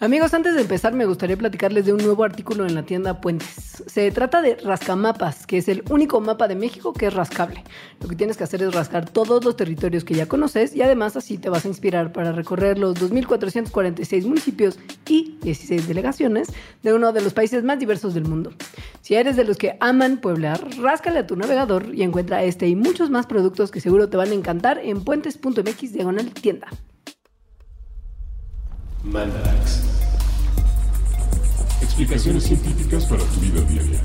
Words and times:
Amigos, 0.00 0.32
antes 0.32 0.54
de 0.54 0.60
empezar 0.60 0.94
me 0.94 1.06
gustaría 1.06 1.36
platicarles 1.36 1.84
de 1.84 1.92
un 1.92 1.98
nuevo 1.98 2.22
artículo 2.22 2.64
en 2.64 2.76
la 2.76 2.84
tienda 2.84 3.20
Puentes. 3.20 3.82
Se 3.88 4.08
trata 4.12 4.40
de 4.42 4.54
Rascamapas, 4.54 5.44
que 5.44 5.58
es 5.58 5.66
el 5.66 5.82
único 5.90 6.20
mapa 6.20 6.46
de 6.46 6.54
México 6.54 6.92
que 6.92 7.06
es 7.06 7.14
rascable. 7.14 7.64
Lo 8.00 8.06
que 8.06 8.14
tienes 8.14 8.36
que 8.36 8.44
hacer 8.44 8.62
es 8.62 8.72
rascar 8.72 9.10
todos 9.10 9.44
los 9.44 9.56
territorios 9.56 10.04
que 10.04 10.14
ya 10.14 10.26
conoces 10.26 10.72
y 10.72 10.82
además 10.82 11.16
así 11.16 11.36
te 11.36 11.50
vas 11.50 11.64
a 11.64 11.68
inspirar 11.68 12.12
para 12.12 12.30
recorrer 12.30 12.78
los 12.78 12.94
2.446 12.94 14.24
municipios 14.24 14.78
y 15.08 15.36
16 15.42 15.88
delegaciones 15.88 16.52
de 16.84 16.94
uno 16.94 17.12
de 17.12 17.20
los 17.20 17.34
países 17.34 17.64
más 17.64 17.80
diversos 17.80 18.14
del 18.14 18.28
mundo. 18.28 18.52
Si 19.00 19.16
eres 19.16 19.34
de 19.34 19.42
los 19.42 19.56
que 19.56 19.78
aman 19.80 20.18
pueblar, 20.18 20.60
ráscale 20.80 21.18
a 21.18 21.26
tu 21.26 21.34
navegador 21.34 21.92
y 21.92 22.04
encuentra 22.04 22.44
este 22.44 22.68
y 22.68 22.76
muchos 22.76 23.10
más 23.10 23.26
productos 23.26 23.72
que 23.72 23.80
seguro 23.80 24.08
te 24.08 24.16
van 24.16 24.30
a 24.30 24.34
encantar 24.34 24.78
en 24.78 25.02
puentes.mx 25.02 25.92
diagonal 25.92 26.30
tienda. 26.34 26.68
Mandarax. 29.04 29.82
Explicaciones 31.80 32.44
científicas 32.44 33.04
para 33.06 33.22
tu 33.22 33.40
vida 33.40 33.60
diaria. 33.62 34.00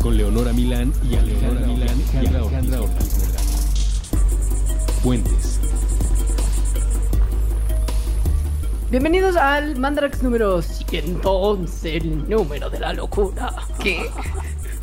Con 0.00 0.16
Leonora 0.16 0.52
Milán 0.52 0.92
y 1.10 1.16
Alejandra 1.16 1.66
Milán 1.66 2.02
y 2.12 2.16
Alejandra 2.26 2.82
Ortiz 2.82 3.18
Medrano. 3.18 3.48
Puentes. 5.02 5.60
Bienvenidos 8.88 9.36
al 9.36 9.76
Mandarax 9.76 10.22
número 10.22 10.62
111, 10.62 11.96
el 11.96 12.28
número 12.28 12.70
de 12.70 12.78
la 12.78 12.92
locura. 12.92 13.52
¿Qué? 13.82 14.08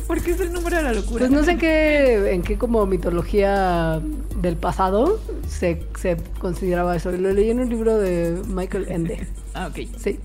¿Por 0.06 0.22
qué 0.22 0.32
es 0.32 0.40
el 0.40 0.52
número 0.52 0.76
de 0.76 0.82
la 0.82 0.92
locura? 0.92 1.20
Pues 1.20 1.30
no 1.30 1.42
sé 1.44 1.52
en 1.52 1.58
qué, 1.58 2.32
en 2.34 2.42
qué 2.42 2.58
como 2.58 2.84
mitología 2.86 4.00
del 4.40 4.56
pasado 4.56 5.18
se, 5.48 5.86
se 5.98 6.16
consideraba 6.38 6.94
eso. 6.96 7.10
Lo 7.12 7.32
leí 7.32 7.50
en 7.50 7.60
un 7.60 7.68
libro 7.68 7.96
de 7.98 8.40
Michael 8.48 8.86
Ende. 8.88 9.26
Ah, 9.56 9.68
ok. 9.68 9.86
Sí. 9.98 10.18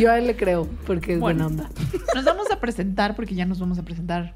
Yo 0.00 0.10
a 0.10 0.18
él 0.18 0.26
le 0.26 0.34
creo, 0.34 0.66
porque 0.84 1.14
es 1.14 1.20
Bueno. 1.20 1.48
buena 1.48 1.64
onda. 1.64 1.70
Nos 2.12 2.24
vamos 2.24 2.50
a 2.50 2.58
presentar 2.58 3.14
porque 3.14 3.36
ya 3.36 3.46
nos 3.46 3.60
vamos 3.60 3.78
a 3.78 3.84
presentar 3.84 4.34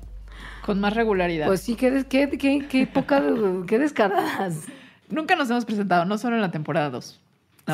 con 0.65 0.79
más 0.79 0.95
regularidad. 0.95 1.49
Pues 1.49 1.61
sí, 1.61 1.75
qué, 1.75 2.05
qué, 2.09 2.31
qué, 2.31 2.67
qué 2.69 2.87
poca, 2.87 3.21
qué 3.67 3.81
descaradas. 3.81 4.63
Nunca 5.11 5.35
nos 5.35 5.51
hemos 5.51 5.65
presentado, 5.65 6.05
no 6.05 6.19
solo 6.19 6.37
en 6.37 6.43
la 6.43 6.53
temporada 6.53 6.91
2. 6.91 7.21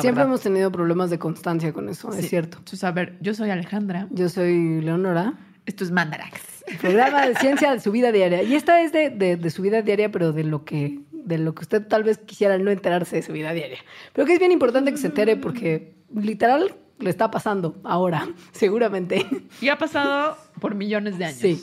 Siempre 0.01 0.23
hemos 0.23 0.41
tenido 0.41 0.71
problemas 0.71 1.11
de 1.11 1.19
constancia 1.19 1.71
con 1.71 1.87
eso, 1.87 2.11
es 2.11 2.29
cierto. 2.29 2.57
Entonces, 2.57 2.83
a 2.83 2.91
ver, 2.91 3.15
yo 3.21 3.35
soy 3.35 3.51
Alejandra. 3.51 4.07
Yo 4.09 4.27
soy 4.27 4.81
Leonora, 4.81 5.33
Esto 5.65 5.83
es 5.83 5.91
Mandarax. 5.91 6.39
programa 6.79 7.27
de 7.27 7.35
ciencia 7.35 7.71
de 7.71 7.79
su 7.79 7.91
vida 7.91 8.11
diaria. 8.11 8.43
Y 8.43 8.55
esta 8.55 8.81
es 8.81 8.91
de, 8.91 9.09
de, 9.09 9.37
de 9.37 9.49
su 9.49 9.61
vida 9.61 9.81
diaria, 9.81 10.11
pero 10.11 10.31
de 10.31 10.43
lo 10.43 10.65
que 10.65 10.99
de 11.25 11.39
lo 11.39 11.55
que 11.55 11.63
usted 11.63 11.85
tal 11.87 12.03
vez 12.03 12.19
quisiera 12.19 12.57
no 12.57 12.71
enterarse 12.71 13.15
de 13.17 13.21
su 13.23 13.33
vida 13.33 13.51
diaria. 13.51 13.79
Pero 14.13 14.27
que 14.27 14.33
es 14.33 14.39
bien 14.39 14.51
importante 14.51 14.91
que 14.91 14.97
se 14.97 15.07
entere 15.07 15.35
porque 15.35 15.95
literal 16.13 16.75
le 16.99 17.09
está 17.09 17.31
pasando 17.31 17.75
ahora, 17.83 18.29
seguramente. 18.51 19.25
Y 19.59 19.69
ha 19.69 19.77
pasado 19.77 20.37
por 20.61 20.75
millones 20.75 21.17
de 21.17 21.25
años. 21.25 21.39
Sí. 21.39 21.61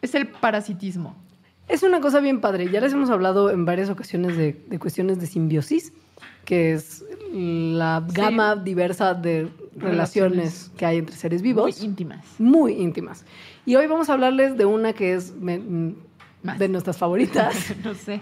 Es 0.00 0.14
el 0.14 0.28
parasitismo. 0.28 1.14
Es 1.68 1.82
una 1.82 2.00
cosa 2.00 2.20
bien 2.20 2.40
padre. 2.40 2.70
Ya 2.70 2.80
les 2.80 2.92
hemos 2.92 3.10
hablado 3.10 3.50
en 3.50 3.64
varias 3.64 3.88
ocasiones 3.88 4.36
de, 4.36 4.64
de 4.66 4.78
cuestiones 4.78 5.20
de 5.20 5.26
simbiosis, 5.26 5.92
que 6.44 6.72
es 6.72 7.04
la 7.32 8.04
gama 8.12 8.56
diversa 8.56 9.14
de 9.14 9.48
relaciones, 9.76 10.70
que 10.76 10.86
hay 10.86 10.98
entre 10.98 11.16
seres 11.16 11.42
vivos. 11.42 11.78
Muy 11.78 11.86
íntimas. 11.88 12.24
muy 12.38 12.72
íntimas. 12.74 13.24
Y 13.66 13.76
hoy 13.76 13.86
vamos 13.86 14.10
a 14.10 14.14
hablarles 14.14 14.56
de 14.58 14.64
una 14.64 14.92
que 14.92 15.14
es 15.14 15.34
me- 15.34 15.58
mm, 15.58 15.94
de 16.58 16.68
nuestras 16.68 16.98
favoritas. 16.98 17.54
no 17.84 17.94
sé. 17.94 18.20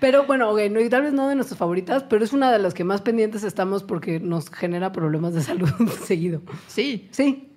pero 0.00 0.24
bueno, 0.26 0.50
ok, 0.50 0.60
no, 0.70 0.80
y 0.80 0.88
tal 0.88 1.02
vez 1.02 1.12
no 1.12 1.28
de 1.28 1.34
nuestras 1.34 1.58
favoritas, 1.58 2.02
pero 2.04 2.24
es 2.24 2.32
una 2.32 2.50
de 2.52 2.58
las 2.58 2.74
que 2.74 2.84
más 2.84 3.00
pendientes 3.02 3.44
estamos 3.44 3.82
porque 3.82 4.20
nos 4.20 4.50
genera 4.50 4.92
problemas 4.92 5.32
de 5.34 5.42
salud 5.42 5.70
seguido. 6.04 6.42
Sí, 6.66 7.08
Sí, 7.12 7.48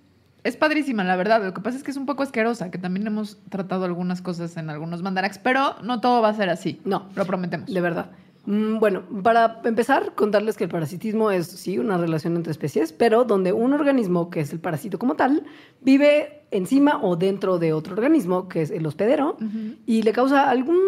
es 0.43 0.55
padrísima, 0.57 1.03
la 1.03 1.15
verdad. 1.15 1.43
Lo 1.43 1.53
que 1.55 1.61
pasa 1.61 1.75
es 1.77 1.83
que 1.83 1.89
es 1.91 1.97
un 1.97 2.05
poco 2.05 2.21
asquerosa, 2.21 2.69
que 2.69 2.77
también 2.77 3.07
hemos 3.07 3.39
tratado 3.49 3.85
algunas 3.85 4.21
cosas 4.21 4.55
en 4.57 4.69
algunos 4.69 5.01
Mandarax, 5.01 5.39
pero 5.39 5.75
no 5.81 6.01
todo 6.01 6.21
va 6.21 6.29
a 6.29 6.33
ser 6.35 6.49
así. 6.49 6.79
No. 6.85 7.09
Lo 7.15 7.25
prometemos. 7.25 7.67
de 7.73 7.81
verdad. 7.81 8.11
Mm, 8.45 8.79
Bueno, 8.79 9.03
para 9.23 9.61
empezar, 9.63 10.13
contarles 10.15 10.57
que 10.57 10.65
el 10.65 10.69
parasitismo 10.69 11.31
es, 11.31 11.47
sí, 11.47 11.77
una 11.79 11.97
relación 11.97 12.35
entre 12.35 12.51
especies, 12.51 12.93
pero 12.93 13.23
donde 13.23 13.53
un 13.53 13.73
organismo, 13.73 14.29
que 14.29 14.41
es 14.41 14.53
el 14.53 14.59
parásito 14.59 14.99
como 14.99 15.15
tal, 15.15 15.43
vive 15.81 16.43
encima 16.51 16.99
o 17.01 17.15
dentro 17.15 17.59
de 17.59 17.73
otro 17.73 17.93
organismo, 17.93 18.47
que 18.47 18.61
es 18.61 18.71
el 18.71 18.85
hospedero, 18.85 19.37
y 19.85 20.03
le 20.03 20.11
causa 20.13 20.49
algún 20.49 20.79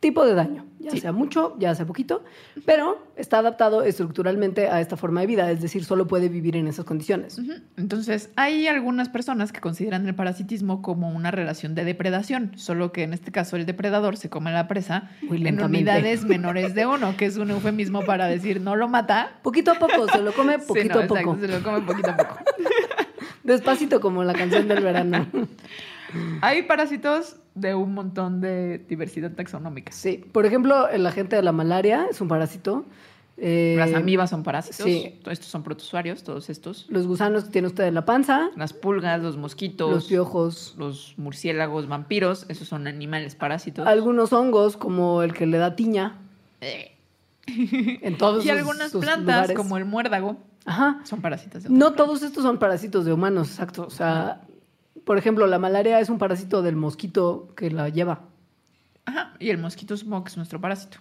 tipo 0.00 0.24
de 0.24 0.34
daño, 0.34 0.64
ya 0.78 0.90
Sí. 0.92 1.00
sea 1.00 1.12
mucho, 1.12 1.54
ya 1.58 1.74
sea 1.74 1.84
poquito, 1.84 2.24
pero 2.64 3.06
está 3.16 3.38
adaptado 3.40 3.82
estructuralmente 3.82 4.68
a 4.68 4.80
esta 4.80 4.96
forma 4.96 5.20
de 5.20 5.26
vida, 5.26 5.50
es 5.50 5.60
decir, 5.60 5.84
solo 5.84 6.06
puede 6.06 6.30
vivir 6.30 6.56
en 6.56 6.66
esas 6.66 6.86
condiciones. 6.86 7.38
Entonces, 7.76 8.30
hay 8.36 8.66
algunas 8.66 9.10
personas 9.10 9.52
que 9.52 9.60
consideran 9.60 10.08
el 10.08 10.14
parasitismo 10.14 10.80
como 10.80 11.10
una 11.10 11.30
relación 11.30 11.74
de 11.74 11.84
depredación, 11.84 12.52
solo 12.56 12.92
que 12.92 13.02
en 13.02 13.12
este 13.12 13.30
caso 13.30 13.56
el 13.56 13.66
depredador 13.66 14.16
se 14.16 14.30
come 14.30 14.48
a 14.50 14.54
la 14.54 14.68
presa 14.68 15.10
Muy 15.20 15.46
en 15.46 15.62
unidades 15.62 16.24
menores 16.24 16.74
de 16.74 16.86
uno, 16.86 17.14
que 17.18 17.26
es 17.26 17.36
un 17.36 17.50
eufemismo 17.50 18.00
para 18.02 18.26
decir 18.26 18.62
no 18.62 18.76
lo 18.76 18.88
mata. 18.88 19.32
Poquito 19.42 19.70
a 19.72 19.74
poco, 19.74 20.08
se 20.08 20.22
lo 20.22 20.32
come 20.32 20.58
Sí, 20.60 20.64
poquito 20.66 20.94
no, 20.98 21.04
a 21.04 21.06
poco. 21.06 21.20
exacto, 21.34 21.46
se 21.46 21.48
lo 21.58 21.62
come 21.62 21.80
poquito 21.82 22.10
a 22.10 22.16
poco. 22.16 22.36
Despacito 23.44 24.00
como 24.00 24.24
la 24.24 24.32
canción 24.32 24.66
del 24.66 24.82
verano. 24.82 25.26
Hay 26.42 26.62
parásitos 26.62 27.36
de 27.54 27.74
un 27.74 27.94
montón 27.94 28.40
de 28.40 28.78
diversidad 28.88 29.32
taxonómica. 29.32 29.92
Sí, 29.92 30.24
por 30.32 30.46
ejemplo, 30.46 30.88
el 30.88 31.06
agente 31.06 31.36
de 31.36 31.42
la 31.42 31.52
malaria 31.52 32.06
es 32.10 32.20
un 32.20 32.28
parásito. 32.28 32.86
Eh, 33.42 33.74
Las 33.78 33.94
amibas 33.94 34.28
son 34.28 34.42
parásitos, 34.42 34.84
sí. 34.84 35.18
todos 35.22 35.32
estos 35.32 35.48
son 35.48 35.62
protozoarios, 35.62 36.22
todos 36.24 36.50
estos. 36.50 36.84
Los 36.90 37.06
gusanos 37.06 37.44
que 37.44 37.50
tiene 37.50 37.68
usted 37.68 37.84
en 37.84 37.94
la 37.94 38.04
panza, 38.04 38.50
Las 38.54 38.74
pulgas, 38.74 39.22
los 39.22 39.38
mosquitos, 39.38 39.90
los 39.90 40.04
piojos, 40.08 40.74
los 40.76 41.14
murciélagos, 41.16 41.88
vampiros, 41.88 42.44
esos 42.50 42.68
son 42.68 42.86
animales 42.86 43.34
parásitos. 43.36 43.86
algunos 43.86 44.34
hongos 44.34 44.76
como 44.76 45.22
el 45.22 45.32
que 45.32 45.46
le 45.46 45.56
da 45.56 45.74
tiña 45.74 46.18
Eh. 46.60 46.92
en 47.46 48.18
todos 48.18 48.44
Y 48.44 48.48
sus- 48.48 48.58
algunas 48.58 48.90
sus 48.92 49.00
plantas, 49.02 49.24
lugares. 49.36 49.56
como 49.56 49.78
el 49.78 49.86
muérdago, 49.86 50.36
Ajá. 50.66 51.00
son 51.04 51.22
parásitos. 51.22 51.62
de 51.62 51.70
No 51.70 51.92
todos 51.94 52.22
estos 52.22 52.42
son 52.42 52.58
parásitos 52.58 53.06
de 53.06 53.12
humanos, 53.14 53.48
exacto. 53.48 53.84
O 53.86 53.90
sea, 53.90 54.42
por 55.10 55.18
ejemplo, 55.18 55.48
la 55.48 55.58
malaria 55.58 55.98
es 55.98 56.08
un 56.08 56.18
parásito 56.18 56.62
del 56.62 56.76
mosquito 56.76 57.48
que 57.56 57.68
la 57.68 57.88
lleva. 57.88 58.20
Ajá, 59.06 59.34
y 59.40 59.50
el 59.50 59.58
mosquito 59.58 59.96
smog 59.96 60.28
es 60.28 60.36
nuestro 60.36 60.60
parásito. 60.60 60.98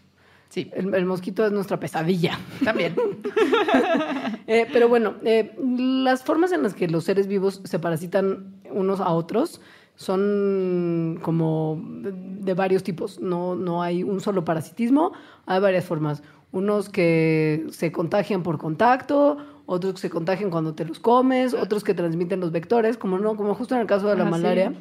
Sí, 0.49 0.71
El, 0.73 0.95
el 0.95 1.05
mosquito 1.05 1.45
es 1.45 1.51
nuestra 1.51 1.79
pesadilla. 1.79 2.39
también. 2.65 2.95
Eh, 4.47 4.65
pero 4.73 4.89
bueno, 4.89 5.13
eh, 5.23 5.55
las 5.77 6.23
formas 6.23 6.51
en 6.51 6.63
las 6.63 6.73
que 6.73 6.87
los 6.87 7.03
seres 7.03 7.27
vivos 7.27 7.61
se 7.65 7.77
parasitan 7.77 8.55
unos 8.71 8.99
a 8.99 9.11
otros 9.11 9.61
son 9.95 11.19
como 11.21 11.79
de, 12.01 12.11
de 12.11 12.53
varios 12.55 12.81
tipos. 12.81 13.19
No, 13.19 13.53
no 13.53 13.83
hay 13.83 14.01
un 14.01 14.21
solo 14.21 14.43
parasitismo, 14.43 15.11
hay 15.45 15.59
varias 15.59 15.85
formas. 15.85 16.23
Unos 16.51 16.89
que 16.89 17.65
se 17.71 17.91
contagian 17.91 18.41
por 18.43 18.57
contacto, 18.57 19.37
otros 19.67 19.93
que 19.93 19.99
se 20.01 20.09
contagian 20.09 20.49
cuando 20.49 20.73
te 20.73 20.83
los 20.85 20.99
comes, 20.99 21.53
otros 21.53 21.83
que 21.83 21.93
transmiten 21.93 22.39
los 22.39 22.51
vectores, 22.51 22.97
como 22.97 23.19
no, 23.19 23.35
como 23.35 23.53
justo 23.53 23.75
en 23.75 23.81
el 23.81 23.87
caso 23.87 24.07
de 24.09 24.15
la 24.15 24.23
Ah, 24.23 24.25
sí. 24.25 24.31
malaria, 24.31 24.73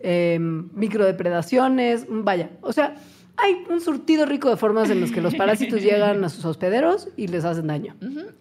eh, 0.00 0.38
microdepredaciones, 0.40 2.06
vaya, 2.08 2.50
o 2.60 2.72
sea, 2.72 2.96
hay 3.36 3.64
un 3.70 3.80
surtido 3.80 4.26
rico 4.26 4.50
de 4.50 4.56
formas 4.56 4.90
en 4.90 5.00
las 5.00 5.10
que 5.10 5.20
los 5.20 5.34
parásitos 5.34 5.80
llegan 5.82 6.22
a 6.24 6.28
sus 6.28 6.44
hospederos 6.44 7.08
y 7.16 7.28
les 7.28 7.44
hacen 7.44 7.66
daño. 7.68 7.94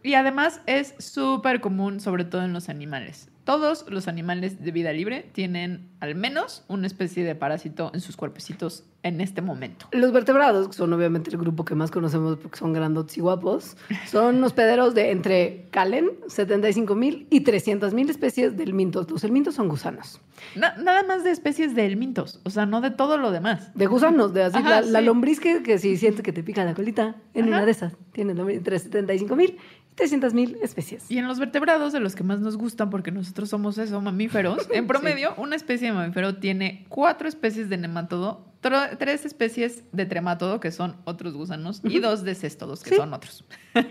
Y 0.03 0.15
además 0.15 0.61
es 0.65 0.95
súper 0.97 1.61
común, 1.61 1.99
sobre 1.99 2.25
todo 2.25 2.43
en 2.43 2.51
los 2.53 2.67
animales. 2.69 3.29
Todos 3.51 3.83
los 3.89 4.07
animales 4.07 4.63
de 4.63 4.71
vida 4.71 4.93
libre 4.93 5.25
tienen 5.33 5.89
al 5.99 6.15
menos 6.15 6.63
una 6.69 6.87
especie 6.87 7.25
de 7.25 7.35
parásito 7.35 7.91
en 7.93 7.99
sus 7.99 8.15
cuerpecitos 8.15 8.85
en 9.03 9.19
este 9.19 9.41
momento. 9.41 9.87
Los 9.91 10.13
vertebrados, 10.13 10.67
que 10.69 10.73
son 10.73 10.93
obviamente 10.93 11.29
el 11.31 11.37
grupo 11.37 11.65
que 11.65 11.75
más 11.75 11.91
conocemos 11.91 12.37
porque 12.37 12.57
son 12.57 12.71
grandotes 12.71 13.17
y 13.17 13.19
guapos, 13.19 13.75
son 14.09 14.41
hospederos 14.41 14.95
de 14.95 15.11
entre 15.11 15.67
calen, 15.69 16.11
75 16.29 16.95
mil 16.95 17.27
y 17.29 17.41
300 17.41 17.93
mil 17.93 18.09
especies 18.09 18.55
de 18.55 18.63
helmintos. 18.63 19.11
Los 19.11 19.21
helmintos 19.25 19.55
son 19.55 19.67
gusanos. 19.67 20.21
Na- 20.55 20.77
nada 20.77 21.03
más 21.03 21.25
de 21.25 21.31
especies 21.31 21.75
de 21.75 21.85
helmintos, 21.85 22.39
o 22.45 22.49
sea, 22.51 22.65
no 22.65 22.79
de 22.79 22.91
todo 22.91 23.17
lo 23.17 23.31
demás. 23.31 23.69
De 23.75 23.85
gusanos, 23.85 24.33
de 24.33 24.43
así, 24.43 24.59
Ajá, 24.59 24.79
la, 24.79 24.81
la 24.81 24.99
sí. 24.99 25.05
lombriz 25.05 25.41
que, 25.41 25.61
que 25.61 25.77
si 25.77 25.97
siente 25.97 26.23
que 26.23 26.31
te 26.31 26.41
pica 26.41 26.63
la 26.63 26.73
colita, 26.73 27.17
en 27.33 27.45
Ajá. 27.49 27.57
una 27.57 27.65
de 27.65 27.71
esas, 27.71 27.93
tiene 28.13 28.31
entre 28.31 28.79
75 28.79 29.35
mil 29.35 29.57
300 29.95 30.33
mil 30.33 30.57
especies. 30.63 31.09
Y 31.11 31.17
en 31.17 31.27
los 31.27 31.37
vertebrados, 31.39 31.93
de 31.93 31.99
los 31.99 32.15
que 32.15 32.23
más 32.23 32.39
nos 32.39 32.57
gustan, 32.57 32.89
porque 32.89 33.11
nosotros 33.11 33.49
somos 33.49 33.77
eso, 33.77 33.99
mamíferos, 34.01 34.67
en 34.73 34.87
promedio, 34.87 35.33
una 35.37 35.55
especie 35.55 35.87
de 35.89 35.93
mamífero 35.93 36.35
tiene 36.37 36.85
cuatro 36.89 37.27
especies 37.27 37.69
de 37.69 37.77
nemátodo, 37.77 38.45
tro- 38.63 38.97
tres 38.97 39.25
especies 39.25 39.83
de 39.91 40.05
tremátodo, 40.05 40.59
que 40.59 40.71
son 40.71 40.95
otros 41.03 41.33
gusanos, 41.33 41.81
y 41.83 41.99
dos 41.99 42.23
de 42.23 42.35
céstodos, 42.35 42.83
que 42.83 42.91
Sí. 42.91 42.95
son 42.95 43.13
otros. 43.13 43.43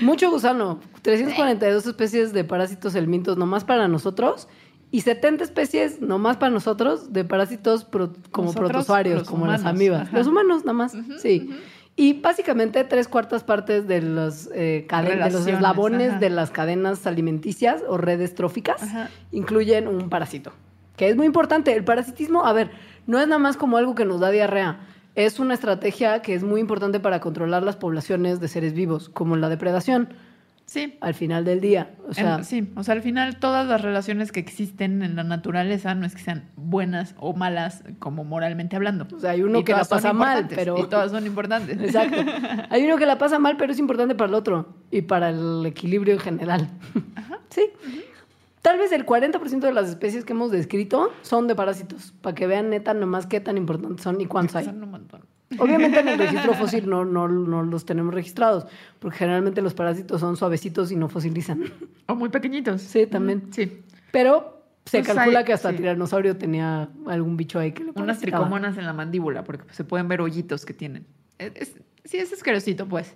Mucho 0.00 0.30
gusano, 0.30 0.80
342 1.02 1.86
especies 1.86 2.32
de 2.32 2.44
parásitos 2.44 2.94
helmintos 2.94 3.36
nomás 3.36 3.64
para 3.64 3.88
nosotros 3.88 4.48
y 4.90 5.00
70 5.02 5.44
especies 5.44 6.00
nomás 6.00 6.36
para 6.36 6.50
nosotros 6.50 7.12
de 7.12 7.24
parásitos 7.24 7.84
pro- 7.84 8.12
como 8.30 8.48
Nosotros, 8.48 8.70
protozoarios, 8.70 9.28
como 9.28 9.46
las 9.46 9.64
amibas. 9.64 10.08
ajá. 10.08 10.18
Los 10.18 10.26
humanos 10.26 10.64
nada 10.64 10.74
más, 10.74 10.94
Ujú, 10.94 11.18
sí. 11.18 11.48
Y 12.02 12.14
básicamente 12.14 12.82
tres 12.82 13.06
cuartas 13.06 13.44
partes 13.44 13.86
de 13.86 14.02
los, 14.02 14.50
eh, 14.52 14.88
de 14.90 15.30
los 15.30 15.46
eslabones 15.46 16.10
ajá. 16.10 16.18
de 16.18 16.30
las 16.30 16.50
cadenas 16.50 17.06
alimenticias 17.06 17.80
o 17.86 17.96
redes 17.96 18.34
tróficas 18.34 18.82
Ajá. 18.82 19.08
incluyen 19.30 19.86
un 19.86 20.10
parásito, 20.10 20.50
que 20.96 21.08
es 21.08 21.14
muy 21.14 21.26
importante. 21.26 21.72
El 21.72 21.84
parasitismo, 21.84 22.44
a 22.44 22.52
ver, 22.52 22.72
no 23.06 23.20
es 23.20 23.28
nada 23.28 23.38
más 23.38 23.56
como 23.56 23.76
algo 23.76 23.94
que 23.94 24.04
nos 24.04 24.18
da 24.18 24.32
diarrea. 24.32 24.80
Es 25.14 25.38
una 25.38 25.54
estrategia 25.54 26.22
que 26.22 26.34
es 26.34 26.42
muy 26.42 26.60
importante 26.60 26.98
para 26.98 27.20
controlar 27.20 27.62
las 27.62 27.76
poblaciones 27.76 28.40
de 28.40 28.48
seres 28.48 28.72
vivos, 28.72 29.08
como 29.08 29.36
la 29.36 29.48
depredación, 29.48 30.08
Sí. 30.66 30.96
al 31.00 31.12
final 31.14 31.44
del 31.44 31.60
día. 31.60 31.94
O 32.08 32.14
sea, 32.14 32.36
En- 32.36 32.44
sí, 32.44 32.72
o 32.76 32.82
sea, 32.82 32.94
al 32.94 33.02
final 33.02 33.38
todas 33.38 33.66
las 33.66 33.80
relaciones 33.82 34.32
que 34.32 34.40
existen 34.40 35.02
en 35.02 35.16
la 35.16 35.24
naturaleza 35.24 35.94
no 35.94 36.06
es 36.06 36.14
que 36.14 36.22
sean 36.22 36.48
buenas 36.56 37.14
o 37.18 37.34
malas 37.34 37.84
como 37.98 38.24
moralmente 38.24 38.76
hablando. 38.76 39.06
O 39.14 39.18
sea, 39.20 39.32
hay 39.32 39.42
uno 39.42 39.58
Y 39.58 39.64
que 39.64 39.72
la 39.72 39.84
pasa 39.84 40.12
mal, 40.12 40.46
pero- 40.48 40.78
Y 40.78 40.86
todas 40.88 41.10
son 41.10 41.26
importantes. 41.26 41.78
Exacto. 41.80 42.16
Hay 42.70 42.84
uno 42.84 42.96
que 42.96 43.04
la 43.06 43.18
pasa 43.18 43.38
mal, 43.38 43.56
pero 43.58 43.72
es 43.72 43.78
importante 43.78 44.14
para 44.14 44.28
el 44.28 44.34
otro 44.34 44.74
y 44.90 45.02
para 45.02 45.28
el 45.30 45.64
equilibrio 45.66 46.14
en 46.14 46.20
general. 46.20 46.68
Sí. 47.50 47.66
Tal 48.62 48.78
vez 48.78 48.92
el 48.92 49.04
40% 49.04 49.58
de 49.60 49.72
las 49.74 49.88
especies 49.90 50.24
que 50.24 50.32
hemos 50.32 50.50
descrito 50.50 51.12
son 51.20 51.48
de 51.48 51.54
parásitos, 51.54 52.14
para 52.22 52.34
que 52.34 52.46
vean 52.46 52.70
neta 52.70 52.94
nomás 52.94 53.26
qué 53.26 53.40
tan 53.40 53.58
importantes 53.58 54.02
son 54.04 54.18
y 54.22 54.26
cuántos 54.26 54.56
hay. 54.56 54.64
Son 54.64 54.82
un 54.82 54.90
montón. 54.90 55.20
Obviamente 55.58 56.00
en 56.00 56.08
el 56.08 56.18
registro 56.18 56.54
fósil 56.54 56.88
no, 56.88 57.04
no, 57.04 57.28
no 57.28 57.62
los 57.62 57.84
tenemos 57.84 58.14
registrados, 58.14 58.66
porque 58.98 59.18
generalmente 59.18 59.62
los 59.62 59.74
parásitos 59.74 60.20
son 60.20 60.36
suavecitos 60.36 60.90
y 60.92 60.96
no 60.96 61.08
fosilizan. 61.08 61.62
O 62.06 62.14
muy 62.14 62.28
pequeñitos. 62.28 62.82
Sí, 62.82 63.06
también. 63.06 63.44
Sí. 63.52 63.82
Pero 64.10 64.62
se 64.84 64.98
Pues 65.02 65.14
calcula 65.14 65.40
hay- 65.40 65.44
que 65.44 65.52
hasta 65.52 65.70
sí. 65.70 65.76
tiranosaurio 65.76 66.36
tenía 66.36 66.88
algún 67.06 67.36
bicho 67.36 67.58
ahí 67.58 67.72
que 67.72 67.84
le 67.84 67.92
Unas 67.94 68.18
tricomonas 68.18 68.76
en 68.78 68.84
la 68.86 68.92
mandíbula, 68.92 69.44
porque 69.44 69.72
se 69.72 69.84
pueden 69.84 70.08
ver 70.08 70.20
hoyitos 70.20 70.64
que 70.66 70.74
tienen. 70.74 71.06
Es- 71.38 71.52
es- 71.56 71.74
sí, 72.04 72.18
es 72.18 72.32
asquerosito, 72.32 72.86
pues. 72.86 73.14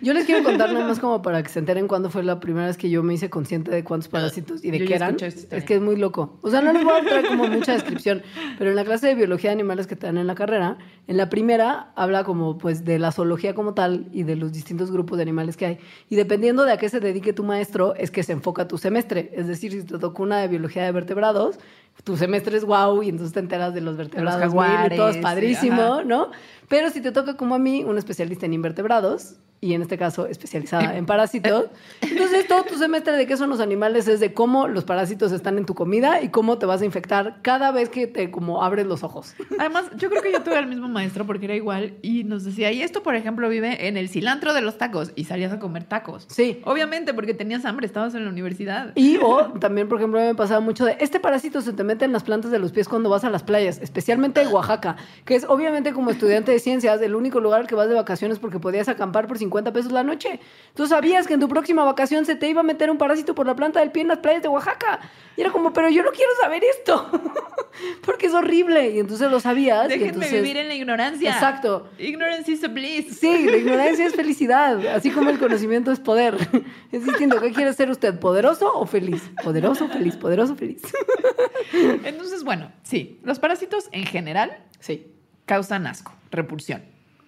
Yo 0.00 0.14
les 0.14 0.24
quiero 0.26 0.42
contar 0.42 0.72
nada 0.72 0.86
más 0.86 0.98
como 0.98 1.22
para 1.22 1.42
que 1.42 1.48
se 1.48 1.60
enteren 1.60 1.86
cuándo 1.86 2.10
fue 2.10 2.24
la 2.24 2.40
primera 2.40 2.66
vez 2.66 2.76
que 2.76 2.90
yo 2.90 3.02
me 3.02 3.14
hice 3.14 3.30
consciente 3.30 3.70
de 3.70 3.84
cuántos 3.84 4.08
parásitos 4.08 4.64
y 4.64 4.70
de 4.72 4.80
Yo 4.80 4.84
qué 4.86 4.90
ya 4.90 4.96
eran. 4.96 5.10
historia. 5.14 5.58
Es 5.58 5.64
que 5.64 5.74
es 5.76 5.80
muy 5.80 5.96
loco. 5.96 6.38
O 6.42 6.50
sea, 6.50 6.60
no 6.60 6.72
les 6.72 6.82
voy 6.82 7.00
a 7.00 7.04
traer 7.04 7.26
como 7.28 7.46
mucha 7.46 7.72
descripción, 7.72 8.22
pero 8.58 8.70
en 8.70 8.76
la 8.76 8.84
clase 8.84 9.06
de 9.06 9.14
biología 9.14 9.50
de 9.50 9.54
animales 9.54 9.86
que 9.86 9.94
te 9.94 10.06
dan 10.06 10.18
en 10.18 10.26
la 10.26 10.34
carrera, 10.34 10.78
en 11.06 11.16
la 11.16 11.28
primera 11.28 11.92
habla 11.94 12.24
como 12.24 12.58
pues 12.58 12.84
de 12.84 12.98
la 12.98 13.12
zoología 13.12 13.54
como 13.54 13.74
tal 13.74 14.08
y 14.12 14.24
de 14.24 14.34
los 14.34 14.52
distintos 14.52 14.90
grupos 14.90 15.18
de 15.18 15.22
animales 15.22 15.56
que 15.56 15.66
hay. 15.66 15.78
Y 16.08 16.16
dependiendo 16.16 16.64
de 16.64 16.72
a 16.72 16.78
qué 16.78 16.88
se 16.88 16.98
dedique 16.98 17.32
tu 17.32 17.44
maestro, 17.44 17.94
es 17.94 18.10
que 18.10 18.22
se 18.24 18.32
enfoca 18.32 18.66
tu 18.66 18.78
semestre. 18.78 19.30
Es 19.34 19.46
decir, 19.46 19.70
si 19.72 19.84
te 19.84 19.98
tocó 19.98 20.22
una 20.24 20.38
de 20.40 20.48
biología 20.48 20.84
de 20.84 20.90
vertebrados, 20.90 21.58
tu 22.04 22.16
semestre 22.16 22.56
es 22.56 22.64
wow 22.64 23.02
y 23.02 23.08
entonces 23.08 23.32
te 23.32 23.40
enteras 23.40 23.74
de 23.74 23.80
los 23.80 23.96
vertebrados 23.96 24.40
mil 24.40 24.48
y 24.48 24.50
jaguares, 24.50 24.98
todo 24.98 25.08
es 25.10 25.18
padrísimo. 25.18 26.02
¿no? 26.02 26.30
Pero 26.68 26.90
si 26.90 27.00
te 27.00 27.12
toca 27.12 27.36
como 27.36 27.54
a 27.54 27.58
mí, 27.58 27.84
un 27.84 27.98
especialista 27.98 28.46
en 28.46 28.54
invertebrados, 28.54 29.36
y 29.62 29.74
en 29.74 29.82
este 29.82 29.96
caso 29.96 30.26
especializada 30.26 30.96
en 30.96 31.06
parásitos, 31.06 31.66
entonces 32.00 32.48
todo 32.48 32.64
tu 32.64 32.76
semestre 32.76 33.16
de 33.16 33.28
qué 33.28 33.36
son 33.36 33.48
los 33.48 33.60
animales 33.60 34.08
es 34.08 34.18
de 34.18 34.34
cómo 34.34 34.66
los 34.66 34.82
parásitos 34.82 35.30
están 35.30 35.56
en 35.56 35.66
tu 35.66 35.76
comida 35.76 36.20
y 36.20 36.30
cómo 36.30 36.58
te 36.58 36.66
vas 36.66 36.82
a 36.82 36.84
infectar 36.84 37.38
cada 37.42 37.70
vez 37.70 37.88
que 37.88 38.08
te 38.08 38.32
como 38.32 38.64
abres 38.64 38.86
los 38.86 39.04
ojos. 39.04 39.34
Además, 39.60 39.84
yo 39.96 40.10
creo 40.10 40.20
que 40.20 40.32
yo 40.32 40.42
tuve 40.42 40.56
al 40.56 40.66
mismo 40.66 40.88
maestro 40.88 41.24
porque 41.26 41.44
era 41.44 41.54
igual 41.54 41.94
y 42.02 42.24
nos 42.24 42.42
decía, 42.42 42.72
y 42.72 42.82
esto, 42.82 43.04
por 43.04 43.14
ejemplo, 43.14 43.48
vive 43.48 43.86
en 43.86 43.96
el 43.96 44.08
cilantro 44.08 44.52
de 44.52 44.62
los 44.62 44.78
tacos 44.78 45.12
y 45.14 45.26
salías 45.26 45.52
a 45.52 45.60
comer 45.60 45.84
tacos. 45.84 46.26
Sí. 46.28 46.60
Obviamente, 46.64 47.14
porque 47.14 47.32
tenías 47.32 47.64
hambre, 47.64 47.86
estabas 47.86 48.16
en 48.16 48.24
la 48.24 48.30
universidad. 48.30 48.90
Y 48.96 49.18
o 49.22 49.44
también, 49.60 49.88
por 49.88 49.98
ejemplo, 49.98 50.18
me 50.18 50.34
pasaba 50.34 50.58
mucho 50.58 50.84
de 50.84 50.96
este 50.98 51.20
parásito 51.20 51.60
se 51.60 51.72
te 51.72 51.84
mete 51.84 52.04
en 52.04 52.12
las 52.12 52.24
plantas 52.24 52.50
de 52.50 52.58
los 52.58 52.72
pies 52.72 52.88
cuando 52.88 53.10
vas 53.10 53.22
a 53.22 53.30
las 53.30 53.44
playas, 53.44 53.78
especialmente 53.80 54.42
en 54.42 54.48
Oaxaca, 54.48 54.96
que 55.24 55.36
es 55.36 55.44
obviamente 55.48 55.92
como 55.92 56.10
estudiante 56.10 56.50
de 56.50 56.58
ciencias 56.58 57.00
el 57.00 57.14
único 57.14 57.38
lugar 57.38 57.60
al 57.60 57.66
que 57.68 57.76
vas 57.76 57.88
de 57.88 57.94
vacaciones 57.94 58.40
porque 58.40 58.58
podías 58.58 58.88
acampar 58.88 59.28
por 59.28 59.38
50 59.38 59.51
pesos 59.72 59.92
la 59.92 60.02
noche. 60.02 60.40
Tú 60.74 60.86
sabías 60.86 61.26
que 61.26 61.34
en 61.34 61.40
tu 61.40 61.48
próxima 61.48 61.84
vacación 61.84 62.24
se 62.24 62.34
te 62.36 62.48
iba 62.48 62.60
a 62.60 62.64
meter 62.64 62.90
un 62.90 62.96
parásito 62.98 63.34
por 63.34 63.46
la 63.46 63.54
planta 63.54 63.80
del 63.80 63.90
pie 63.92 64.02
en 64.02 64.08
las 64.08 64.18
playas 64.18 64.42
de 64.42 64.48
Oaxaca. 64.48 65.00
Y 65.36 65.40
era 65.42 65.50
como, 65.50 65.72
pero 65.72 65.88
yo 65.90 66.02
no 66.02 66.10
quiero 66.10 66.30
saber 66.40 66.62
esto, 66.64 67.10
porque 68.04 68.26
es 68.26 68.34
horrible. 68.34 68.90
Y 68.90 68.98
entonces 69.00 69.30
lo 69.30 69.40
sabías. 69.40 69.86
y 69.86 69.88
Déjenme 69.90 70.08
entonces- 70.08 70.32
vivir 70.32 70.56
en 70.56 70.68
la 70.68 70.74
ignorancia. 70.74 71.30
Exacto. 71.30 71.88
Ignorance 71.98 72.50
is 72.50 72.64
a 72.64 72.68
bliss. 72.68 73.18
Sí, 73.18 73.44
la 73.50 73.56
ignorancia 73.58 74.06
es 74.06 74.14
felicidad, 74.14 74.86
así 74.88 75.10
como 75.10 75.30
el 75.30 75.38
conocimiento 75.38 75.92
es 75.92 76.00
poder. 76.00 76.36
Es 76.92 77.04
distinto. 77.06 77.40
¿Qué 77.40 77.52
quiere 77.52 77.72
ser 77.72 77.90
usted? 77.90 78.18
¿Poderoso 78.18 78.70
o 78.74 78.84
feliz? 78.86 79.22
Poderoso, 79.42 79.88
feliz, 79.88 80.14
poderoso, 80.16 80.54
feliz. 80.56 80.82
Entonces, 82.04 82.44
bueno, 82.44 82.70
sí, 82.82 83.18
los 83.24 83.38
parásitos 83.38 83.88
en 83.92 84.04
general 84.06 84.58
Sí. 84.80 85.06
causan 85.46 85.86
asco, 85.86 86.12
repulsión. 86.30 86.82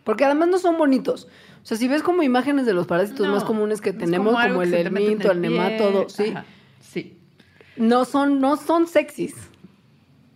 Porque 0.04 0.24
además 0.24 0.48
no 0.48 0.58
son 0.58 0.76
bonitos. 0.76 1.28
O 1.64 1.66
sea, 1.66 1.76
si 1.78 1.88
ves 1.88 2.02
como 2.02 2.22
imágenes 2.22 2.66
de 2.66 2.74
los 2.74 2.86
parásitos 2.86 3.26
No, 3.26 3.32
más 3.32 3.42
comunes 3.44 3.80
que 3.80 3.92
tenemos, 3.94 4.34
como 4.40 4.62
el 4.62 4.72
helminto, 4.74 5.32
el 5.32 5.40
pie. 5.40 5.50
nemátodo, 5.50 6.08
sí, 6.10 6.24
Ajá, 6.30 6.44
sí. 6.80 7.16
no 7.76 8.04
son, 8.04 8.38
no 8.40 8.56
son 8.58 8.86
sexys. 8.86 9.34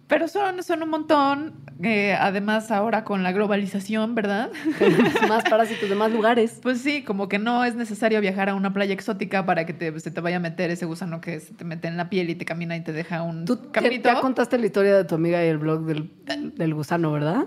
Pero 0.06 0.26
son, 0.26 0.62
son 0.62 0.82
un 0.82 0.88
montón, 0.88 1.52
eh, 1.82 2.14
además 2.18 2.70
ahora 2.70 3.04
con 3.04 3.22
la 3.22 3.30
globalización, 3.32 4.14
¿verdad? 4.14 4.50
Más 5.28 5.44
parásitos 5.44 5.86
de 5.90 5.94
más 5.94 6.10
lugares. 6.10 6.60
Pues 6.62 6.80
sí, 6.80 7.02
como 7.02 7.28
que 7.28 7.38
no 7.38 7.62
es 7.62 7.74
necesario 7.74 8.18
viajar 8.22 8.48
a 8.48 8.54
una 8.54 8.72
playa 8.72 8.94
exótica 8.94 9.44
para 9.44 9.66
que 9.66 9.74
te- 9.74 10.00
se 10.00 10.10
te 10.10 10.22
vaya 10.22 10.38
a 10.38 10.40
meter 10.40 10.70
ese 10.70 10.86
gusano 10.86 11.20
que 11.20 11.40
se 11.40 11.52
te 11.52 11.64
mete 11.66 11.88
en 11.88 11.98
la 11.98 12.08
piel 12.08 12.30
y 12.30 12.36
te 12.36 12.46
camina 12.46 12.74
y 12.74 12.80
te 12.82 12.92
deja 12.92 13.20
un 13.22 13.44
Tú 13.44 13.70
ya 14.02 14.18
contaste 14.22 14.56
la 14.56 14.64
historia 14.64 14.96
de 14.96 15.04
tu 15.04 15.14
amiga 15.16 15.44
y 15.44 15.48
el 15.48 15.58
blog 15.58 15.84
del, 15.84 16.10
del 16.56 16.72
gusano, 16.74 17.12
¿verdad? 17.12 17.44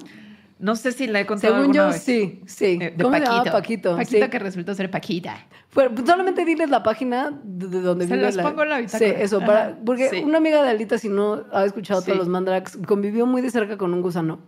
No 0.62 0.76
sé 0.76 0.92
si 0.94 1.08
la 1.08 1.20
he 1.20 1.26
contado 1.26 1.54
Según 1.56 1.62
alguna 1.76 1.88
yo, 1.88 1.94
vez. 1.94 2.04
sí, 2.04 2.42
sí. 2.46 2.78
Eh, 2.80 2.94
de 2.96 3.04
¿Cómo 3.04 3.16
se 3.16 3.22
Paquito. 3.24 3.44
llama 3.46 3.52
Paquito? 3.52 3.96
Paquito 3.98 4.26
sí. 4.26 4.30
que 4.30 4.40
resultó 4.40 4.74
ser 4.76 4.92
Paquita. 4.92 5.38
Pues, 5.74 5.90
solamente 6.06 6.46
diles 6.46 6.70
la 6.70 6.84
página 6.84 7.32
de, 7.44 7.68
de 7.68 7.82
donde 7.82 8.06
Se 8.08 8.14
vive 8.14 8.26
las 8.28 8.36
la... 8.36 8.44
pongo 8.44 8.64
en 8.64 8.70
la 8.70 8.78
Sí, 8.78 8.84
bitácora. 9.00 9.22
eso, 9.24 9.38
Ajá. 9.38 9.46
para, 9.46 9.78
porque 9.86 10.10
Sí. 10.10 10.22
una 10.24 10.38
amiga 10.38 10.62
de 10.64 10.70
Alita, 10.70 10.98
si 10.98 11.10
no 11.10 11.46
ha 11.52 11.66
escuchado 11.66 12.02
Sí. 12.02 12.06
todos 12.08 12.20
los 12.20 12.28
mandrakes, 12.28 12.78
convivió 12.88 13.26
muy 13.26 13.42
de 13.42 13.50
cerca 13.50 13.78
con 13.78 13.94
un 13.94 14.02
gusano 14.02 14.40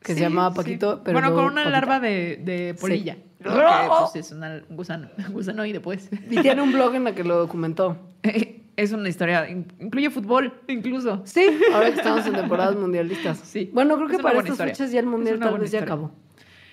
que 0.00 0.12
se 0.14 0.18
Sí, 0.18 0.24
llamaba 0.24 0.50
sí. 0.52 0.56
Paquito, 0.56 1.02
pero 1.04 1.20
Bueno, 1.20 1.34
con 1.34 1.44
una 1.44 1.54
Paquita. 1.64 1.70
larva 1.70 2.00
de, 2.00 2.40
de 2.42 2.74
polilla. 2.80 3.14
Sí. 3.14 3.20
Que, 3.42 3.48
pues, 3.50 4.16
es 4.26 4.32
una- 4.32 4.62
un 4.68 4.76
gusano, 4.76 5.08
un 5.28 5.32
gusanoide, 5.34 5.80
pues. 5.80 6.08
Y 6.30 6.40
tiene 6.40 6.62
un 6.62 6.72
blog 6.72 6.94
en 6.94 7.04
la 7.04 7.14
que 7.14 7.22
lo 7.24 7.36
documentó. 7.36 7.98
Es 8.80 8.92
una 8.92 9.10
historia, 9.10 9.46
in- 9.50 9.66
incluye 9.78 10.08
fútbol, 10.08 10.54
incluso. 10.66 11.20
Sí, 11.24 11.44
ahora 11.74 11.90
que 11.90 11.96
estamos 11.96 12.26
en 12.26 12.32
temporadas 12.32 12.76
mundialistas. 12.76 13.38
Sí. 13.44 13.68
Bueno, 13.74 13.96
creo 13.96 14.08
que 14.08 14.18
para 14.18 14.38
estas 14.38 14.52
historia. 14.52 14.74
fechas 14.74 14.90
ya 14.92 15.00
el 15.00 15.06
mundial 15.06 15.38
tal 15.38 15.58
vez 15.58 15.70
ya 15.70 15.82
acabó. 15.82 16.12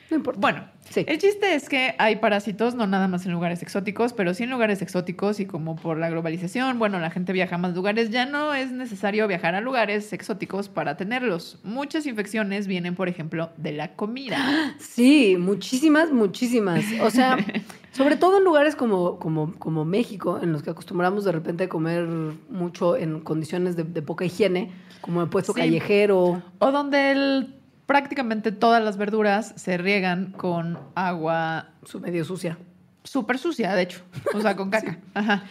No 0.10 0.16
importa. 0.18 0.40
Bueno, 0.40 0.64
Sí. 0.90 1.04
el 1.06 1.18
chiste 1.18 1.54
es 1.54 1.68
que 1.68 1.94
hay 1.98 2.16
parásitos, 2.16 2.74
no 2.76 2.88
nada 2.88 3.10
más 3.10 3.26
en 3.26 3.34
lugares 3.34 3.62
exóticos, 3.62 4.14
pero 4.14 4.34
sí 4.34 4.44
en 4.44 4.50
lugares 4.52 4.82
exóticos 4.82 5.42
y 5.42 5.46
como 5.46 5.76
por 5.76 5.98
la 5.98 6.10
globalización, 6.10 6.80
bueno, 6.80 6.98
la 7.00 7.10
gente 7.12 7.34
viaja 7.34 7.56
a 7.56 7.58
más 7.58 7.76
lugares, 7.76 8.10
ya 8.10 8.26
no 8.26 8.54
es 8.54 8.72
necesario 8.72 9.28
viajar 9.28 9.54
a 9.54 9.60
lugares 9.60 10.14
exóticos 10.14 10.70
para 10.70 10.96
tenerlos. 10.96 11.60
Muchas 11.64 12.06
infecciones 12.06 12.68
vienen, 12.68 12.96
por 12.96 13.10
ejemplo, 13.10 13.50
de 13.58 13.74
la 13.74 13.96
comida. 13.96 14.38
Sí, 14.80 15.36
muchísimas, 15.38 16.12
muchísimas. 16.12 16.86
O 17.02 17.10
sea, 17.10 17.36
sobre 17.92 18.16
todo 18.16 18.38
en 18.38 18.46
lugares 18.46 18.76
como, 18.78 19.20
como, 19.20 19.54
como 19.60 19.84
México, 19.84 20.40
en 20.42 20.54
los 20.54 20.64
que 20.64 20.70
acostumbramos 20.70 21.26
de 21.26 21.34
repente 21.34 21.66
a 21.66 21.70
comer 21.70 22.08
mucho 22.50 22.96
en 22.96 23.20
condiciones 23.20 23.76
de, 23.76 23.84
de 23.84 24.02
poca 24.02 24.24
higiene, 24.24 24.72
como 25.02 25.22
el 25.22 25.28
puesto 25.30 25.52
Sí. 25.54 25.60
callejero. 25.60 26.42
O 26.60 26.72
donde 26.72 27.12
el- 27.12 27.54
prácticamente 27.88 28.52
todas 28.52 28.84
las 28.84 28.98
verduras 28.98 29.54
se 29.56 29.78
riegan 29.80 30.32
con 30.34 30.78
agua 30.94 31.70
Su 31.84 32.00
medio 32.00 32.24
sucia. 32.24 32.60
súper 33.04 33.38
sucia, 33.40 33.74
de 33.74 33.84
hecho. 33.84 34.02
O 34.36 34.42
sea, 34.42 34.56
con 34.56 34.70
caca. 34.70 35.00
Ajá. 35.16 35.46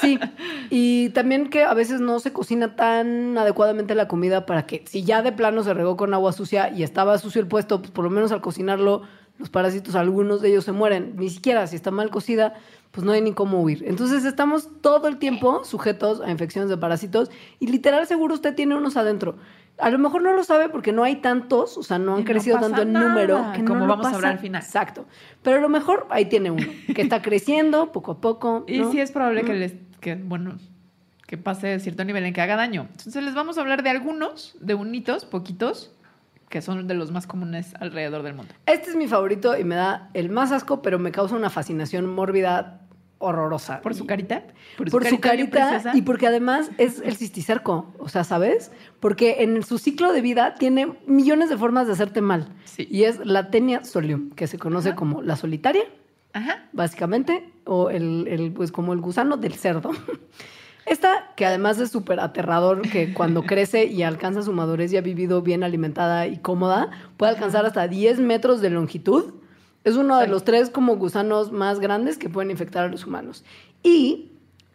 Sí, 0.00 0.18
y 0.70 1.10
también 1.10 1.50
que 1.50 1.64
a 1.64 1.74
veces 1.74 2.00
no 2.00 2.18
se 2.20 2.32
cocina 2.32 2.76
tan 2.76 3.36
adecuadamente 3.36 3.94
la 3.94 4.08
comida 4.08 4.46
para 4.46 4.66
que 4.66 4.84
si 4.86 5.02
ya 5.02 5.20
de 5.22 5.32
plano 5.32 5.62
se 5.64 5.74
regó 5.74 5.96
con 5.96 6.14
agua 6.14 6.32
sucia 6.32 6.70
y 6.70 6.82
estaba 6.84 7.18
sucio 7.18 7.40
el 7.40 7.48
puesto, 7.48 7.80
pues 7.80 7.90
por 7.90 8.04
lo 8.04 8.10
menos 8.10 8.32
al 8.32 8.40
cocinarlo, 8.40 9.02
los 9.38 9.50
parásitos, 9.50 9.96
algunos 9.96 10.40
de 10.40 10.50
ellos 10.50 10.64
se 10.64 10.72
mueren. 10.72 11.14
Ni 11.16 11.28
siquiera 11.30 11.66
si 11.66 11.74
está 11.74 11.90
mal 11.90 12.10
cocida, 12.10 12.54
pues 12.92 13.04
no 13.04 13.10
hay 13.12 13.20
ni 13.20 13.32
cómo 13.32 13.60
huir. 13.60 13.82
Entonces 13.86 14.24
estamos 14.24 14.68
todo 14.80 15.08
el 15.08 15.18
tiempo 15.18 15.64
sujetos 15.64 16.20
a 16.20 16.30
infecciones 16.30 16.70
de 16.70 16.76
parásitos 16.76 17.30
y 17.58 17.66
literal 17.66 18.06
seguro 18.06 18.34
usted 18.34 18.54
tiene 18.54 18.76
unos 18.76 18.96
adentro. 18.96 19.36
A 19.78 19.90
lo 19.90 19.98
mejor 19.98 20.22
no 20.22 20.32
lo 20.34 20.44
sabe 20.44 20.68
porque 20.68 20.92
no 20.92 21.02
hay 21.02 21.16
tantos, 21.16 21.76
o 21.76 21.82
sea, 21.82 21.98
no 21.98 22.14
han 22.14 22.20
Y 22.20 22.24
crecido 22.24 22.60
tanto 22.60 22.82
en 22.82 22.92
número. 22.92 23.52
Que 23.54 23.64
como 23.64 23.80
no 23.80 23.86
vamos 23.86 24.06
a 24.06 24.10
pasa. 24.10 24.16
hablar 24.16 24.32
al 24.32 24.38
final. 24.38 24.62
Exacto. 24.62 25.06
Pero 25.42 25.58
a 25.58 25.60
lo 25.60 25.68
mejor 25.68 26.06
ahí 26.10 26.26
tiene 26.26 26.50
uno, 26.50 26.66
que 26.94 27.02
está 27.02 27.22
creciendo 27.22 27.90
poco 27.90 28.12
a 28.12 28.20
poco. 28.20 28.64
Y 28.68 28.84
sí 28.84 29.00
es 29.00 29.10
probable 29.10 29.42
que 29.44 29.54
les, 29.54 29.74
que, 30.00 30.14
bueno, 30.14 30.56
que 31.26 31.38
pase 31.38 31.80
cierto 31.80 32.04
nivel 32.04 32.24
en 32.24 32.34
que 32.34 32.42
haga 32.42 32.56
daño. 32.56 32.88
Entonces 32.90 33.22
les 33.24 33.34
vamos 33.34 33.56
a 33.56 33.62
hablar 33.62 33.82
de 33.82 33.90
algunos, 33.90 34.54
de 34.60 34.74
unitos, 34.74 35.24
poquitos, 35.24 35.90
que 36.50 36.60
son 36.60 36.86
de 36.86 36.92
los 36.92 37.10
más 37.10 37.26
comunes 37.26 37.74
alrededor 37.80 38.22
del 38.22 38.34
mundo. 38.34 38.52
Este 38.66 38.90
es 38.90 38.96
mi 38.96 39.08
favorito 39.08 39.58
y 39.58 39.64
me 39.64 39.74
da 39.74 40.10
el 40.12 40.28
más 40.28 40.52
asco, 40.52 40.82
pero 40.82 40.98
me 40.98 41.10
causa 41.10 41.34
una 41.34 41.48
fascinación 41.48 42.06
mórbida 42.06 42.81
horrorosa. 43.22 43.80
¿Por 43.80 43.94
su 43.94 44.06
carita? 44.06 44.42
Por 44.76 44.90
su 44.90 44.98
bien 44.98 45.16
carita 45.18 45.82
y 45.94 46.02
porque 46.02 46.26
además 46.26 46.70
es 46.78 47.00
el 47.00 47.16
cisticerco, 47.16 47.94
o 47.98 48.08
sea, 48.08 48.24
¿sabes? 48.24 48.72
Porque 49.00 49.36
en 49.42 49.62
su 49.62 49.78
ciclo 49.78 50.12
de 50.12 50.20
vida 50.20 50.54
tiene 50.56 50.92
millones 51.06 51.48
de 51.48 51.56
formas 51.56 51.86
de 51.86 51.94
hacerte 51.94 52.20
mal. 52.20 52.48
Sí. 52.64 52.86
Y 52.90 53.04
es 53.04 53.24
la 53.24 53.50
tenia 53.50 53.84
solium, 53.84 54.30
que 54.30 54.46
se 54.46 54.58
conoce 54.58 54.90
Ajá. 54.90 54.96
como 54.96 55.22
la 55.22 55.36
solitaria, 55.36 55.84
Ajá. 56.32 56.68
básicamente, 56.72 57.50
o 57.64 57.90
el, 57.90 58.26
el, 58.28 58.52
pues 58.52 58.72
como 58.72 58.92
el 58.92 59.00
gusano 59.00 59.36
del 59.36 59.54
cerdo. 59.54 59.90
Esta, 60.84 61.32
que 61.36 61.46
además 61.46 61.78
es 61.78 61.90
súper 61.90 62.18
aterrador, 62.18 62.82
que 62.82 63.14
cuando 63.14 63.42
crece 63.46 63.86
y 63.86 64.02
alcanza 64.02 64.42
su 64.42 64.52
madurez 64.52 64.92
y 64.92 64.96
ha 64.96 65.00
vivido 65.00 65.42
bien 65.42 65.62
alimentada 65.62 66.26
y 66.26 66.38
cómoda, 66.38 66.90
puede 67.16 67.32
alcanzar 67.32 67.64
hasta 67.64 67.86
10 67.86 68.18
metros 68.20 68.60
de 68.60 68.70
longitud. 68.70 69.34
Es 69.84 69.96
uno 69.96 70.18
de 70.18 70.28
los 70.28 70.44
tres 70.44 70.70
como 70.70 70.96
gusanos 70.96 71.52
más 71.52 71.80
grandes 71.80 72.18
que 72.18 72.28
pueden 72.28 72.50
infectar 72.50 72.84
a 72.84 72.88
los 72.88 73.06
humanos. 73.06 73.44
Y 73.82 74.32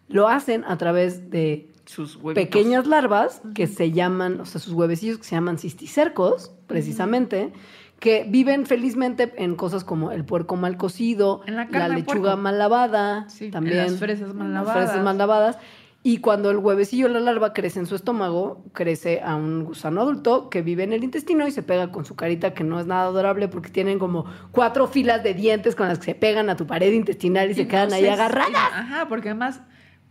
lo 0.09 0.27
hacen 0.27 0.63
a 0.65 0.77
través 0.77 1.29
de 1.29 1.71
Sus 1.85 2.15
huevitos. 2.17 2.43
pequeñas 2.43 2.87
larvas 2.87 3.41
que 3.55 3.67
se 3.67 3.91
llaman, 3.91 4.41
o 4.41 4.45
sea, 4.45 4.59
sus 4.59 4.73
huevecillos 4.73 5.17
que 5.17 5.23
se 5.23 5.35
llaman 5.35 5.57
cisticercos, 5.57 6.51
precisamente, 6.67 7.53
que 7.99 8.25
viven 8.29 8.65
felizmente 8.65 9.33
en 9.37 9.55
cosas 9.55 9.83
como 9.83 10.11
el 10.11 10.23
puerco 10.23 10.55
mal 10.55 10.77
cocido, 10.77 11.41
la 11.71 11.87
lechuga 11.89 12.35
mal 12.35 12.59
lavada, 12.59 13.27
Sí, 13.29 13.49
también 13.49 13.77
las 13.77 13.97
fresas 13.97 14.33
mal 14.33 14.53
las 14.53 14.71
fresas 14.71 15.03
mal 15.03 15.17
lavadas. 15.17 15.57
Y 16.03 16.19
cuando 16.19 16.51
el 16.51 16.57
huevecillo, 16.57 17.09
la 17.09 17.19
larva, 17.19 17.53
crece 17.53 17.79
en 17.79 17.85
su 17.85 17.95
estómago, 17.95 18.63
crece 18.73 19.21
a 19.21 19.35
un 19.35 19.65
gusano 19.65 20.01
adulto 20.01 20.49
que 20.49 20.61
vive 20.61 20.83
en 20.83 20.93
el 20.93 21.03
intestino 21.03 21.47
y 21.47 21.51
se 21.51 21.63
pega 21.63 21.91
con 21.91 22.05
su 22.05 22.15
carita, 22.15 22.53
que 22.53 22.63
no 22.63 22.79
es 22.79 22.85
nada 22.85 23.03
adorable 23.03 23.47
porque 23.49 23.69
tienen 23.69 23.99
como 23.99 24.25
cuatro 24.51 24.87
filas 24.87 25.23
de 25.23 25.33
dientes 25.33 25.75
con 25.75 25.87
las 25.87 25.99
que 25.99 26.05
se 26.05 26.15
pegan 26.15 26.49
a 26.49 26.55
tu 26.55 26.65
pared 26.65 26.93
intestinal 26.93 27.51
y, 27.51 27.55
se 27.55 27.63
no 27.63 27.69
quedan 27.69 27.91
ahí 27.91 28.07
agarradas. 28.07 28.55
Ajá, 28.55 29.07
porque 29.09 29.29
además 29.29 29.61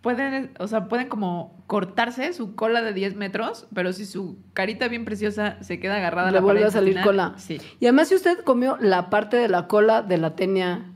pueden, 0.06 0.52
o 0.58 0.68
sea, 0.68 0.86
pueden 0.86 1.08
como 1.08 1.64
cortarse 1.66 2.32
su 2.32 2.54
cola 2.54 2.82
de 2.82 2.92
10 2.92 3.16
metros, 3.16 3.66
pero 3.74 3.92
si 3.92 4.06
su 4.06 4.38
carita 4.52 4.88
bien 4.88 5.04
preciosa 5.04 5.56
se 5.62 5.80
queda 5.80 5.96
agarrada 5.96 6.28
a 6.28 6.30
Le 6.30 6.36
la 6.36 6.40
vuelve 6.42 6.60
pared 6.60 6.68
a 6.68 6.72
salir 6.72 7.00
cola. 7.02 7.34
Sí. 7.38 7.60
Y 7.80 7.86
además, 7.86 8.08
si 8.08 8.14
usted 8.14 8.38
comió 8.44 8.76
la 8.80 9.10
parte 9.10 9.36
de 9.36 9.48
la 9.48 9.66
cola 9.66 10.02
de 10.02 10.18
la 10.18 10.36
tenia, 10.36 10.92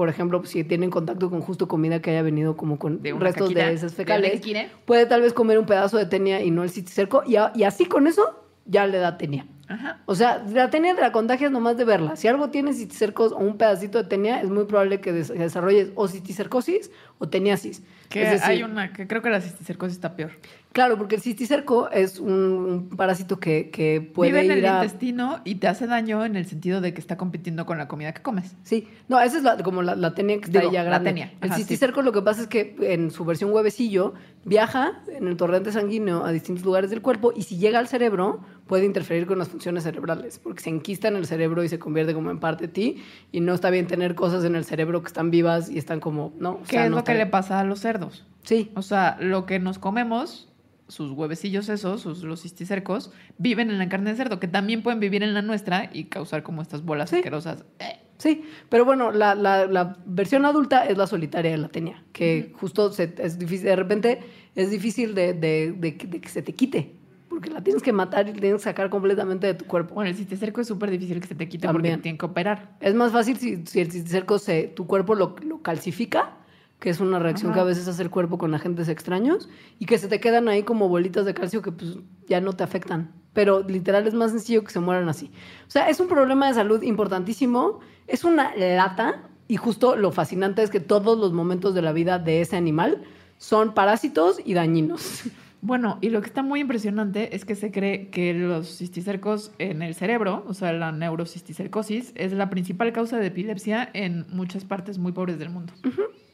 por 0.00 0.08
ejemplo, 0.08 0.42
si 0.46 0.64
tiene 0.64 0.88
contacto 0.88 1.28
con 1.28 1.42
justo 1.42 1.68
comida 1.68 2.00
que 2.00 2.10
haya 2.10 2.22
venido 2.22 2.56
como 2.56 2.78
con 2.78 3.02
De 3.02 3.12
restos 3.12 3.48
caquita, 3.50 3.66
de 3.66 3.74
de 3.76 3.80
una 3.84 3.88
fecales, 3.90 4.40
puede 4.86 5.04
tal 5.04 5.20
vez 5.20 5.34
comer 5.34 5.58
un 5.58 5.66
pedazo 5.66 5.98
de 5.98 6.06
tenia 6.06 6.40
y 6.42 6.50
no 6.50 6.62
el 6.62 6.70
citicerco, 6.70 7.22
y, 7.26 7.36
a- 7.36 7.52
y 7.54 7.64
así 7.64 7.84
con 7.84 8.06
eso 8.06 8.42
ya 8.64 8.86
le 8.86 8.96
da 8.96 9.18
tenia. 9.18 9.44
Ajá. 9.68 9.98
O 10.06 10.14
sea, 10.14 10.42
la 10.54 10.70
tenia 10.70 10.94
te 10.94 11.02
la 11.02 11.12
contagias 11.12 11.50
nomás 11.52 11.76
de 11.76 11.84
verla. 11.84 12.16
Si 12.16 12.26
algo 12.28 12.48
tiene 12.48 12.72
citicercos 12.72 13.32
o 13.32 13.36
un 13.36 13.58
pedacito 13.58 13.98
de 14.02 14.08
tenia, 14.08 14.40
es 14.40 14.48
muy 14.48 14.64
probable 14.64 15.02
que 15.02 15.12
des- 15.12 15.30
que 15.30 15.38
desarrolles 15.38 15.90
o 15.96 16.08
citicercosis 16.08 16.90
o 17.18 17.28
teniasis. 17.28 17.82
Que 18.08 18.22
Es 18.22 18.30
decir, 18.30 18.48
hay 18.48 18.62
una, 18.62 18.94
que 18.94 19.06
creo 19.06 19.20
que 19.20 19.28
la 19.28 19.42
cisticercosis 19.42 19.96
está 19.96 20.16
peor. 20.16 20.30
Claro, 20.72 20.96
porque 20.98 21.16
el 21.16 21.20
citicerco 21.20 21.90
es 21.90 22.20
un, 22.20 22.90
parásito 22.96 23.40
que, 23.40 23.70
que 23.70 24.00
puede 24.00 24.30
Vive 24.30 24.44
en 24.44 24.58
ir 24.58 24.64
el 24.64 24.70
a... 24.70 24.76
intestino 24.84 25.40
y 25.44 25.56
te 25.56 25.66
hace 25.66 25.88
daño 25.88 26.24
en 26.24 26.36
el 26.36 26.46
sentido 26.46 26.80
de 26.80 26.94
que 26.94 27.00
está 27.00 27.16
compitiendo 27.16 27.66
con 27.66 27.76
la 27.76 27.88
comida 27.88 28.12
que 28.12 28.22
comes. 28.22 28.54
Sí, 28.62 28.86
no, 29.08 29.20
esa 29.20 29.38
es 29.38 29.42
la- 29.42 29.56
como 29.64 29.82
la, 29.82 29.96
la 29.96 30.14
tenia 30.14 30.38
que 30.38 30.44
está 30.44 30.60
Digo, 30.60 30.70
ya 30.72 30.84
la 30.84 30.90
grande. 30.90 31.10
tenia, 31.10 31.32
El 31.40 31.50
sí. 31.50 31.56
cisticerco 31.56 32.02
lo 32.02 32.12
que 32.12 32.22
pasa 32.22 32.42
es 32.42 32.46
que 32.46 32.76
en 32.82 33.10
su 33.10 33.24
versión 33.24 33.52
huevecillo 33.52 34.14
viaja 34.44 35.02
en 35.08 35.26
el 35.26 35.36
torrente 35.36 35.72
sanguíneo 35.72 36.24
a 36.24 36.30
distintos 36.30 36.64
lugares 36.64 36.90
del 36.90 37.02
cuerpo 37.02 37.32
y 37.34 37.42
si 37.42 37.56
llega 37.58 37.80
al 37.80 37.88
cerebro 37.88 38.40
puede 38.68 38.84
interferir 38.86 39.26
con 39.26 39.38
las 39.40 39.48
funciones 39.48 39.82
cerebrales 39.82 40.38
porque 40.38 40.60
se 40.62 40.70
enquista 40.70 41.08
en 41.08 41.16
el 41.16 41.26
cerebro 41.26 41.64
y 41.64 41.68
se 41.68 41.80
convierte 41.80 42.14
como 42.14 42.30
en 42.30 42.38
parte 42.38 42.68
de 42.68 42.72
ti 42.72 43.02
y 43.32 43.40
no 43.40 43.54
está 43.54 43.70
bien 43.70 43.88
tener 43.88 44.14
cosas 44.14 44.44
en 44.44 44.54
el 44.54 44.64
cerebro 44.64 45.02
que 45.02 45.08
están 45.08 45.32
vivas 45.32 45.68
y 45.68 45.78
están 45.78 45.98
como, 45.98 46.32
no, 46.38 46.52
o 46.52 46.62
¿Qué 46.62 46.76
sea, 46.76 46.84
es 46.84 46.90
no 46.90 46.98
lo 46.98 47.04
que 47.04 47.14
le 47.14 47.26
pasa 47.26 47.58
a 47.58 47.64
los 47.64 47.80
cerdos? 47.80 48.24
Sí, 48.44 48.70
O 48.76 48.82
sea, 48.82 49.18
lo 49.20 49.44
que 49.44 49.58
nos 49.58 49.78
comemos, 49.78 50.46
sus 50.90 51.12
huevecillos 51.12 51.68
esos, 51.68 52.00
sus, 52.02 52.22
los 52.22 52.42
cisticercos, 52.42 53.12
viven 53.38 53.70
en 53.70 53.78
la 53.78 53.88
carne 53.88 54.10
de 54.10 54.16
cerdo, 54.16 54.38
que 54.40 54.48
también 54.48 54.82
pueden 54.82 55.00
vivir 55.00 55.22
en 55.22 55.34
la 55.34 55.42
nuestra 55.42 55.90
y 55.92 56.04
causar 56.04 56.42
como 56.42 56.62
estas 56.62 56.84
bolas 56.84 57.10
Sí. 57.10 57.16
asquerosas. 57.16 57.64
Eh, 57.78 57.98
Sí, 58.18 58.42
pero 58.68 58.84
bueno, 58.84 59.12
la, 59.12 59.34
la- 59.34 59.64
la 59.64 59.96
versión 60.04 60.44
adulta 60.44 60.84
es 60.84 60.98
la 60.98 61.06
solitaria 61.06 61.52
de 61.52 61.56
la 61.56 61.68
tenia, 61.68 62.04
que 62.12 62.52
justo 62.54 62.92
se- 62.92 63.14
es 63.16 63.38
difícil, 63.38 63.64
de 63.64 63.76
repente 63.76 64.18
es 64.54 64.70
difícil 64.70 65.14
de, 65.14 65.32
de- 65.32 65.72
de 65.72 65.96
que- 65.96 66.06
de 66.06 66.20
que 66.20 66.28
se 66.28 66.42
te 66.42 66.52
quite, 66.54 66.92
porque 67.30 67.48
la 67.48 67.62
tienes 67.64 67.82
que 67.82 67.94
matar 67.94 68.28
y 68.28 68.34
la 68.34 68.40
tienes 68.40 68.60
que 68.60 68.64
sacar 68.64 68.90
completamente 68.90 69.46
de 69.46 69.54
tu 69.54 69.64
cuerpo. 69.64 69.94
Bueno, 69.94 70.10
el 70.10 70.16
cisticerco 70.16 70.60
es 70.60 70.66
súper 70.68 70.90
difícil 70.90 71.18
que 71.18 71.28
se 71.28 71.34
te 71.34 71.48
quite 71.48 71.66
También. 71.66 71.94
porque 71.94 72.02
tienen 72.02 72.18
que 72.18 72.26
operar. 72.26 72.76
Es 72.80 72.94
más 72.94 73.10
fácil 73.10 73.38
si, 73.38 73.64
si 73.64 73.80
el 73.80 73.90
cisticerco 73.90 74.38
se, 74.38 74.64
tu 74.64 74.86
cuerpo 74.86 75.14
lo, 75.14 75.34
lo 75.42 75.62
calcifica, 75.62 76.36
que 76.80 76.90
es 76.90 77.00
una 77.00 77.18
reacción 77.18 77.52
Ajá. 77.52 77.58
que 77.58 77.60
a 77.60 77.64
veces 77.64 77.86
hace 77.86 78.02
el 78.02 78.10
cuerpo 78.10 78.38
con 78.38 78.54
agentes 78.54 78.88
extraños, 78.88 79.48
y 79.78 79.86
que 79.86 79.98
se 79.98 80.08
te 80.08 80.18
quedan 80.18 80.48
ahí 80.48 80.62
como 80.62 80.88
bolitas 80.88 81.26
de 81.26 81.34
calcio 81.34 81.62
que 81.62 81.72
pues 81.72 81.98
ya 82.26 82.40
no 82.40 82.54
te 82.54 82.64
afectan. 82.64 83.12
Pero 83.32 83.62
literal 83.62 84.06
es 84.06 84.14
más 84.14 84.32
sencillo 84.32 84.64
que 84.64 84.72
se 84.72 84.80
mueran 84.80 85.08
así. 85.08 85.30
O 85.68 85.70
sea, 85.70 85.88
es 85.88 86.00
un 86.00 86.08
problema 86.08 86.48
de 86.48 86.54
salud 86.54 86.82
importantísimo, 86.82 87.80
es 88.06 88.24
una 88.24 88.56
lata, 88.56 89.28
y 89.46 89.56
justo 89.56 89.94
lo 89.94 90.10
fascinante 90.10 90.62
es 90.62 90.70
que 90.70 90.80
todos 90.80 91.18
los 91.18 91.32
momentos 91.32 91.74
de 91.74 91.82
la 91.82 91.92
vida 91.92 92.18
de 92.18 92.40
ese 92.40 92.56
animal 92.56 93.02
son 93.38 93.74
parásitos 93.74 94.40
y 94.44 94.54
dañinos. 94.54 95.22
Bueno, 95.62 95.98
y 96.00 96.08
lo 96.08 96.22
que 96.22 96.26
está 96.26 96.42
muy 96.42 96.60
impresionante 96.60 97.36
es 97.36 97.44
que 97.44 97.54
se 97.54 97.70
cree 97.70 98.08
que 98.08 98.32
los 98.32 98.78
cisticercos 98.78 99.52
en 99.58 99.82
el 99.82 99.94
cerebro, 99.94 100.42
o 100.48 100.54
sea, 100.54 100.72
la 100.72 100.90
neurocisticercosis, 100.90 102.12
es 102.14 102.32
la 102.32 102.48
principal 102.48 102.92
causa 102.94 103.18
de 103.18 103.26
epilepsia 103.26 103.90
en 103.92 104.24
muchas 104.30 104.64
partes 104.64 104.96
muy 104.96 105.12
pobres 105.12 105.38
del 105.38 105.50
mundo. 105.50 105.74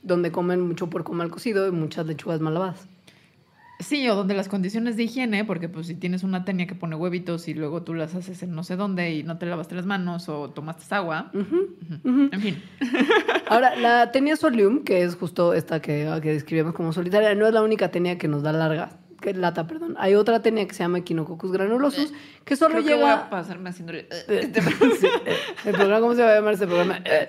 Donde 0.03 0.33
comen 0.33 0.61
mucho 0.61 0.89
puerco 0.89 1.13
mal 1.13 1.31
cocido 1.31 1.67
y 1.67 1.71
muchas 1.71 2.07
lechugas 2.07 2.41
mal 2.41 2.55
lavadas. 2.55 2.87
Sí, 3.79 4.09
o 4.09 4.15
donde 4.15 4.35
las 4.35 4.49
condiciones 4.49 4.97
de 4.97 5.03
higiene, 5.03 5.45
porque 5.45 5.69
pues 5.69 5.87
si 5.87 5.95
tienes 5.95 6.23
una 6.23 6.47
tenia 6.47 6.67
que 6.67 6.75
pone 6.75 6.97
huevitos 6.97 7.47
y 7.47 7.53
luego 7.53 7.83
tú 7.83 7.93
las 7.93 8.15
haces 8.15 8.43
en 8.43 8.55
no 8.55 8.65
sé 8.65 8.77
dónde 8.77 9.13
y 9.13 9.23
no 9.23 9.37
te 9.37 9.45
lavaste 9.45 9.75
las 9.75 9.85
manos 9.85 10.31
o 10.31 10.49
tomaste 10.49 10.95
agua. 10.95 11.31
En 11.35 12.41
fin. 12.41 12.63
Ahora, 13.49 13.77
la 13.77 14.11
tenia 14.13 14.37
solium, 14.37 14.83
que 14.83 15.03
es 15.03 15.15
justo 15.15 15.53
esta 15.53 15.81
que, 15.81 16.11
que 16.23 16.33
describimos 16.33 16.73
como 16.73 16.95
solitaria, 16.95 17.35
no 17.35 17.47
es 17.47 17.53
la 17.53 17.63
única 17.63 17.91
tenia 17.91 18.17
que 18.17 18.29
nos 18.29 18.43
da 18.43 18.53
larga, 18.53 18.99
que 19.27 19.35
lata, 19.35 19.67
perdón. 19.67 19.97
Hay 19.99 20.15
otra 20.15 20.41
tenia 20.41 20.69
que 20.69 20.75
se 20.75 20.85
llama 20.85 20.99
Echinococcus 20.99 21.51
granulosus, 21.51 22.13
que 22.45 22.55
solo 22.55 22.75
Creo 22.75 22.87
que 22.87 22.95
voy 22.95 23.11
a 23.11 23.17
llega... 23.17 23.31
pasarme 23.31 23.71
haciéndole... 23.71 24.07
Eh, 24.11 24.53
sí, 25.01 25.07
eh, 25.27 25.37
el 25.65 25.73
programa, 25.75 26.01
¿cómo 26.01 26.15
se 26.15 26.23
va 26.23 26.31
a 26.31 26.35
llamar 26.37 26.55
este 26.55 26.67
programa? 26.67 27.01
Eh. 27.05 27.29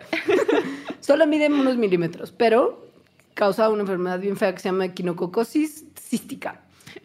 Solo 0.99 1.25
mide 1.25 1.47
unos 1.47 1.75
milímetros, 1.77 2.31
pero 2.31 2.85
causa 3.33 3.69
una 3.69 3.81
enfermedad 3.81 4.19
bien 4.19 4.37
fea 4.37 4.53
que 4.53 4.59
se 4.59 4.69
llama 4.69 4.85
equinococosis 4.85 5.85
cística. 5.99 6.61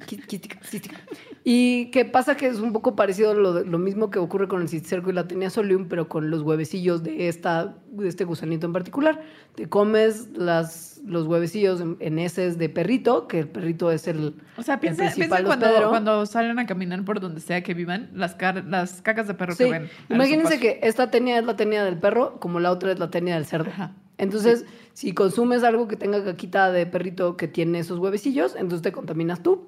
Quística, 0.07 0.61
cística. 0.63 1.01
Y 1.45 1.87
que 1.91 2.05
pasa 2.05 2.37
que 2.37 2.47
es 2.47 2.61
un 2.61 2.73
poco 2.73 2.95
parecido 2.95 3.33
a 3.33 3.35
lo, 3.35 3.65
lo 3.65 3.79
mismo 3.79 4.11
que 4.11 4.21
ocurre 4.21 4.47
con 4.47 4.63
el 4.63 4.69
cisticerco 4.69 5.11
y 5.11 5.13
la 5.13 5.27
tenia 5.27 5.51
solium, 5.51 5.89
pero 5.89 6.09
con 6.09 6.31
los 6.31 6.43
huevecillos 6.43 7.03
de, 7.03 7.27
esta, 7.27 7.75
de 7.91 8.07
este 8.09 8.23
gusanito 8.25 8.67
en 8.67 8.73
particular. 8.73 9.21
Te 9.57 9.69
comes 9.69 10.29
las, 10.37 11.01
los 11.05 11.27
huevecillos 11.27 11.81
en, 11.81 11.97
en 11.99 12.21
heces 12.21 12.59
de 12.59 12.69
perrito, 12.69 13.27
que 13.27 13.41
el 13.41 13.49
perrito 13.49 13.91
es 13.91 14.07
el, 14.07 14.37
O 14.57 14.63
sea, 14.63 14.79
piensa, 14.79 15.13
cuando, 15.91 16.27
salen 16.27 16.61
a 16.61 16.67
caminar 16.67 17.05
por 17.05 17.19
donde 17.19 17.41
sea 17.41 17.61
que 17.65 17.75
vivan, 17.75 18.11
las, 18.15 18.37
car- 18.37 18.65
las 18.67 19.03
cacas 19.03 19.27
de 19.27 19.35
perro 19.35 19.55
Sí, 19.55 19.65
que 19.65 19.71
ven. 19.71 19.89
imagínense 20.11 20.61
que 20.61 20.79
esta 20.85 21.11
tenia 21.11 21.39
es 21.41 21.45
la 21.45 21.57
tenia 21.57 21.85
del 21.85 21.99
perro, 21.99 22.39
como 22.39 22.61
la 22.61 22.71
otra 22.71 22.93
es 22.93 23.01
la 23.01 23.11
tenia 23.11 23.35
del 23.35 23.47
cerdo. 23.47 23.71
Ajá. 23.71 23.93
Entonces, 24.19 24.65
si 24.93 25.13
consumes 25.15 25.65
algo 25.65 25.89
que 25.89 25.97
tenga 25.97 26.23
caquita 26.25 26.71
de 26.71 26.87
perrito 26.87 27.37
que 27.37 27.49
tiene 27.49 27.79
esos 27.81 27.99
huevecillos, 27.99 28.55
entonces 28.55 28.83
te 28.83 28.93
contaminas 28.93 29.43
tú. 29.43 29.67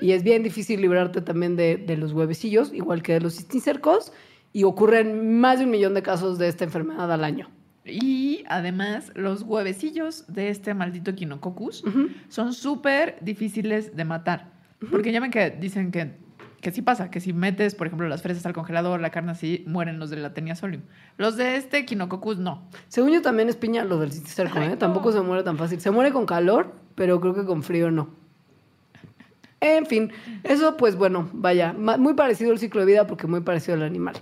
Y 0.00 0.12
es 0.12 0.22
bien 0.22 0.42
difícil 0.42 0.80
librarte 0.80 1.20
también 1.20 1.56
de, 1.56 1.76
de 1.76 1.96
los 1.96 2.12
huevecillos, 2.12 2.72
igual 2.72 3.02
que 3.02 3.14
de 3.14 3.20
los 3.20 3.34
cisticercos, 3.34 4.12
y 4.52 4.64
ocurren 4.64 5.38
más 5.40 5.58
de 5.58 5.64
un 5.64 5.70
millón 5.70 5.94
de 5.94 6.02
casos 6.02 6.38
de 6.38 6.48
esta 6.48 6.64
enfermedad 6.64 7.10
al 7.10 7.24
año. 7.24 7.50
Y 7.84 8.44
además, 8.48 9.12
los 9.14 9.42
huevecillos 9.42 10.24
de 10.26 10.48
este 10.48 10.74
maldito 10.74 11.10
Echinococcus 11.10 11.84
Ujú. 11.84 12.08
son 12.28 12.52
súper 12.52 13.18
difíciles 13.20 13.94
de 13.96 14.04
matar. 14.04 14.52
Porque 14.90 15.12
ya 15.12 15.20
ven 15.20 15.30
que 15.30 15.50
dicen 15.50 15.90
que, 15.90 16.12
que 16.64 16.72
sí 16.72 16.80
pasa, 16.80 17.10
que 17.10 17.20
si 17.20 17.34
metes, 17.34 17.74
por 17.74 17.86
ejemplo, 17.86 18.08
las 18.08 18.22
fresas 18.22 18.46
al 18.46 18.54
congelador, 18.54 18.98
la 18.98 19.10
carne 19.10 19.32
así, 19.32 19.62
mueren 19.66 19.98
los 19.98 20.08
de 20.08 20.16
la 20.16 20.32
tenia 20.32 20.56
solium. 20.56 20.82
Los 21.18 21.36
de 21.36 21.56
este 21.56 21.78
Echinococcus 21.78 22.38
no. 22.38 22.62
Según 22.88 23.12
yo 23.12 23.20
también 23.20 23.50
es 23.50 23.56
piña 23.56 23.84
lo 23.84 24.00
del 24.00 24.10
cisticerco, 24.10 24.58
¿eh? 24.58 24.70
no. 24.70 24.78
Tampoco 24.78 25.12
se 25.12 25.20
muere 25.20 25.42
tan 25.42 25.58
fácil. 25.58 25.78
Se 25.82 25.90
muere 25.90 26.10
con 26.10 26.24
calor, 26.24 26.72
pero 26.94 27.20
creo 27.20 27.34
que 27.34 27.44
con 27.44 27.62
frío 27.62 27.90
no. 27.90 28.08
En 29.60 29.84
fin, 29.84 30.10
eso 30.42 30.76
pues 30.78 30.96
bueno, 30.96 31.28
vaya, 31.34 31.74
muy 31.74 32.14
parecido 32.14 32.50
al 32.50 32.58
ciclo 32.58 32.80
de 32.80 32.86
vida 32.86 33.06
porque 33.06 33.26
muy 33.26 33.42
parecido 33.42 33.74
al 33.74 33.82
animal. 33.82 34.14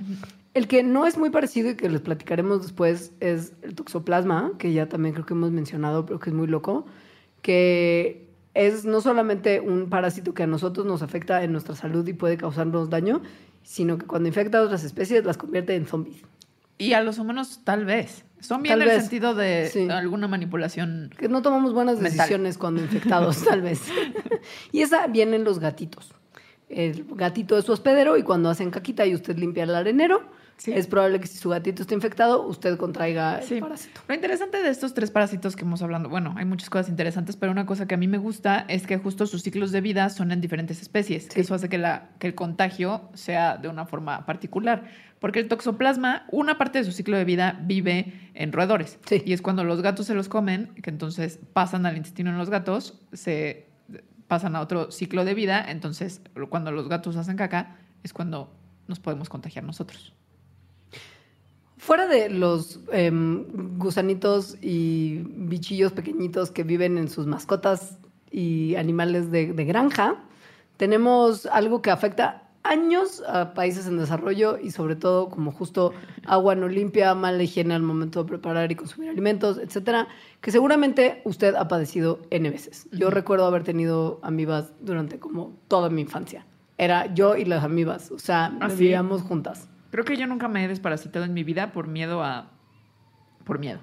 El 0.54 0.66
que 0.66 0.82
no 0.82 1.06
es 1.06 1.16
muy 1.16 1.30
parecido 1.30 1.70
y 1.70 1.76
que 1.76 1.88
les 1.88 2.00
platicaremos 2.00 2.62
después 2.62 3.12
es 3.20 3.52
el 3.62 3.76
toxoplasma, 3.76 4.52
que 4.58 4.72
ya 4.72 4.88
también 4.88 5.14
creo 5.14 5.26
que 5.26 5.34
hemos 5.34 5.52
mencionado, 5.52 6.06
pero 6.06 6.18
que 6.18 6.30
es 6.30 6.34
muy 6.34 6.48
loco, 6.48 6.86
que 7.40 8.31
es 8.54 8.84
no 8.84 9.00
solamente 9.00 9.60
un 9.60 9.88
parásito 9.88 10.34
que 10.34 10.42
a 10.42 10.46
nosotros 10.46 10.86
nos 10.86 11.02
afecta 11.02 11.42
en 11.42 11.52
nuestra 11.52 11.74
salud 11.74 12.06
y 12.06 12.12
puede 12.12 12.36
causarnos 12.36 12.90
daño, 12.90 13.22
sino 13.62 13.98
que 13.98 14.06
cuando 14.06 14.28
infecta 14.28 14.58
a 14.58 14.62
otras 14.62 14.84
especies 14.84 15.24
las 15.24 15.36
convierte 15.38 15.74
en 15.74 15.86
zombies. 15.86 16.22
Y 16.78 16.94
a 16.94 17.00
los 17.02 17.18
humanos 17.18 17.60
tal 17.64 17.84
vez. 17.84 18.24
Son 18.40 18.60
bien 18.62 18.82
en 18.82 18.88
el 18.90 19.00
sentido 19.00 19.34
de 19.36 19.70
Sí. 19.72 19.88
alguna 19.88 20.26
manipulación. 20.26 21.10
Que 21.16 21.28
no 21.28 21.42
tomamos 21.42 21.72
buenas 21.72 21.96
Mental. 22.00 22.12
decisiones 22.18 22.58
cuando 22.58 22.80
infectados, 22.82 23.44
tal 23.44 23.62
vez. 23.62 23.80
y 24.72 24.80
esa 24.80 25.06
vienen 25.06 25.44
los 25.44 25.60
gatitos. 25.60 26.12
El 26.68 27.04
gatito 27.14 27.56
es 27.56 27.66
su 27.66 27.72
hospedero 27.72 28.16
y 28.16 28.22
cuando 28.22 28.48
hacen 28.50 28.70
caquita 28.70 29.06
y 29.06 29.14
usted 29.14 29.36
limpia 29.38 29.62
el 29.64 29.74
arenero, 29.74 30.22
Sí. 30.62 30.72
es 30.72 30.86
probable 30.86 31.18
que 31.20 31.26
si 31.26 31.38
su 31.38 31.48
gatito 31.48 31.82
está 31.82 31.94
infectado, 31.94 32.46
usted 32.46 32.76
contraiga 32.76 33.38
el 33.38 33.44
Sí. 33.44 33.60
parásito. 33.60 34.00
Lo 34.06 34.14
interesante 34.14 34.62
de 34.62 34.68
estos 34.70 34.94
tres 34.94 35.10
parásitos 35.10 35.56
que 35.56 35.62
hemos 35.64 35.82
hablado, 35.82 36.08
bueno, 36.08 36.34
hay 36.36 36.44
muchas 36.44 36.70
cosas 36.70 36.88
interesantes, 36.88 37.36
pero 37.36 37.50
una 37.50 37.66
cosa 37.66 37.86
que 37.86 37.94
a 37.94 37.98
mí 37.98 38.06
me 38.06 38.18
gusta 38.18 38.64
es 38.68 38.86
que 38.86 38.96
justo 38.98 39.26
sus 39.26 39.42
ciclos 39.42 39.72
de 39.72 39.80
vida 39.80 40.08
son 40.10 40.30
en 40.30 40.40
diferentes 40.40 40.80
especies. 40.80 41.28
Sí. 41.32 41.40
Eso 41.40 41.54
hace 41.54 41.68
que, 41.68 41.78
la, 41.78 42.10
que 42.20 42.28
el 42.28 42.34
contagio 42.34 43.10
sea 43.14 43.56
de 43.56 43.68
una 43.68 43.86
forma 43.86 44.24
particular. 44.24 44.84
Porque 45.18 45.38
el 45.40 45.48
toxoplasma, 45.48 46.26
una 46.32 46.58
parte 46.58 46.78
de 46.78 46.84
su 46.84 46.92
ciclo 46.92 47.16
de 47.16 47.24
vida 47.24 47.58
vive 47.64 48.12
en 48.34 48.52
roedores. 48.52 48.98
Y 49.24 49.32
es 49.32 49.42
cuando 49.42 49.62
los 49.64 49.80
gatos 49.82 50.06
se 50.06 50.14
los 50.14 50.28
comen, 50.28 50.74
que 50.82 50.90
entonces 50.90 51.38
pasan 51.52 51.86
al 51.86 51.96
intestino 51.96 52.30
en 52.30 52.38
los 52.38 52.50
gatos, 52.50 53.00
se 53.12 53.66
pasan 54.28 54.56
a 54.56 54.60
otro 54.60 54.90
ciclo 54.90 55.24
de 55.24 55.34
vida. 55.34 55.64
Entonces, 55.68 56.20
cuando 56.48 56.72
los 56.72 56.88
gatos 56.88 57.16
hacen 57.16 57.36
caca, 57.36 57.76
es 58.02 58.12
cuando 58.12 58.52
nos 58.88 58.98
podemos 58.98 59.28
contagiar 59.28 59.64
nosotros. 59.64 60.12
Fuera 61.82 62.06
de 62.06 62.30
los 62.30 62.78
em, 62.92 63.44
gusanitos 63.76 64.56
y 64.62 65.24
bichillos 65.26 65.90
pequeñitos 65.90 66.52
que 66.52 66.62
viven 66.62 66.96
en 66.96 67.08
sus 67.08 67.26
mascotas 67.26 67.98
y 68.30 68.76
animales 68.76 69.32
de, 69.32 69.52
de 69.52 69.64
granja, 69.64 70.14
tenemos 70.76 71.46
algo 71.46 71.82
que 71.82 71.90
afecta 71.90 72.44
años 72.62 73.20
a 73.26 73.52
países 73.52 73.88
en 73.88 73.98
desarrollo 73.98 74.58
y 74.62 74.70
sobre 74.70 74.94
todo 74.94 75.28
como 75.28 75.50
justo 75.50 75.92
agua 76.24 76.54
no 76.54 76.68
limpia, 76.68 77.16
mala 77.16 77.42
higiene 77.42 77.74
al 77.74 77.82
momento 77.82 78.22
de 78.22 78.28
preparar 78.28 78.70
y 78.70 78.76
consumir 78.76 79.10
alimentos, 79.10 79.58
etcétera, 79.58 80.06
que 80.40 80.52
seguramente 80.52 81.20
usted 81.24 81.56
ha 81.56 81.66
padecido 81.66 82.20
N 82.30 82.48
veces. 82.48 82.86
Yo 82.92 83.10
recuerdo 83.10 83.44
haber 83.44 83.64
tenido 83.64 84.20
amibas 84.22 84.72
durante 84.82 85.18
como 85.18 85.56
toda 85.66 85.90
mi 85.90 86.02
infancia. 86.02 86.46
Era 86.78 87.12
yo 87.12 87.34
y 87.34 87.44
las 87.44 87.64
amibas, 87.64 88.12
o 88.12 88.20
sea, 88.20 88.56
¿Ah, 88.60 88.70
sí? 88.70 88.76
vivíamos 88.76 89.22
juntas. 89.22 89.68
Creo 89.92 90.06
que 90.06 90.16
yo 90.16 90.26
nunca 90.26 90.48
me 90.48 90.64
he 90.64 90.68
desparasitado 90.68 91.26
en 91.26 91.34
mi 91.34 91.44
vida 91.44 91.70
por 91.70 91.86
miedo 91.86 92.24
a... 92.24 92.48
Por 93.44 93.58
miedo. 93.58 93.78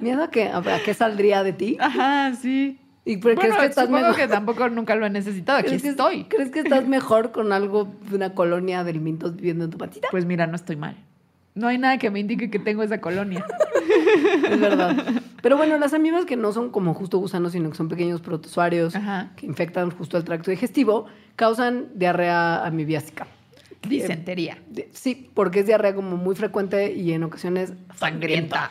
¿Miedo 0.00 0.22
a 0.24 0.30
qué? 0.30 0.48
¿A 0.48 0.62
qué 0.84 0.92
saldría 0.92 1.42
de 1.42 1.54
ti? 1.54 1.78
Ajá, 1.80 2.34
sí. 2.34 2.78
¿Y 3.06 3.16
Bueno, 3.16 3.40
crees 3.40 3.56
que 3.56 3.64
estás 3.64 3.86
supongo 3.86 4.08
mejor? 4.08 4.20
que 4.20 4.28
tampoco 4.28 4.68
nunca 4.68 4.94
lo 4.94 5.06
he 5.06 5.10
necesitado. 5.10 5.58
Aquí 5.58 5.68
¿Crees 5.68 5.82
que, 5.82 5.88
estoy. 5.88 6.24
¿Crees 6.24 6.50
que 6.50 6.60
estás 6.60 6.86
mejor 6.86 7.32
con 7.32 7.50
algo 7.50 7.90
de 8.10 8.16
una 8.16 8.34
colonia 8.34 8.84
de 8.84 8.92
mintos 8.92 9.34
viviendo 9.36 9.64
en 9.64 9.70
tu 9.70 9.78
patita? 9.78 10.08
Pues 10.10 10.26
mira, 10.26 10.46
no 10.46 10.54
estoy 10.56 10.76
mal. 10.76 10.96
No 11.54 11.68
hay 11.68 11.78
nada 11.78 11.96
que 11.96 12.10
me 12.10 12.20
indique 12.20 12.50
que 12.50 12.58
tengo 12.58 12.82
esa 12.82 13.00
colonia. 13.00 13.46
Es 14.50 14.60
verdad. 14.60 14.96
Pero 15.40 15.56
bueno, 15.56 15.78
las 15.78 15.94
amibas 15.94 16.26
que 16.26 16.36
no 16.36 16.52
son 16.52 16.70
como 16.70 16.92
justo 16.92 17.16
gusanos, 17.18 17.52
sino 17.52 17.70
que 17.70 17.76
son 17.76 17.88
pequeños 17.88 18.20
protozoarios 18.20 18.94
Ajá. 18.94 19.30
que 19.36 19.46
infectan 19.46 19.90
justo 19.90 20.18
el 20.18 20.24
tracto 20.24 20.50
digestivo, 20.50 21.06
causan 21.36 21.88
diarrea 21.94 22.66
amibiásica. 22.66 23.26
Disentería. 23.88 24.58
De- 24.68 24.88
Sí, 24.92 25.30
porque 25.34 25.60
es 25.60 25.66
diarrea 25.66 25.94
como 25.94 26.16
muy 26.16 26.34
frecuente 26.34 26.92
y 26.92 27.12
en 27.12 27.22
ocasiones 27.24 27.72
Sangrienta. 27.96 28.70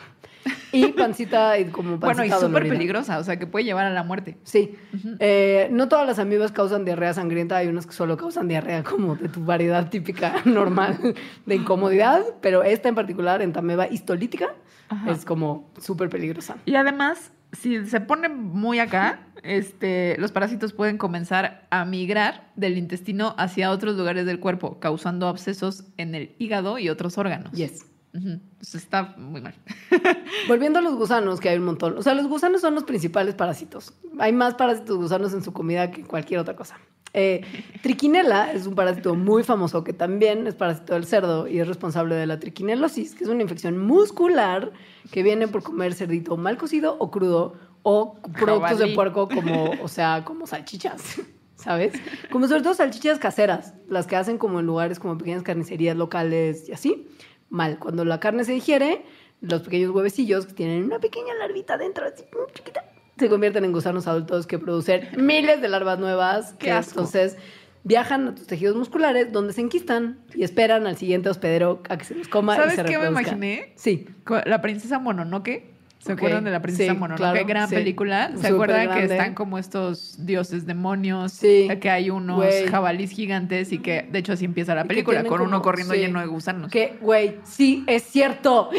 Y 0.71 0.87
pancita 0.93 1.59
y 1.59 1.65
como 1.65 1.99
pancita 1.99 2.23
Bueno, 2.27 2.35
y 2.37 2.39
súper 2.39 2.67
peligrosa, 2.67 3.19
o 3.19 3.23
sea, 3.23 3.37
que 3.37 3.45
puede 3.45 3.65
llevar 3.65 3.85
a 3.85 3.89
la 3.91 4.03
muerte. 4.03 4.37
Sí. 4.43 4.75
Eh, 5.19 5.67
no 5.71 5.87
todas 5.89 6.07
las 6.07 6.17
amibas 6.17 6.51
causan 6.51 6.85
diarrea 6.85 7.13
sangrienta, 7.13 7.57
hay 7.57 7.67
unas 7.67 7.85
que 7.85 7.93
solo 7.93 8.17
causan 8.17 8.47
diarrea 8.47 8.83
como 8.83 9.15
de 9.15 9.27
tu 9.29 9.43
variedad 9.43 9.89
típica 9.89 10.35
normal 10.45 10.97
de 11.45 11.55
incomodidad, 11.55 12.23
pero 12.41 12.63
esta 12.63 12.89
en 12.89 12.95
particular, 12.95 13.41
entameba 13.41 13.87
histolítica, 13.87 14.55
Ajá. 14.89 15.11
es 15.11 15.25
como 15.25 15.69
súper 15.79 16.09
peligrosa. 16.09 16.55
Y 16.65 16.75
además, 16.75 17.31
si 17.51 17.85
se 17.85 17.99
pone 18.01 18.29
muy 18.29 18.79
acá, 18.79 19.19
este, 19.43 20.15
los 20.17 20.31
parásitos 20.31 20.73
pueden 20.73 20.97
comenzar 20.97 21.67
a 21.69 21.85
migrar 21.85 22.51
del 22.55 22.77
intestino 22.77 23.35
hacia 23.37 23.71
otros 23.71 23.95
lugares 23.95 24.25
del 24.25 24.39
cuerpo, 24.39 24.79
causando 24.79 25.27
abscesos 25.27 25.85
en 25.97 26.15
el 26.15 26.35
hígado 26.39 26.77
y 26.79 26.89
otros 26.89 27.17
órganos. 27.17 27.51
Yes. 27.53 27.85
Entonces 28.13 28.75
está 28.75 29.15
muy 29.17 29.41
mal. 29.41 29.55
Volviendo 30.47 30.79
a 30.79 30.81
los 30.81 30.95
gusanos, 30.95 31.39
que 31.39 31.49
hay 31.49 31.57
un 31.57 31.65
montón. 31.65 31.97
O 31.97 32.03
sea, 32.03 32.13
los 32.13 32.27
gusanos 32.27 32.61
son 32.61 32.75
los 32.75 32.83
principales 32.83 33.35
parásitos. 33.35 33.93
Hay 34.19 34.33
más 34.33 34.55
parásitos 34.55 34.97
gusanos 34.97 35.33
en 35.33 35.41
su 35.41 35.53
comida 35.53 35.91
que 35.91 36.03
cualquier 36.03 36.39
otra 36.39 36.55
cosa. 36.55 36.77
Eh, 37.13 37.41
triquinela 37.81 38.53
es 38.53 38.67
un 38.67 38.75
parásito 38.75 39.15
muy 39.15 39.43
famoso 39.43 39.83
que 39.83 39.91
también 39.91 40.47
es 40.47 40.55
parásito 40.55 40.93
del 40.93 41.05
cerdo 41.05 41.45
y 41.45 41.59
es 41.59 41.67
responsable 41.67 42.15
de 42.15 42.25
la 42.25 42.39
triquinelosis, 42.39 43.15
que 43.15 43.25
es 43.25 43.29
una 43.29 43.41
infección 43.41 43.77
muscular 43.77 44.71
que 45.11 45.21
viene 45.21 45.49
por 45.49 45.61
comer 45.61 45.93
cerdito 45.93 46.37
mal 46.37 46.57
cocido 46.57 46.95
o 46.99 47.11
crudo 47.11 47.55
o 47.83 48.15
productos 48.37 48.79
de 48.79 48.87
puerco 48.87 49.27
como, 49.27 49.71
o 49.81 49.87
sea, 49.87 50.23
como 50.25 50.47
salchichas. 50.47 51.21
¿Sabes? 51.55 51.93
Como 52.31 52.47
sobre 52.47 52.63
todo 52.63 52.73
salchichas 52.73 53.19
caseras, 53.19 53.75
las 53.87 54.07
que 54.07 54.15
hacen 54.15 54.39
como 54.39 54.59
en 54.59 54.65
lugares 54.65 54.99
como 54.99 55.17
pequeñas 55.19 55.43
carnicerías 55.43 55.95
locales 55.95 56.67
y 56.67 56.71
así. 56.71 57.07
Mal. 57.49 57.77
Cuando 57.77 58.03
la 58.03 58.19
carne 58.19 58.43
se 58.45 58.53
digiere, 58.53 59.05
los 59.41 59.61
pequeños 59.61 59.91
huevecillos 59.91 60.47
que 60.47 60.53
tienen 60.53 60.85
una 60.85 60.99
pequeña 60.99 61.35
larvita 61.35 61.77
dentro, 61.77 62.07
así, 62.07 62.23
chiquita, 62.55 62.83
se 63.19 63.29
convierten 63.29 63.63
en 63.65 63.71
gusanos 63.71 64.07
adultos 64.07 64.47
que 64.47 64.57
producen 64.57 65.09
miles 65.17 65.61
de 65.61 65.69
larvas 65.69 65.99
nuevas. 65.99 66.53
¡Qué 66.53 66.65
que 66.65 66.71
asco! 66.71 67.01
Entonces 67.01 67.37
viajan 67.83 68.27
a 68.27 68.35
tus 68.35 68.47
tejidos 68.47 68.75
musculares 68.75 69.31
donde 69.31 69.53
se 69.53 69.61
enquistan 69.61 70.19
y 70.33 70.43
esperan 70.43 70.87
al 70.87 70.97
siguiente 70.97 71.29
hospedero 71.29 71.81
a 71.89 71.97
que 71.97 72.05
se 72.05 72.15
los 72.15 72.27
coma 72.27 72.55
y 72.55 72.57
¿Sabes 72.57 72.75
se 72.75 72.85
qué 72.85 72.97
me 72.97 73.07
imaginé? 73.07 73.73
Sí. 73.75 74.07
La 74.45 74.61
princesa 74.61 74.99
Mononoke. 74.99 75.70
¿Se 76.03 76.13
acuerdan 76.13 76.43
de 76.43 76.51
la 76.51 76.61
princesa 76.61 76.93
sí, 76.93 76.97
Mononoke? 76.97 77.17
claro, 77.19 77.45
Gran 77.47 77.69
sí. 77.69 77.75
película. 77.75 78.31
¿Se 78.35 78.47
acuerdan 78.47 78.89
que 78.97 79.03
están 79.03 79.35
como 79.35 79.57
estos 79.59 80.15
dioses 80.25 80.65
demonios? 80.65 81.31
Sí, 81.31 81.67
Que 81.79 81.89
hay 81.89 82.09
unos 82.09 82.37
güey. 82.37 82.67
jabalís 82.67 83.11
gigantes 83.11 83.71
y 83.71 83.77
que 83.79 84.07
de 84.11 84.19
hecho 84.19 84.33
así 84.33 84.45
empieza 84.45 84.73
la 84.73 84.85
película, 84.85 85.23
con 85.23 85.41
uno 85.41 85.61
corriendo 85.61 85.93
lleno 85.93 86.19
de 86.19 86.25
gusanos. 86.25 86.71
Que, 86.71 86.97
güey, 87.01 87.37
sí, 87.43 87.83
es 87.87 88.03
cierto. 88.03 88.69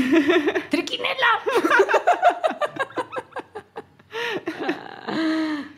¡Triquinela! 0.70 1.14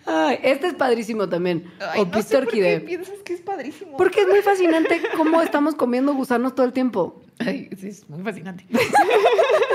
Ay, 0.06 0.38
este 0.42 0.68
es 0.68 0.74
padrísimo 0.74 1.28
también. 1.28 1.70
Ay, 1.80 2.00
o 2.00 2.06
no 2.06 2.22
sé 2.22 2.38
por 2.38 2.48
qué 2.48 2.80
piensas 2.80 3.18
que 3.24 3.34
es 3.34 3.40
padrísimo. 3.40 3.96
Porque 3.98 4.22
es 4.22 4.28
muy 4.28 4.40
fascinante 4.40 5.02
cómo 5.16 5.42
estamos 5.42 5.74
comiendo 5.74 6.14
gusanos 6.14 6.54
todo 6.54 6.64
el 6.64 6.72
tiempo. 6.72 7.20
Ay, 7.38 7.68
sí, 7.78 7.88
es 7.88 8.08
muy 8.08 8.22
fascinante. 8.22 8.64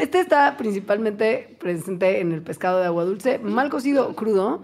Este 0.00 0.20
está 0.20 0.56
principalmente 0.56 1.56
presente 1.60 2.20
en 2.20 2.32
el 2.32 2.42
pescado 2.42 2.80
de 2.80 2.86
agua 2.86 3.04
dulce, 3.04 3.38
mal 3.38 3.68
cocido 3.68 4.08
o 4.08 4.14
crudo, 4.14 4.62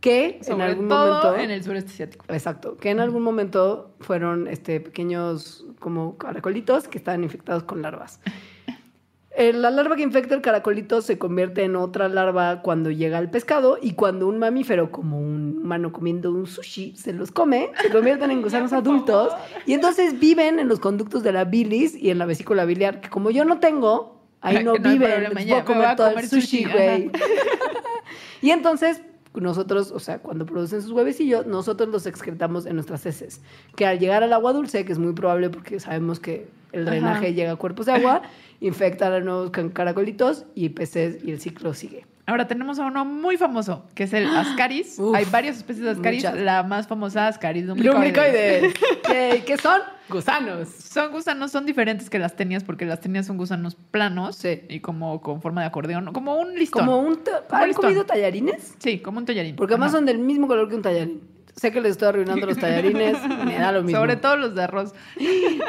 que 0.00 0.40
en 0.44 0.60
algún 0.60 0.88
todo 0.88 1.22
momento. 1.22 1.36
en 1.40 1.50
el 1.52 1.62
sureste 1.62 1.92
asiático. 1.92 2.24
Exacto, 2.28 2.76
que 2.76 2.90
en 2.90 2.98
algún 2.98 3.22
momento 3.22 3.94
fueron 4.00 4.48
este, 4.48 4.80
pequeños 4.80 5.64
como 5.78 6.18
caracolitos 6.18 6.88
que 6.88 6.98
estaban 6.98 7.22
infectados 7.22 7.62
con 7.62 7.82
larvas. 7.82 8.20
Eh, 9.34 9.52
La 9.52 9.70
larva 9.70 9.96
que 9.96 10.02
infecta 10.02 10.34
el 10.34 10.42
caracolito 10.42 11.00
se 11.00 11.18
convierte 11.18 11.62
en 11.62 11.76
otra 11.76 12.08
larva 12.08 12.60
cuando 12.60 12.90
llega 12.90 13.16
al 13.16 13.30
pescado 13.30 13.78
y 13.80 13.92
cuando 13.94 14.26
un 14.26 14.38
mamífero, 14.38 14.90
como 14.90 15.18
un 15.18 15.60
humano 15.62 15.90
comiendo 15.92 16.30
un 16.32 16.46
sushi, 16.46 16.96
se 16.96 17.12
los 17.14 17.30
come, 17.30 17.70
se 17.80 17.90
convierten 17.90 18.30
en 18.30 18.42
gusanos 18.42 18.72
adultos 18.74 19.32
y 19.64 19.72
entonces 19.72 20.18
viven 20.18 20.58
en 20.58 20.68
los 20.68 20.80
conductos 20.80 21.22
de 21.22 21.32
la 21.32 21.44
bilis 21.44 21.94
y 21.94 22.10
en 22.10 22.18
la 22.18 22.26
vesícula 22.26 22.64
biliar, 22.66 23.00
que 23.00 23.08
como 23.08 23.30
yo 23.30 23.46
no 23.46 23.58
tengo, 23.58 24.21
ahí 24.42 24.62
no, 24.64 24.74
viven, 24.74 25.34
les 25.34 25.48
voy 25.48 25.62
comer 25.62 25.86
a 25.86 25.96
todo 25.96 26.08
el 26.08 26.14
comer 26.14 26.28
sushi, 26.28 26.64
güey. 26.64 27.10
Y 28.42 28.50
entonces 28.50 29.00
nosotros, 29.34 29.92
o 29.92 30.00
sea, 30.00 30.18
cuando 30.18 30.44
producen 30.44 30.82
sus 30.82 30.90
huevecillos, 30.90 31.46
nosotros 31.46 31.88
los 31.88 32.06
excretamos 32.06 32.66
en 32.66 32.74
nuestras 32.74 33.06
heces, 33.06 33.40
que 33.76 33.86
al 33.86 33.98
llegar 33.98 34.22
al 34.22 34.32
agua 34.32 34.52
dulce, 34.52 34.84
que 34.84 34.92
es 34.92 34.98
muy 34.98 35.12
probable 35.14 35.48
porque 35.48 35.80
sabemos 35.80 36.20
que 36.20 36.48
el 36.72 36.84
drenaje 36.84 37.26
Ajá. 37.26 37.34
llega 37.34 37.52
a 37.52 37.56
cuerpos 37.56 37.86
de 37.86 37.92
agua, 37.92 38.22
infectan 38.60 39.12
a 39.12 39.20
nuevos 39.20 39.50
can- 39.50 39.70
caracolitos 39.70 40.44
y 40.54 40.70
peces 40.70 41.22
y 41.24 41.30
el 41.30 41.40
ciclo 41.40 41.74
sigue. 41.74 42.06
Ahora 42.24 42.46
tenemos 42.46 42.78
a 42.78 42.86
uno 42.86 43.04
muy 43.04 43.36
famoso, 43.36 43.84
que 43.94 44.04
es 44.04 44.12
el 44.12 44.26
Ascaris. 44.36 44.98
Uf, 44.98 45.14
Hay 45.16 45.24
varias 45.30 45.56
especies 45.56 45.84
de 45.84 45.90
Ascaris. 45.90 46.22
muchas. 46.24 46.40
La 46.40 46.62
más 46.62 46.86
famosa, 46.86 47.26
Ascaris 47.26 47.64
lumbricoides. 47.66 48.62
Lumbricoides. 48.62 48.74
¿Qué, 49.04 49.42
qué 49.46 49.56
son? 49.58 49.80
Gusanos. 50.08 50.68
Son 50.68 51.10
gusanos, 51.10 51.50
son 51.50 51.64
diferentes 51.66 52.10
que 52.10 52.18
las 52.18 52.36
tenias, 52.36 52.62
porque 52.64 52.84
las 52.84 53.00
tenias 53.00 53.26
son 53.26 53.38
gusanos 53.38 53.74
planos 53.90 54.36
Sí. 54.36 54.60
y 54.68 54.80
como 54.80 55.20
con 55.20 55.40
forma 55.42 55.62
de 55.62 55.66
acordeón, 55.68 56.12
como 56.12 56.36
un 56.38 56.54
listón. 56.54 56.84
Como 56.86 56.98
un... 57.00 57.16
Como 57.16 57.36
¿Han 57.50 57.66
listón. 57.68 57.84
comido 57.84 58.04
tallarines? 58.04 58.74
Sí, 58.78 58.98
como 59.00 59.18
un 59.18 59.24
tallarín. 59.24 59.56
Porque 59.56 59.74
además 59.74 59.88
Ajá. 59.88 59.98
son 59.98 60.06
del 60.06 60.18
mismo 60.18 60.46
color 60.46 60.68
que 60.68 60.76
un 60.76 60.82
tallarín. 60.82 61.20
Sé 61.56 61.70
que 61.70 61.80
les 61.80 61.92
estoy 61.92 62.08
arruinando 62.08 62.46
los 62.46 62.56
tallarines, 62.58 63.16
me 63.44 63.58
da 63.58 63.72
lo 63.72 63.82
mismo. 63.82 63.98
Sobre 64.00 64.16
todo 64.16 64.36
los 64.36 64.54
de 64.54 64.62
arroz. 64.62 64.94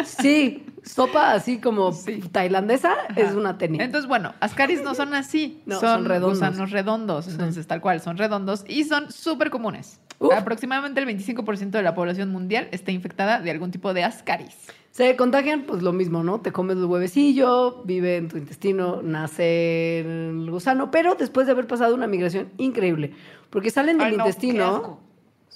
Sí, 0.06 0.65
sopa 0.84 1.34
así 1.34 1.60
como 1.60 1.91
Sí. 1.91 2.22
tailandesa 2.32 2.93
es 3.15 3.34
una 3.34 3.58
tenia. 3.58 3.84
Entonces, 3.84 4.08
bueno, 4.08 4.34
Ascaris 4.39 4.82
no 4.82 4.96
son 4.96 5.13
así. 5.13 5.62
No, 5.65 5.80
son, 5.80 5.89
son 5.89 6.06
redondos. 6.06 6.39
gusanos 6.39 6.72
redondos. 6.72 7.28
Entonces, 7.28 7.67
tal 7.67 7.82
cual, 7.82 8.02
son 8.02 8.17
redondos 8.17 8.63
y 8.67 8.84
son 8.86 9.12
súper 9.12 9.50
comunes. 9.50 10.00
Uf. 10.19 10.34
Aproximadamente 10.34 11.02
el 11.02 11.08
25% 11.08 11.72
de 11.72 11.82
la 11.84 11.96
población 11.96 12.32
mundial 12.32 12.69
está 12.72 12.91
infectada 12.91 13.39
de 13.41 13.52
algún 13.52 13.72
tipo 13.72 13.93
de 13.93 14.04
Ascaris. 14.04 14.56
Se 14.91 15.15
contagian, 15.15 15.63
pues 15.63 15.82
lo 15.82 15.91
mismo, 15.91 16.24
¿no? 16.24 16.39
Te 16.41 16.52
comes 16.52 16.78
el 16.78 16.86
huevecillo, 16.86 17.82
vive 17.84 18.17
en 18.17 18.28
tu 18.30 18.38
intestino, 18.38 19.02
nace 19.02 20.02
el 20.02 20.50
gusano, 20.52 20.91
pero 20.91 21.15
después 21.15 21.48
de 21.48 21.52
haber 21.54 21.65
pasado 21.65 21.96
una 21.96 22.06
migración 22.06 22.50
increíble, 22.58 23.12
porque 23.50 23.72
salen 23.72 23.98
del 23.98 24.08
Ay, 24.08 24.17
no, 24.17 24.24
qué 24.24 24.30
intestino. 24.30 25.00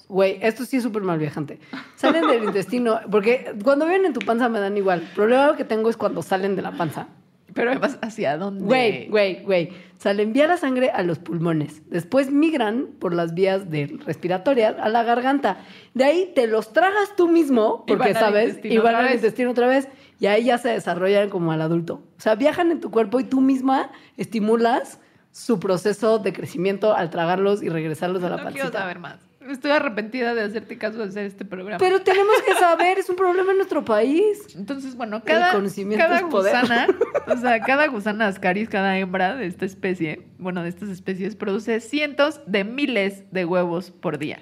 Güey, 0.08 0.40
esto 0.42 0.64
sí 0.66 0.78
es 0.78 0.84
súper 0.84 1.02
mal 1.04 1.20
viajante. 1.20 1.60
Salen 1.96 2.28
del 2.28 2.44
intestino, 2.46 3.00
porque 3.12 3.54
cuando 3.64 3.86
viven 3.86 4.06
en 4.06 4.14
tu 4.14 4.22
panza 4.22 4.48
me 4.50 4.60
dan 4.60 4.78
igual. 4.78 5.02
El 5.02 5.08
problema 5.08 5.56
que 5.58 5.64
tengo 5.66 5.90
es 5.90 5.98
cuando 5.98 6.22
salen 6.22 6.56
de 6.56 6.62
la 6.62 6.72
panza. 6.72 7.08
Pero 7.54 7.72
además, 7.72 7.98
¿hacia 8.02 8.38
dónde? 8.38 8.64
Güey, 8.64 9.08
güey, 9.08 9.42
güey. 9.44 9.70
Sale 9.98 10.22
envía 10.22 10.46
la 10.46 10.58
sangre 10.58 10.92
a 10.92 11.02
los 11.02 11.18
pulmones. 11.18 11.82
Después 11.90 12.30
migran 12.32 12.88
por 13.00 13.16
las 13.16 13.34
vías 13.34 13.72
de 13.72 13.98
respiratorias 14.06 14.76
a 14.80 14.90
la 14.90 15.02
garganta. 15.04 15.58
De 15.96 16.04
ahí 16.04 16.32
te 16.36 16.46
los 16.46 16.72
tragas 16.72 17.16
tú 17.18 17.28
mismo, 17.28 17.84
porque 17.88 18.14
sabes, 18.14 18.60
y 18.64 18.78
van 18.78 18.94
al 18.96 19.14
intestino 19.14 19.52
otra 19.52 19.68
vez. 19.68 19.88
Y 20.20 20.28
ahí 20.28 20.46
ya 20.46 20.58
se 20.60 20.70
desarrollan 20.70 21.30
como 21.30 21.52
al 21.52 21.62
adulto. 21.62 21.96
O 22.18 22.22
sea, 22.22 22.36
viajan 22.36 22.72
en 22.72 22.80
tu 22.80 22.92
cuerpo 22.92 23.20
y 23.20 23.24
tú 23.24 23.42
misma 23.42 23.92
estimulas 24.18 25.00
su 25.32 25.60
proceso 25.60 26.20
de 26.20 26.34
crecimiento 26.34 26.96
al 26.96 27.10
tragarlos 27.10 27.62
y 27.64 27.70
regresarlos 27.70 28.24
a 28.24 28.30
la 28.30 28.38
No 28.38 28.44
pancita. 28.44 28.64
quiero 28.70 28.78
saber 28.78 29.00
más. 29.00 29.18
Estoy 29.50 29.72
arrepentida 29.72 30.34
de 30.34 30.44
hacerte 30.44 30.78
caso 30.78 30.98
de 31.00 31.06
hacer 31.06 31.26
este 31.26 31.46
programa. 31.46 31.78
Pero 31.78 32.02
tenemos 32.02 32.36
que 32.46 32.54
saber, 32.56 33.00
es 33.00 33.10
un 33.10 33.16
problema 33.16 33.52
en 33.52 33.58
nuestro 33.58 33.84
país. 33.84 34.56
Entonces, 34.56 34.96
bueno, 34.96 35.24
cada, 35.24 35.52
cada 35.98 36.22
gusana, 36.22 36.88
o 37.28 37.38
sea, 37.38 37.60
cada 37.62 37.88
gusana 37.88 38.28
ascaris, 38.28 38.70
cada 38.70 38.98
hembra 38.98 39.36
de 39.36 39.46
esta 39.46 39.66
especie, 39.66 40.28
bueno, 40.38 40.64
de 40.64 40.70
estas 40.70 40.90
especies, 40.90 41.36
produce 41.36 41.80
cientos 41.80 42.42
de 42.46 42.64
miles 42.64 43.24
de 43.32 43.46
huevos 43.46 43.92
por 43.92 44.18
día. 44.18 44.40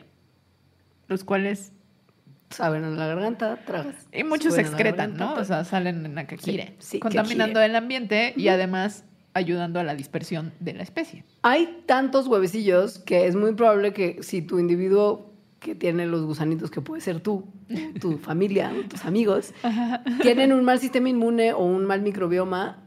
Los 1.08 1.24
cuales, 1.24 1.72
Saben 2.50 2.84
en 2.84 2.98
la 2.98 3.08
garganta, 3.08 3.58
tragas. 3.66 4.08
y 4.14 4.24
muchos 4.24 4.54
se 4.54 4.62
excretan, 4.62 5.12
garganta, 5.12 5.36
¿no? 5.36 5.42
O 5.42 5.44
sea, 5.44 5.64
salen 5.66 6.06
en 6.06 6.16
la 6.16 6.26
caquire, 6.28 6.76
Sí, 6.80 6.92
sí, 6.92 7.00
contaminando 7.00 7.60
el 7.62 7.76
ambiente 7.76 8.34
y 8.38 8.48
además 8.50 9.04
ayudando 9.36 9.80
a 9.80 9.84
la 9.84 9.94
dispersión 9.96 10.54
de 10.62 10.74
la 10.74 10.82
especie. 10.82 11.24
Hay 11.44 11.84
tantos 11.86 12.26
huevecillos 12.28 13.00
que 13.00 13.28
es 13.28 13.36
muy 13.36 13.54
probable 13.54 13.94
que 13.94 14.24
si 14.24 14.42
tu 14.42 14.58
individuo 14.60 15.34
que 15.60 15.76
tiene 15.76 16.06
los 16.08 16.24
gusanitos, 16.24 16.72
que 16.72 16.82
puede 16.82 17.02
ser 17.02 17.20
tú, 17.20 17.44
tu 18.00 18.18
familia, 18.18 18.72
tus 18.90 19.04
amigos, 19.04 19.54
tienen 20.22 20.54
un 20.54 20.64
mal 20.64 20.80
sistema 20.80 21.10
inmune 21.10 21.52
o 21.54 21.66
un 21.66 21.86
mal 21.86 22.02
microbioma, 22.02 22.82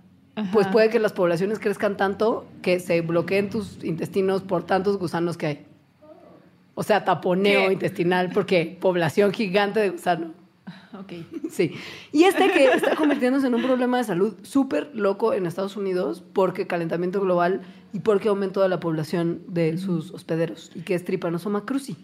pues 0.53 0.67
puede 0.69 0.89
que 0.89 0.99
las 0.99 1.13
poblaciones 1.13 1.59
crezcan 1.59 1.97
tanto 1.97 2.47
que 2.63 2.81
se 2.81 3.01
bloqueen 3.03 3.51
tus 3.51 3.85
intestinos 3.85 4.43
por 4.43 4.65
tantos 4.65 4.97
gusanos 4.97 5.37
que 5.37 5.47
hay. 5.47 5.67
O 6.75 6.83
sea, 6.83 7.05
taponeo 7.05 7.67
¿Qué? 7.67 7.73
intestinal, 7.73 8.31
porque 8.33 8.79
población 8.81 9.33
gigante 9.33 9.81
de 9.81 9.91
gusano. 9.91 10.33
Ok. 10.99 11.13
Sí. 11.51 11.75
Y 12.13 12.25
este 12.25 12.51
que 12.51 12.65
está 12.65 12.95
convirtiéndose 12.97 13.47
en 13.47 13.55
un 13.55 13.63
problema 13.63 13.99
de 13.99 14.05
salud 14.05 14.37
súper 14.43 14.91
loco 14.95 15.33
en 15.33 15.47
Estados 15.47 15.77
Unidos 15.77 16.25
porque 16.33 16.67
calentamiento 16.67 17.21
global 17.21 17.63
y 17.93 18.01
porque 18.01 18.29
aumento 18.29 18.63
de 18.63 18.69
la 18.69 18.81
población 18.81 19.43
de 19.49 19.79
sus 19.79 20.11
hospederos 20.13 20.71
y 20.75 20.83
que 20.83 20.95
es 20.95 21.05
Trypanosoma 21.05 21.65
cruzi. 21.65 21.97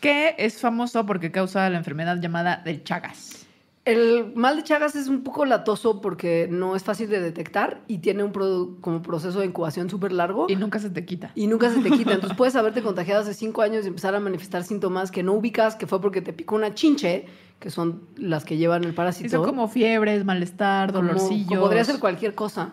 Que 0.00 0.34
es 0.38 0.60
famoso 0.60 1.06
porque 1.06 1.32
causa 1.32 1.68
la 1.70 1.78
enfermedad 1.78 2.20
llamada 2.20 2.62
del 2.64 2.84
Chagas. 2.84 3.45
El 3.86 4.32
mal 4.34 4.56
de 4.56 4.64
Chagas 4.64 4.96
es 4.96 5.06
un 5.06 5.22
poco 5.22 5.44
latoso 5.46 6.00
porque 6.00 6.48
no 6.50 6.74
es 6.74 6.82
fácil 6.82 7.08
de 7.08 7.20
detectar 7.20 7.82
y 7.86 7.98
tiene 7.98 8.24
un 8.24 8.32
como 8.80 9.00
proceso 9.00 9.38
de 9.38 9.46
incubación 9.46 9.88
súper 9.88 10.10
largo 10.10 10.46
Y 10.48 10.56
nunca 10.56 10.80
se 10.80 10.90
te 10.90 11.04
quita. 11.04 11.30
y 11.36 11.46
nunca 11.46 11.70
se 11.70 11.80
te 11.80 11.90
quita. 11.92 12.12
Entonces 12.14 12.36
puedes 12.36 12.56
haberte 12.56 12.82
contagiado 12.82 13.22
hace 13.22 13.32
cinco 13.32 13.62
años 13.62 13.84
y 13.84 13.88
empezar 13.88 14.16
a 14.16 14.20
manifestar 14.20 14.64
síntomas 14.64 15.12
que 15.12 15.22
no 15.22 15.34
ubicas, 15.34 15.76
que 15.76 15.86
fue 15.86 16.00
porque 16.00 16.20
te 16.20 16.32
picó 16.32 16.56
una 16.56 16.74
chinche, 16.74 17.26
que 17.60 17.70
son 17.70 18.02
las 18.16 18.44
que 18.44 18.56
llevan 18.56 18.82
el 18.82 18.92
parásito. 18.92 19.26
Y 19.28 19.30
son 19.30 19.44
como 19.44 19.68
fiebres, 19.68 20.24
malestar, 20.24 20.92
Como- 20.92 21.06
dolorcillos. 21.06 21.46
como 21.48 21.60
podría 21.60 21.84
ser 21.84 22.00
cualquier 22.00 22.34
cosa. 22.34 22.72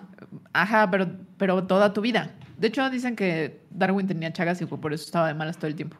Ajá, 0.51 0.89
pero, 0.89 1.07
pero 1.37 1.63
toda 1.67 1.93
tu 1.93 2.01
vida. 2.01 2.33
De 2.57 2.69
hecho, 2.69 2.89
dicen 2.89 3.15
que 3.15 3.61
Darwin 3.69 4.07
tenía 4.07 4.33
chagas 4.33 4.59
y 4.61 4.65
por 4.65 4.91
eso 4.93 5.05
estaba 5.05 5.27
de 5.27 5.35
malas 5.35 5.57
todo 5.57 5.67
el 5.67 5.75
tiempo. 5.75 5.97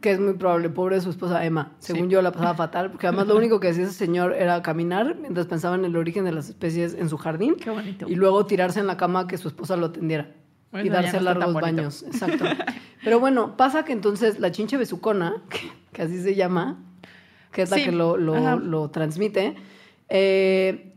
Que 0.00 0.12
es 0.12 0.20
muy 0.20 0.34
probable, 0.34 0.70
pobre 0.70 1.00
su 1.00 1.10
esposa 1.10 1.44
Emma. 1.44 1.72
Según 1.80 2.04
Sí. 2.04 2.10
yo 2.12 2.22
la 2.22 2.30
pasaba 2.30 2.54
fatal, 2.54 2.90
porque 2.92 3.06
además 3.08 3.26
lo 3.26 3.36
único 3.36 3.58
que 3.58 3.68
hacía 3.68 3.84
ese 3.84 3.92
señor 3.92 4.32
era 4.32 4.62
caminar 4.62 5.16
mientras 5.20 5.46
pensaba 5.46 5.74
en 5.74 5.84
el 5.84 5.96
origen 5.96 6.24
de 6.24 6.32
las 6.32 6.48
especies 6.48 6.94
en 6.94 7.08
su 7.08 7.16
jardín 7.18 7.56
Qué 7.56 7.70
bonito. 7.70 8.06
y 8.08 8.14
luego 8.14 8.46
tirarse 8.46 8.78
en 8.80 8.86
la 8.86 8.96
cama 8.96 9.26
que 9.26 9.38
su 9.38 9.48
esposa 9.48 9.76
lo 9.76 9.86
atendiera 9.86 10.30
Bueno, 10.70 10.86
y 10.86 10.88
darse 10.90 11.16
no 11.16 11.22
largos 11.24 11.52
baños. 11.54 12.02
Exacto. 12.06 12.44
Pero 13.02 13.18
bueno, 13.18 13.56
pasa 13.56 13.84
que 13.84 13.92
entonces 13.92 14.38
la 14.38 14.52
chinche 14.52 14.76
besucona, 14.76 15.42
que, 15.48 15.58
que 15.92 16.02
así 16.02 16.22
se 16.22 16.34
llama, 16.36 16.78
que 17.50 17.62
es 17.62 17.70
la 17.70 17.76
que 17.78 17.90
lo, 17.90 18.16
lo- 18.16 18.58
lo 18.60 18.90
transmite, 18.90 19.56
eh, 20.08 20.92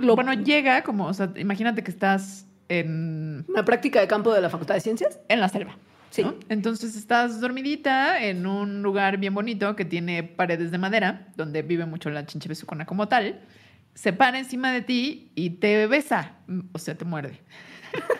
lo- 0.00 0.14
Bueno, 0.16 0.32
llega 0.32 0.82
como, 0.82 1.06
o 1.06 1.14
sea, 1.14 1.30
imagínate 1.36 1.82
que 1.84 1.90
estás 1.90 2.46
en, 2.68 3.44
una 3.48 3.64
práctica 3.64 4.00
de 4.00 4.06
campo 4.08 4.32
de 4.32 4.40
la 4.40 4.48
Facultad 4.50 4.74
de 4.74 4.80
Ciencias. 4.80 5.20
en 5.28 5.40
la 5.40 5.48
selva. 5.48 5.76
Sí. 6.10 6.22
¿no? 6.22 6.34
Entonces 6.48 6.96
estás 6.96 7.40
dormidita 7.40 8.22
en 8.24 8.46
un 8.46 8.82
lugar 8.82 9.18
bien 9.18 9.34
bonito 9.34 9.76
que 9.76 9.84
tiene 9.84 10.22
paredes 10.22 10.70
de 10.70 10.78
madera, 10.78 11.28
donde 11.36 11.62
vive 11.62 11.84
mucho 11.86 12.08
la 12.10 12.24
chinche 12.26 12.48
besucona 12.48 12.86
como 12.86 13.08
tal. 13.08 13.40
Se 13.94 14.12
para 14.12 14.38
encima 14.38 14.72
de 14.72 14.82
ti 14.82 15.30
y 15.34 15.50
te 15.50 15.86
besa, 15.86 16.36
mm, 16.46 16.60
o 16.72 16.78
sea, 16.78 16.94
te 16.96 17.04
muerde. 17.04 17.40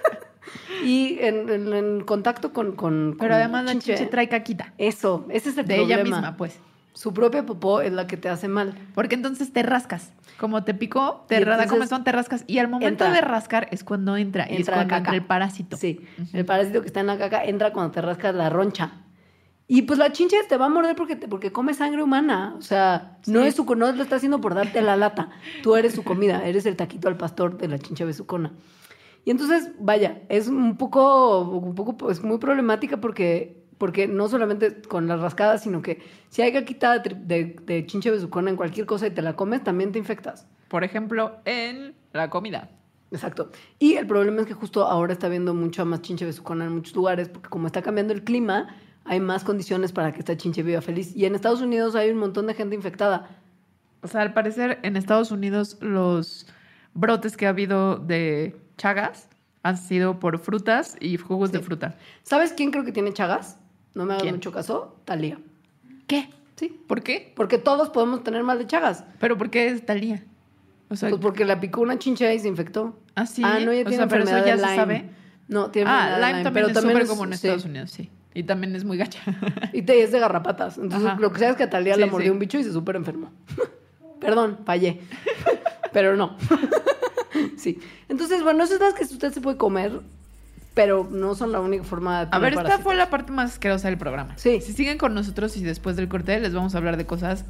Y 0.84 1.18
en, 1.20 1.48
en- 1.48 1.72
en 1.72 2.00
contacto 2.02 2.52
con, 2.52 2.76
con- 2.76 3.16
Pero 3.18 3.32
con 3.32 3.40
además 3.40 3.64
la 3.64 3.72
chinche 3.72 4.06
trae 4.06 4.28
caquita. 4.28 4.72
Eso, 4.78 5.26
ese 5.30 5.48
es 5.50 5.58
el 5.58 5.66
De 5.66 5.76
problema. 5.76 6.00
ella 6.02 6.04
misma, 6.04 6.36
pues. 6.36 6.58
Su 6.96 7.12
propia 7.12 7.44
popó 7.44 7.82
es 7.82 7.92
la 7.92 8.06
que 8.06 8.16
te 8.16 8.30
hace 8.30 8.48
mal. 8.48 8.74
Porque 8.94 9.14
entonces 9.14 9.52
te 9.52 9.62
rascas. 9.62 10.14
Como 10.40 10.64
te 10.64 10.72
picó, 10.72 11.26
te 11.28 11.44
da 11.44 11.66
comezón, 11.66 12.04
te 12.04 12.10
rascas. 12.10 12.44
Y 12.46 12.58
al 12.58 12.68
momento 12.68 13.04
entra. 13.04 13.12
de 13.12 13.20
rascar 13.20 13.68
es 13.70 13.84
cuando 13.84 14.16
entra. 14.16 14.46
y 14.48 14.54
es 14.54 14.60
Entra 14.60 14.76
cuando 14.76 14.96
entra 14.96 15.12
el 15.14 15.24
parásito. 15.26 15.76
Sí, 15.76 16.00
el 16.32 16.46
parásito 16.46 16.80
que 16.80 16.86
está 16.86 17.00
en 17.00 17.08
la 17.08 17.18
caca 17.18 17.44
entra 17.44 17.74
cuando 17.74 17.92
te 17.92 18.00
rascas 18.00 18.34
la 18.34 18.48
roncha. 18.48 18.92
Y 19.68 19.82
pues 19.82 19.98
la 19.98 20.10
chinche 20.10 20.38
te 20.48 20.56
va 20.56 20.66
a 20.66 20.68
morder 20.70 20.96
porque, 20.96 21.16
te- 21.16 21.28
porque 21.28 21.52
come 21.52 21.74
sangre 21.74 22.02
humana. 22.02 22.54
O 22.56 22.62
sea, 22.62 23.18
no 23.26 23.42
es 23.42 23.56
su 23.56 23.64
no 23.74 23.92
lo 23.92 24.02
está 24.02 24.16
haciendo 24.16 24.40
por 24.40 24.54
darte 24.54 24.80
la 24.80 24.96
lata. 24.96 25.28
Tú 25.62 25.76
eres 25.76 25.94
su 25.94 26.02
comida, 26.02 26.46
eres 26.46 26.64
el 26.64 26.76
taquito 26.76 27.08
al 27.08 27.18
pastor 27.18 27.58
de 27.58 27.68
la 27.68 27.78
chinche 27.78 28.06
besucona. 28.06 28.52
Y 29.26 29.32
entonces, 29.32 29.72
vaya, 29.80 30.22
es 30.28 30.46
un 30.48 30.76
poco, 30.78 31.40
un 31.40 31.74
poco 31.74 31.96
pues, 31.98 32.22
muy 32.22 32.38
problemática 32.38 32.98
porque, 33.02 33.65
porque 33.78 34.06
no 34.08 34.28
solamente 34.28 34.80
con 34.82 35.06
las 35.06 35.20
rascadas, 35.20 35.62
sino 35.62 35.82
que 35.82 36.02
si 36.30 36.42
hay 36.42 36.52
caquita 36.52 36.98
de, 36.98 37.14
de, 37.14 37.56
de 37.64 37.86
chinche 37.86 38.10
besucona 38.10 38.50
en 38.50 38.56
cualquier 38.56 38.86
cosa 38.86 39.06
y 39.06 39.10
te 39.10 39.22
la 39.22 39.36
comes, 39.36 39.62
también 39.64 39.92
te 39.92 39.98
infectas. 39.98 40.46
Por 40.68 40.82
ejemplo, 40.84 41.36
en 41.44 41.94
la 42.12 42.30
comida. 42.30 42.70
Exacto. 43.12 43.50
Y 43.78 43.94
el 43.94 44.06
problema 44.06 44.40
es 44.40 44.46
que 44.46 44.54
justo 44.54 44.84
ahora 44.86 45.12
está 45.12 45.28
habiendo 45.28 45.54
mucha 45.54 45.84
más 45.84 46.02
chinche 46.02 46.24
besucona 46.24 46.64
en 46.64 46.72
muchos 46.72 46.96
lugares, 46.96 47.28
porque 47.28 47.48
como 47.48 47.66
está 47.68 47.82
cambiando 47.82 48.12
el 48.12 48.24
clima, 48.24 48.74
hay 49.04 49.20
más 49.20 49.44
condiciones 49.44 49.92
para 49.92 50.12
que 50.12 50.18
esta 50.18 50.36
chinche 50.36 50.62
viva 50.64 50.80
feliz. 50.80 51.14
Y 51.14 51.24
en 51.24 51.34
Estados 51.36 51.60
Unidos 51.60 51.94
hay 51.94 52.10
un 52.10 52.16
montón 52.18 52.46
de 52.48 52.54
gente 52.54 52.74
infectada. 52.74 53.28
O 54.02 54.08
sea, 54.08 54.22
al 54.22 54.32
parecer 54.34 54.80
en 54.82 54.96
Estados 54.96 55.30
Unidos 55.30 55.78
los 55.80 56.46
brotes 56.94 57.36
que 57.36 57.46
ha 57.46 57.50
habido 57.50 57.96
de 57.96 58.56
chagas 58.76 59.28
han 59.62 59.76
sido 59.78 60.18
por 60.18 60.38
frutas 60.38 60.96
y 61.00 61.16
jugos 61.16 61.52
de 61.52 61.58
Sí. 61.58 61.64
fruta. 61.64 61.96
¿Sabes 62.22 62.52
quién 62.52 62.70
creo 62.70 62.84
que 62.84 62.92
tiene 62.92 63.12
chagas? 63.12 63.58
No 63.96 64.04
me 64.04 64.12
hagas 64.12 64.22
¿Quién? 64.22 64.34
mucho 64.36 64.52
caso. 64.52 64.96
Talía. 65.04 65.38
¿Qué? 66.06 66.30
Sí. 66.54 66.68
¿Por 66.86 67.02
qué? 67.02 67.32
Porque 67.34 67.58
todos 67.58 67.90
podemos 67.90 68.22
tener 68.22 68.42
mal 68.44 68.58
de 68.58 68.66
chagas. 68.66 69.04
¿Pero 69.18 69.36
por 69.36 69.50
qué 69.50 69.66
es 69.68 69.84
Talía? 69.84 70.22
O 70.88 70.94
sea, 70.96 71.08
Pues 71.10 71.20
porque 71.20 71.44
la 71.44 71.58
picó 71.58 71.80
una 71.80 71.98
chinche 71.98 72.32
y 72.34 72.38
se 72.38 72.46
infectó. 72.48 72.98
ah, 73.16 73.26
sí. 73.26 73.42
Ah, 73.44 73.58
no, 73.64 73.72
ella 73.72 73.82
o 73.82 73.84
tiene 73.88 73.96
sea, 73.96 74.06
pero 74.08 74.22
eso 74.24 74.36
enfermedad 74.36 74.46
ya 74.46 74.52
de 74.56 74.60
se 74.60 74.66
Lyme. 74.66 74.76
sabe. 74.76 75.10
No, 75.48 75.70
tiene 75.70 75.90
Ah, 75.90 75.94
enfermedad 75.94 76.14
de 76.14 76.20
Lyme, 76.32 76.44
también 76.44 76.54
pero 76.54 76.66
es 76.68 76.72
también 76.74 76.96
súper 76.98 77.08
común 77.08 77.32
en 77.32 77.38
sí. 77.38 77.46
Estados 77.48 77.64
Unidos, 77.64 77.90
sí. 77.90 78.10
Y 78.34 78.42
también 78.42 78.76
es 78.76 78.84
muy 78.84 78.98
gacha. 78.98 79.20
Y 79.72 79.82
te 79.82 80.02
es 80.02 80.12
de 80.12 80.18
garrapatas. 80.20 80.76
Entonces, 80.76 81.08
Ajá. 81.08 81.18
lo 81.18 81.32
que 81.32 81.38
sea 81.38 81.50
es 81.50 81.56
que 81.56 81.62
a 81.64 81.70
Talía 81.70 81.94
Sí, 81.94 82.00
la 82.00 82.06
mordió 82.06 82.26
sí. 82.26 82.30
un 82.30 82.38
bicho 82.38 82.58
y 82.58 82.64
se 82.64 82.72
súper 82.72 82.96
enfermó. 82.96 83.30
Perdón, 84.20 84.58
fallé. 84.66 85.00
pero 85.92 86.16
no. 86.16 86.36
sí. 87.56 87.78
Entonces, 88.08 88.42
bueno, 88.42 88.62
esas 88.64 88.78
cosas 88.78 88.94
que 88.94 89.04
usted 89.04 89.32
se 89.32 89.40
puede 89.40 89.56
comer, 89.56 90.00
pero 90.76 91.08
no 91.10 91.34
son 91.34 91.52
la 91.52 91.60
única 91.60 91.84
forma 91.84 92.26
de 92.26 92.28
A 92.30 92.38
ver, 92.38 92.52
esta 92.52 92.78
fue 92.80 92.94
la 92.94 93.08
parte 93.08 93.32
más 93.32 93.52
asquerosa 93.52 93.88
del 93.88 93.96
programa. 93.96 94.34
Sí. 94.36 94.60
Si 94.60 94.74
siguen 94.74 94.98
con 94.98 95.14
nosotros 95.14 95.56
y 95.56 95.64
después 95.64 95.96
del 95.96 96.06
corte 96.06 96.38
les 96.38 96.52
vamos 96.52 96.74
a 96.74 96.78
hablar 96.78 96.98
de 96.98 97.06
cosas 97.06 97.46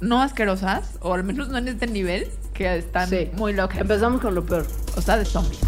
no 0.00 0.22
asquerosas, 0.22 0.98
o 1.00 1.12
al 1.12 1.24
menos 1.24 1.50
no 1.50 1.58
en 1.58 1.68
este 1.68 1.86
nivel, 1.86 2.26
que 2.54 2.74
están 2.76 3.08
Sí. 3.10 3.30
muy 3.36 3.52
locas. 3.52 3.78
Empezamos 3.80 4.22
con 4.22 4.34
lo 4.34 4.44
peor. 4.46 4.66
O 4.96 5.02
sea, 5.02 5.18
de 5.18 5.26
zombies. 5.26 5.60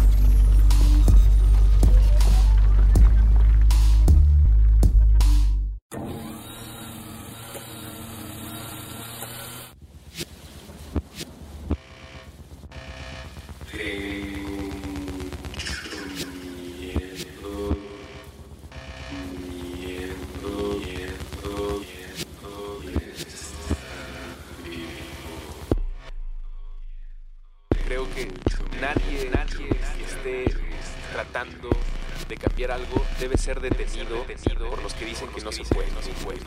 Detenido, 33.59 34.25
por 34.69 34.81
los 34.81 34.93
que 34.93 35.05
dicen 35.05 35.27
que 35.29 35.41
no 35.41 35.51
se 35.51 35.63
puede, 35.63 35.91
no 35.91 36.01
se 36.01 36.11
puede, 36.23 36.37
no 36.37 36.43
se 36.43 36.46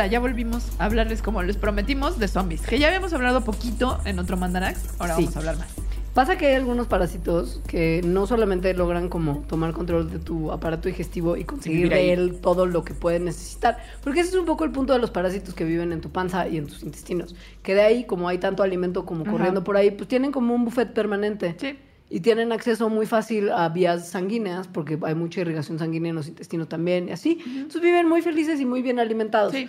Hola, 0.00 0.06
ya 0.06 0.18
volvimos 0.18 0.64
a 0.78 0.86
hablarles 0.86 1.20
como 1.20 1.42
les 1.42 1.58
prometimos 1.58 2.18
de 2.18 2.26
zombies, 2.26 2.62
que 2.62 2.78
ya 2.78 2.86
habíamos 2.86 3.12
hablado 3.12 3.44
poquito 3.44 4.00
en 4.06 4.18
otro 4.18 4.38
Mandarax, 4.38 4.94
ahora 4.98 5.14
Sí. 5.14 5.24
vamos 5.24 5.36
a 5.36 5.38
hablar 5.40 5.58
más. 5.58 5.68
Pasa 6.14 6.38
que 6.38 6.46
hay 6.46 6.54
algunos 6.54 6.86
parásitos 6.86 7.60
que 7.66 8.00
no 8.02 8.26
solamente 8.26 8.72
logran 8.72 9.10
como 9.10 9.44
tomar 9.46 9.74
control 9.74 10.10
de 10.10 10.18
tu 10.18 10.52
aparato 10.52 10.88
digestivo 10.88 11.36
y 11.36 11.44
conseguir 11.44 11.76
Vivir 11.90 11.92
de 11.92 12.12
él 12.14 12.38
todo 12.40 12.64
lo 12.64 12.82
que 12.82 12.94
pueden 12.94 13.26
necesitar, 13.26 13.76
porque 14.02 14.20
ese 14.20 14.30
es 14.30 14.36
un 14.36 14.46
poco 14.46 14.64
el 14.64 14.70
punto 14.72 14.94
de 14.94 15.00
los 15.00 15.10
parásitos 15.10 15.52
que 15.52 15.64
viven 15.64 15.92
en 15.92 16.00
tu 16.00 16.08
panza 16.08 16.48
y 16.48 16.56
en 16.56 16.66
tus 16.66 16.82
intestinos, 16.82 17.34
que 17.62 17.74
de 17.74 17.82
ahí 17.82 18.04
como 18.04 18.26
hay 18.26 18.38
tanto 18.38 18.62
alimento 18.62 19.04
como 19.04 19.24
Ajá. 19.24 19.32
corriendo 19.32 19.64
por 19.64 19.76
ahí, 19.76 19.90
pues 19.90 20.08
tienen 20.08 20.32
como 20.32 20.54
un 20.54 20.64
buffet 20.64 20.94
permanente. 20.94 21.56
Sí. 21.60 21.78
Y 22.10 22.20
tienen 22.20 22.50
acceso 22.50 22.90
muy 22.90 23.06
fácil 23.06 23.50
a 23.50 23.68
vías 23.68 24.08
sanguíneas, 24.08 24.66
porque 24.66 24.98
hay 25.02 25.14
mucha 25.14 25.40
irrigación 25.40 25.78
sanguínea 25.78 26.10
en 26.10 26.16
los 26.16 26.26
intestinos 26.26 26.68
también, 26.68 27.08
y 27.08 27.12
así. 27.12 27.38
Entonces 27.46 27.80
viven 27.80 28.08
muy 28.08 28.20
felices 28.20 28.60
y 28.60 28.66
muy 28.66 28.82
bien 28.82 28.98
alimentados. 28.98 29.52
Sí. 29.52 29.68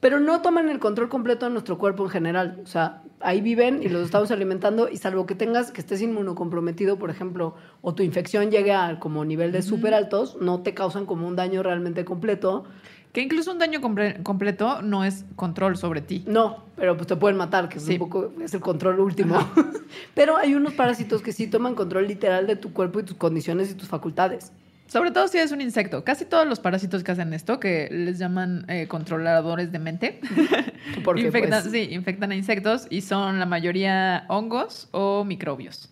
Pero 0.00 0.20
no 0.20 0.42
toman 0.42 0.68
el 0.68 0.78
control 0.78 1.08
completo 1.08 1.46
de 1.46 1.52
nuestro 1.52 1.78
cuerpo 1.78 2.04
en 2.04 2.10
general. 2.10 2.60
O 2.62 2.66
sea, 2.66 3.02
ahí 3.20 3.40
viven 3.40 3.82
y 3.82 3.88
los 3.88 4.04
estamos 4.04 4.30
alimentando, 4.30 4.88
y 4.88 4.98
salvo 4.98 5.26
que 5.26 5.34
tengas, 5.34 5.72
que 5.72 5.80
estés 5.80 6.02
inmunocomprometido, 6.02 6.98
por 6.98 7.10
ejemplo, 7.10 7.56
o 7.80 7.94
tu 7.94 8.02
infección 8.02 8.50
llegue 8.50 8.72
a 8.72 9.00
como 9.00 9.24
nivel 9.24 9.50
de 9.50 9.62
súper 9.62 9.94
altos, 9.94 10.36
no 10.40 10.60
te 10.60 10.74
causan 10.74 11.06
como 11.06 11.26
un 11.26 11.36
daño 11.36 11.62
realmente 11.62 12.04
completo. 12.04 12.64
Que 13.12 13.22
incluso 13.22 13.50
un 13.52 13.58
daño 13.58 13.80
comple- 13.80 14.22
completo 14.22 14.82
no 14.82 15.04
es 15.04 15.24
control 15.34 15.76
sobre 15.76 16.00
ti. 16.02 16.22
No, 16.26 16.64
pero 16.76 16.96
pues 16.96 17.06
te 17.06 17.16
pueden 17.16 17.36
matar, 17.38 17.68
que 17.68 17.78
es 17.78 17.84
Sí. 17.84 17.92
un 17.94 17.98
poco, 17.98 18.32
es 18.42 18.52
el 18.54 18.60
control 18.60 19.00
último. 19.00 19.36
pero 20.14 20.36
hay 20.36 20.54
unos 20.54 20.74
parásitos 20.74 21.22
que 21.22 21.32
sí 21.32 21.46
toman 21.46 21.74
control 21.74 22.06
literal 22.06 22.46
de 22.46 22.56
tu 22.56 22.72
cuerpo 22.72 23.00
y 23.00 23.02
tus 23.04 23.16
condiciones 23.16 23.70
y 23.70 23.74
tus 23.74 23.88
facultades. 23.88 24.52
Sobre 24.88 25.10
todo 25.10 25.28
si 25.28 25.36
es 25.38 25.52
un 25.52 25.60
insecto. 25.60 26.02
Casi 26.02 26.24
todos 26.24 26.46
los 26.46 26.60
parásitos 26.60 27.02
que 27.04 27.12
hacen 27.12 27.34
esto, 27.34 27.60
que 27.60 27.88
les 27.90 28.18
llaman 28.18 28.64
eh, 28.68 28.86
controladores 28.88 29.70
de 29.72 29.78
mente, 29.78 30.20
Porque 31.04 31.22
infectan, 31.22 31.60
pues, 31.62 31.72
sí, 31.72 31.88
infectan 31.92 32.30
a 32.32 32.34
insectos 32.34 32.86
y 32.88 33.02
son 33.02 33.38
la 33.38 33.44
mayoría 33.46 34.24
hongos 34.28 34.88
o 34.92 35.24
microbios. 35.24 35.90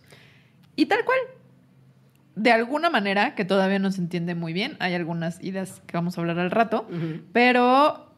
Y 0.76 0.87
tal 0.87 1.05
cual. 1.05 1.18
De 2.37 2.53
alguna 2.53 2.90
manera, 2.90 3.35
que 3.35 3.44
todavía 3.44 3.79
no 3.79 3.90
se 3.90 4.01
entiende 4.01 4.35
muy 4.35 4.53
bien, 4.53 4.77
hay 4.79 4.94
algunas 4.94 5.42
ideas 5.42 5.83
que 5.87 5.96
vamos 5.96 6.16
a 6.16 6.20
hablar 6.20 6.38
al 6.38 6.51
rato, 6.51 6.87
pero 7.33 8.11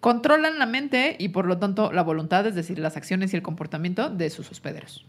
controlan 0.00 0.58
la 0.58 0.66
mente 0.66 1.16
y 1.18 1.30
por 1.30 1.46
lo 1.46 1.56
tanto 1.56 1.90
la 1.90 2.02
voluntad, 2.02 2.46
es 2.46 2.54
decir, 2.54 2.78
las 2.78 2.98
acciones 2.98 3.32
y 3.32 3.36
el 3.36 3.42
comportamiento 3.42 4.10
de 4.10 4.28
sus 4.28 4.50
hospederos. 4.50 5.06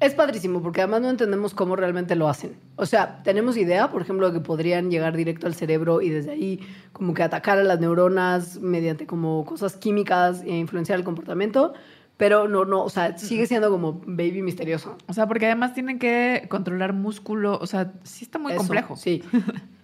Es 0.00 0.14
padrísimo 0.14 0.62
porque 0.62 0.80
además 0.80 1.02
no 1.02 1.10
entendemos 1.10 1.52
cómo 1.52 1.76
realmente 1.76 2.16
lo 2.16 2.28
hacen. 2.28 2.56
O 2.76 2.86
sea, 2.86 3.22
tenemos 3.22 3.58
idea, 3.58 3.90
por 3.90 4.00
ejemplo, 4.00 4.30
de 4.30 4.38
que 4.38 4.44
podrían 4.44 4.90
llegar 4.90 5.14
directo 5.14 5.46
al 5.46 5.54
cerebro 5.54 6.00
y 6.00 6.08
desde 6.08 6.32
ahí 6.32 6.60
como 6.92 7.12
que 7.12 7.22
atacar 7.22 7.58
a 7.58 7.62
las 7.62 7.78
neuronas 7.78 8.58
mediante 8.58 9.06
como 9.06 9.44
cosas 9.44 9.76
químicas 9.76 10.42
e 10.42 10.56
influenciar 10.56 10.98
el 10.98 11.04
comportamiento, 11.04 11.74
pero 12.16 12.46
no, 12.48 12.64
no, 12.64 12.84
o 12.84 12.90
sea, 12.90 13.16
sigue 13.18 13.46
siendo 13.46 13.70
como 13.70 14.00
baby 14.06 14.42
misterioso. 14.42 14.96
O 15.06 15.12
sea, 15.12 15.26
porque 15.26 15.46
además 15.46 15.74
tienen 15.74 15.98
que 15.98 16.46
controlar 16.48 16.92
músculo, 16.92 17.58
o 17.60 17.66
sea, 17.66 17.92
sí 18.04 18.24
está 18.24 18.38
muy 18.38 18.52
Eso, 18.52 18.58
complejo. 18.58 18.96
Sí. 18.96 19.22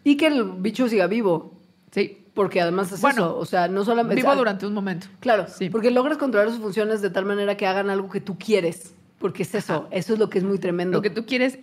Y 0.04 0.16
que 0.16 0.28
el 0.28 0.44
bicho 0.44 0.88
siga 0.88 1.06
vivo, 1.06 1.52
Sí. 1.90 2.24
porque 2.32 2.60
además 2.62 2.90
es 2.92 3.00
Bueno, 3.00 3.26
eso, 3.26 3.38
o 3.38 3.44
sea, 3.44 3.68
no 3.68 3.84
solamente... 3.84 4.22
Vivo 4.22 4.34
durante 4.36 4.64
un 4.66 4.72
momento. 4.72 5.06
Claro, 5.20 5.46
Sí. 5.48 5.68
porque 5.68 5.90
logras 5.90 6.16
controlar 6.16 6.50
sus 6.50 6.60
funciones 6.60 7.02
de 7.02 7.10
tal 7.10 7.24
manera 7.26 7.56
que 7.56 7.66
hagan 7.66 7.90
algo 7.90 8.08
que 8.08 8.20
tú 8.20 8.38
quieres, 8.38 8.94
porque 9.18 9.42
es 9.42 9.54
eso, 9.54 9.88
eso 9.90 10.12
es 10.14 10.18
lo 10.18 10.30
que 10.30 10.38
es 10.38 10.44
muy 10.44 10.58
tremendo. 10.58 10.96
Lo 10.98 11.02
que 11.02 11.10
tú 11.10 11.26
quieres 11.26 11.58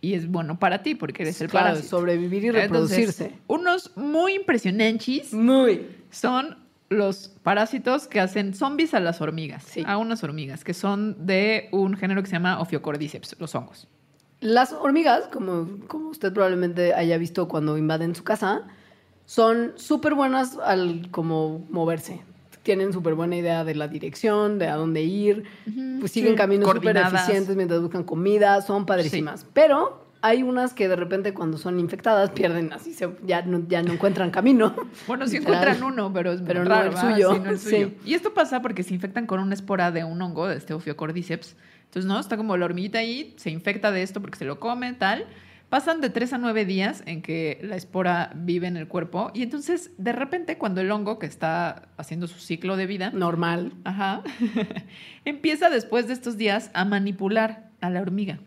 y 0.00 0.14
es 0.14 0.28
bueno 0.30 0.58
para 0.58 0.82
ti 0.82 0.94
porque 0.94 1.22
eres 1.24 1.40
el 1.40 1.48
Claro, 1.48 1.68
parásito. 1.70 1.96
sobrevivir 1.98 2.44
y 2.44 2.48
Entonces, 2.48 2.70
reproducirse. 2.70 3.32
unos 3.46 3.90
muy 3.96 4.34
impresionantes 4.34 5.32
Muy. 5.34 5.86
son 6.10 6.56
los 6.94 7.28
parásitos 7.42 8.08
que 8.08 8.20
hacen 8.20 8.54
zombies 8.54 8.94
a 8.94 9.00
las 9.00 9.20
hormigas, 9.20 9.62
Sí. 9.64 9.82
a 9.86 9.98
unas 9.98 10.22
hormigas, 10.24 10.64
que 10.64 10.74
son 10.74 11.26
de 11.26 11.68
un 11.72 11.96
género 11.96 12.22
que 12.22 12.28
se 12.28 12.32
llama 12.36 12.60
Ophiocordyceps, 12.60 13.36
los 13.38 13.54
hongos. 13.54 13.88
Las 14.40 14.72
hormigas, 14.72 15.28
como, 15.32 15.68
como 15.86 16.08
usted 16.08 16.32
probablemente 16.32 16.92
haya 16.94 17.16
visto 17.18 17.48
cuando 17.48 17.78
invaden 17.78 18.14
su 18.14 18.24
casa, 18.24 18.62
son 19.26 19.72
súper 19.76 20.14
buenas 20.14 20.58
al 20.58 21.10
como 21.10 21.64
moverse. 21.70 22.20
Tienen 22.62 22.92
súper 22.92 23.14
buena 23.14 23.36
idea 23.36 23.64
de 23.64 23.74
la 23.74 23.88
dirección, 23.88 24.58
de 24.58 24.68
a 24.68 24.76
dónde 24.76 25.02
ir, 25.02 25.44
pues 26.00 26.12
siguen 26.12 26.32
sí. 26.32 26.36
caminos 26.36 26.70
súper 26.70 26.96
eficientes 26.96 27.56
mientras 27.56 27.80
buscan 27.80 28.04
comida, 28.04 28.60
son 28.62 28.86
padrísimas. 28.86 29.46
Pero 29.52 30.03
hay 30.26 30.42
unas 30.42 30.72
que 30.72 30.88
de 30.88 30.96
repente 30.96 31.34
cuando 31.34 31.58
son 31.58 31.78
infectadas 31.78 32.30
pierden 32.30 32.72
así, 32.72 32.94
se- 32.94 33.10
ya, 33.26 33.42
no, 33.42 33.62
ya 33.68 33.82
no 33.82 33.92
encuentran 33.92 34.30
camino. 34.30 34.74
Bueno, 35.06 35.26
sí 35.28 35.36
encuentran 35.36 35.82
uno, 35.82 36.10
pero 36.14 36.32
es 36.32 36.40
Pero 36.40 36.64
no 36.64 36.70
raro, 36.70 36.84
el 36.88 36.94
¿verdad? 36.94 37.10
suyo. 37.14 37.32
Sí, 37.34 37.40
no 37.40 37.50
el 37.50 37.58
Sí. 37.58 37.68
suyo. 37.70 37.90
Y 38.06 38.14
esto 38.14 38.32
pasa 38.32 38.62
porque 38.62 38.82
se 38.82 38.94
infectan 38.94 39.26
con 39.26 39.38
una 39.40 39.52
espora 39.52 39.90
de 39.92 40.02
un 40.02 40.20
hongo, 40.22 40.48
de 40.48 40.56
este 40.56 40.72
Ophiocordyceps. 40.72 41.56
Entonces, 41.84 42.06
¿no? 42.06 42.18
Está 42.18 42.38
como 42.38 42.56
la 42.56 42.64
hormiguita 42.64 42.98
ahí, 43.00 43.34
se 43.36 43.50
infecta 43.50 43.92
de 43.92 44.02
esto 44.02 44.22
porque 44.22 44.38
se 44.38 44.46
lo 44.46 44.58
come, 44.58 44.94
tal. 44.94 45.26
Pasan 45.68 46.00
de 46.00 46.08
3 46.08 46.32
a 46.32 46.38
9 46.38 46.64
días 46.64 47.02
en 47.04 47.20
que 47.20 47.58
la 47.62 47.76
espora 47.76 48.30
vive 48.34 48.66
en 48.66 48.76
el 48.78 48.88
cuerpo 48.88 49.30
y 49.34 49.42
entonces 49.42 49.90
de 49.98 50.12
repente 50.12 50.56
cuando 50.56 50.80
el 50.80 50.90
hongo 50.90 51.18
que 51.18 51.26
está 51.26 51.88
haciendo 51.98 52.28
su 52.28 52.38
ciclo 52.38 52.76
de 52.78 52.86
vida, 52.86 53.10
Normal. 53.10 53.72
ajá, 53.84 54.22
empieza 55.24 55.70
después 55.70 56.06
de 56.06 56.14
estos 56.14 56.36
días 56.38 56.70
a 56.74 56.84
manipular 56.84 57.68
a 57.80 57.90
la 57.90 58.00
hormiga 58.00 58.38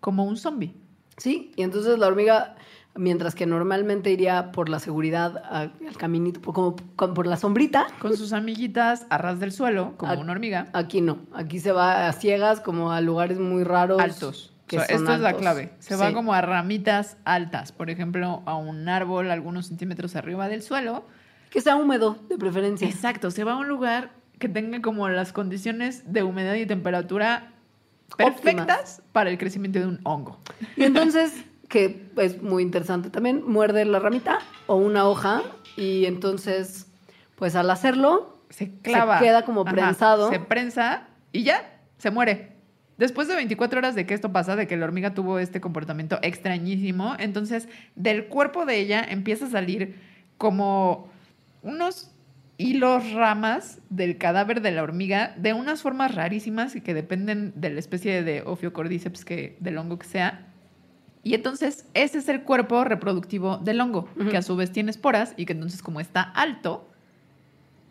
como 0.00 0.24
un 0.24 0.36
zombie. 0.36 0.72
Sí, 1.16 1.52
y 1.56 1.62
entonces 1.62 1.98
la 1.98 2.06
hormiga, 2.08 2.56
mientras 2.94 3.34
que 3.34 3.46
normalmente 3.46 4.10
iría 4.10 4.52
por 4.52 4.68
la 4.68 4.78
seguridad 4.78 5.38
a- 5.44 5.60
al 5.62 5.96
caminito, 5.98 6.40
por- 6.40 6.54
como, 6.54 6.76
como 6.96 7.14
por 7.14 7.26
la 7.26 7.36
sombrita, 7.36 7.86
Con 8.00 8.16
sus 8.16 8.32
amiguitas 8.32 9.06
a 9.10 9.18
ras 9.18 9.40
del 9.40 9.52
suelo, 9.52 9.94
como 9.96 10.12
una 10.20 10.32
hormiga, 10.32 10.68
aquí 10.72 11.00
no. 11.00 11.18
Aquí 11.34 11.58
se 11.58 11.72
va 11.72 12.08
a 12.08 12.12
ciegas, 12.12 12.60
como 12.60 12.92
a 12.92 13.00
lugares 13.00 13.38
muy 13.38 13.64
raros. 13.64 14.00
altos. 14.00 14.52
que 14.66 14.78
O 14.78 14.80
sea, 14.80 14.96
son 14.96 15.04
esto 15.04 15.14
es 15.14 15.20
la 15.20 15.32
clave. 15.34 15.72
Se 15.78 15.94
va 15.94 16.12
como 16.12 16.34
a 16.34 16.40
ramitas 16.40 17.18
altas, 17.24 17.70
por 17.70 17.88
ejemplo, 17.88 18.42
a 18.46 18.56
un 18.56 18.88
árbol 18.88 19.30
algunos 19.30 19.66
centímetros 19.68 20.16
arriba 20.16 20.48
del 20.48 20.60
suelo. 20.60 21.04
Que 21.50 21.60
sea 21.60 21.76
húmedo, 21.76 22.16
de 22.28 22.36
preferencia. 22.36 22.88
Exacto, 22.88 23.30
se 23.30 23.44
va 23.44 23.52
a 23.52 23.56
un 23.58 23.68
lugar 23.68 24.10
que 24.40 24.48
tenga 24.48 24.82
como 24.82 25.08
las 25.08 25.32
condiciones 25.32 26.12
de 26.12 26.24
humedad 26.24 26.54
y 26.54 26.66
temperatura 26.66 27.52
Óptimas. 28.12 28.40
perfectas 28.40 29.02
para 29.12 29.30
el 29.30 29.38
crecimiento 29.38 29.78
de 29.78 29.86
un 29.86 30.00
hongo. 30.04 30.38
Y 30.76 30.84
entonces, 30.84 31.32
que 31.68 32.08
es 32.16 32.40
muy 32.42 32.62
interesante 32.62 33.10
también, 33.10 33.42
muerde 33.46 33.84
la 33.84 33.98
ramita 33.98 34.38
o 34.66 34.76
una 34.76 35.06
hoja 35.08 35.42
y 35.76 36.06
entonces, 36.06 36.86
pues 37.36 37.54
al 37.56 37.70
hacerlo, 37.70 38.38
Se 38.50 38.70
clava. 38.80 39.18
queda 39.18 39.44
como 39.44 39.64
prensado. 39.64 40.30
se 40.30 40.38
prensa 40.40 41.08
y 41.32 41.42
ya, 41.42 41.78
se 41.98 42.10
muere. 42.10 42.52
Después 42.98 43.28
de 43.28 43.34
24 43.34 43.78
horas 43.78 43.94
de 43.94 44.06
que 44.06 44.14
esto 44.14 44.32
pasa, 44.32 44.56
de 44.56 44.66
que 44.66 44.76
la 44.78 44.86
hormiga 44.86 45.12
tuvo 45.12 45.38
este 45.38 45.60
comportamiento 45.60 46.18
extrañísimo, 46.22 47.14
entonces 47.18 47.68
del 47.94 48.28
cuerpo 48.28 48.64
de 48.64 48.78
ella 48.78 49.04
empieza 49.06 49.44
a 49.46 49.50
salir 49.50 50.00
como 50.38 51.10
unos 51.62 52.10
hilos, 52.58 53.12
ramas 53.12 53.80
del 53.90 54.18
cadáver 54.18 54.60
de 54.62 54.70
la 54.70 54.82
hormiga 54.82 55.34
de 55.36 55.52
unas 55.52 55.82
formas 55.82 56.14
rarísimas 56.14 56.74
y 56.76 56.80
que 56.80 56.94
dependen 56.94 57.52
de 57.54 57.70
la 57.70 57.80
especie 57.80 58.22
de 58.22 58.42
Ophiocordyceps 58.42 59.24
que, 59.24 59.56
del 59.60 59.76
hongo 59.78 59.98
que 59.98 60.06
sea. 60.06 60.46
Y 61.22 61.34
entonces 61.34 61.86
ese 61.94 62.18
es 62.18 62.28
el 62.28 62.42
cuerpo 62.42 62.84
reproductivo 62.84 63.58
del 63.58 63.80
hongo, 63.80 64.08
que 64.30 64.36
a 64.36 64.42
su 64.42 64.56
vez 64.56 64.70
tiene 64.72 64.90
esporas 64.90 65.34
y 65.36 65.44
que 65.44 65.52
entonces 65.52 65.82
como 65.82 66.00
está 66.00 66.22
alto, 66.22 66.88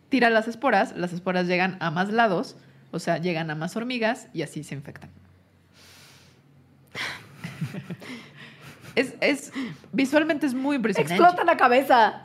tira 0.09 0.29
las 0.29 0.47
esporas, 0.47 0.95
las 0.95 1.11
esporas 1.13 1.45
llegan 1.47 1.77
a 1.81 1.91
más 1.91 2.11
lados, 2.11 2.55
o 2.91 2.99
sea, 2.99 3.17
llegan 3.17 3.51
a 3.51 3.55
más 3.55 3.75
hormigas 3.75 4.29
y 4.33 4.41
así 4.41 4.63
se 4.63 4.73
infectan. 4.73 5.09
es, 8.95 9.13
es- 9.21 9.51
visualmente 9.91 10.45
es 10.45 10.53
muy 10.53 10.77
impresionante. 10.77 11.15
explota 11.21 11.43
la 11.43 11.57
cabeza. 11.57 12.21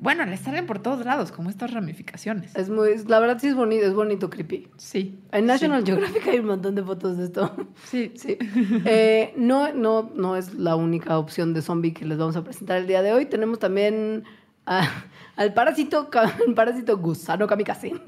Bueno, 0.00 0.24
le 0.26 0.36
salen 0.36 0.66
por 0.66 0.78
todos 0.80 1.04
lados, 1.04 1.32
como 1.32 1.50
estas 1.50 1.72
ramificaciones. 1.72 2.54
Es 2.54 2.70
muy, 2.70 2.90
la 3.06 3.18
verdad 3.18 3.38
sí 3.40 3.48
es 3.48 3.54
bonito, 3.54 3.84
es 3.84 3.94
bonito 3.94 4.30
creepy. 4.30 4.68
Sí. 4.76 5.18
En 5.32 5.46
National 5.46 5.84
Geographic 5.84 6.26
hay 6.28 6.38
un 6.38 6.46
montón 6.46 6.74
de 6.74 6.82
fotos 6.84 7.16
de 7.16 7.24
esto. 7.24 7.54
Sí. 7.84 8.12
Sí. 8.16 8.38
Eh, 8.84 9.32
no, 9.36 9.72
no, 9.72 10.10
no 10.14 10.36
es 10.36 10.54
la 10.54 10.76
única 10.76 11.18
opción 11.18 11.52
de 11.54 11.62
zombie 11.62 11.92
que 11.94 12.04
les 12.04 12.16
vamos 12.18 12.36
a 12.36 12.44
presentar 12.44 12.78
el 12.78 12.86
día 12.86 13.02
de 13.02 13.12
hoy. 13.12 13.26
Tenemos 13.26 13.58
también 13.58 14.24
a- 14.66 14.88
al 15.36 15.54
parásito, 15.54 16.08
el 16.46 16.54
parásito 16.54 16.96
gusano 16.98 17.46
kamikaze. 17.46 17.92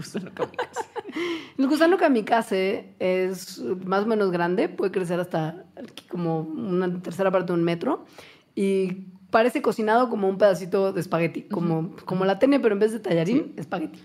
Que 0.00 0.42
ubicas. 0.42 0.90
El 1.58 1.66
gusano 1.68 1.98
kamikaze 1.98 2.94
es 2.98 3.62
más 3.84 4.04
o 4.04 4.06
menos 4.06 4.30
grande, 4.30 4.68
puede 4.70 4.90
crecer 4.90 5.20
hasta 5.20 5.64
como 6.08 6.40
una 6.40 7.02
tercera 7.02 7.30
parte 7.30 7.48
de 7.52 7.58
un 7.58 7.64
metro 7.64 8.06
y 8.54 9.08
parece 9.30 9.62
cocinado 9.62 10.08
como 10.08 10.28
un 10.28 10.38
pedacito 10.38 10.92
de 10.92 11.00
espagueti, 11.00 11.42
como, 11.42 11.94
como 12.04 12.24
la 12.24 12.38
tene, 12.38 12.60
pero 12.60 12.74
en 12.74 12.80
vez 12.80 12.92
de 12.92 13.00
tallarín, 13.00 13.54
espagueti. 13.56 14.00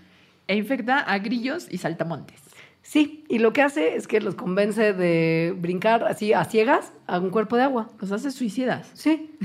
E 0.48 0.56
infecta 0.56 1.00
a 1.00 1.18
grillos 1.18 1.66
y 1.70 1.78
saltamontes. 1.78 2.40
Sí, 2.82 3.24
y 3.28 3.40
lo 3.40 3.52
que 3.52 3.62
hace 3.62 3.96
es 3.96 4.06
que 4.06 4.20
los 4.20 4.36
convence 4.36 4.92
de 4.92 5.52
brincar 5.58 6.04
así 6.04 6.32
a 6.32 6.44
ciegas 6.44 6.92
a 7.08 7.18
un 7.18 7.30
cuerpo 7.30 7.56
de 7.56 7.64
agua. 7.64 7.90
Los 8.00 8.12
hace 8.12 8.30
suicidas. 8.30 8.88
Sí. 8.94 9.36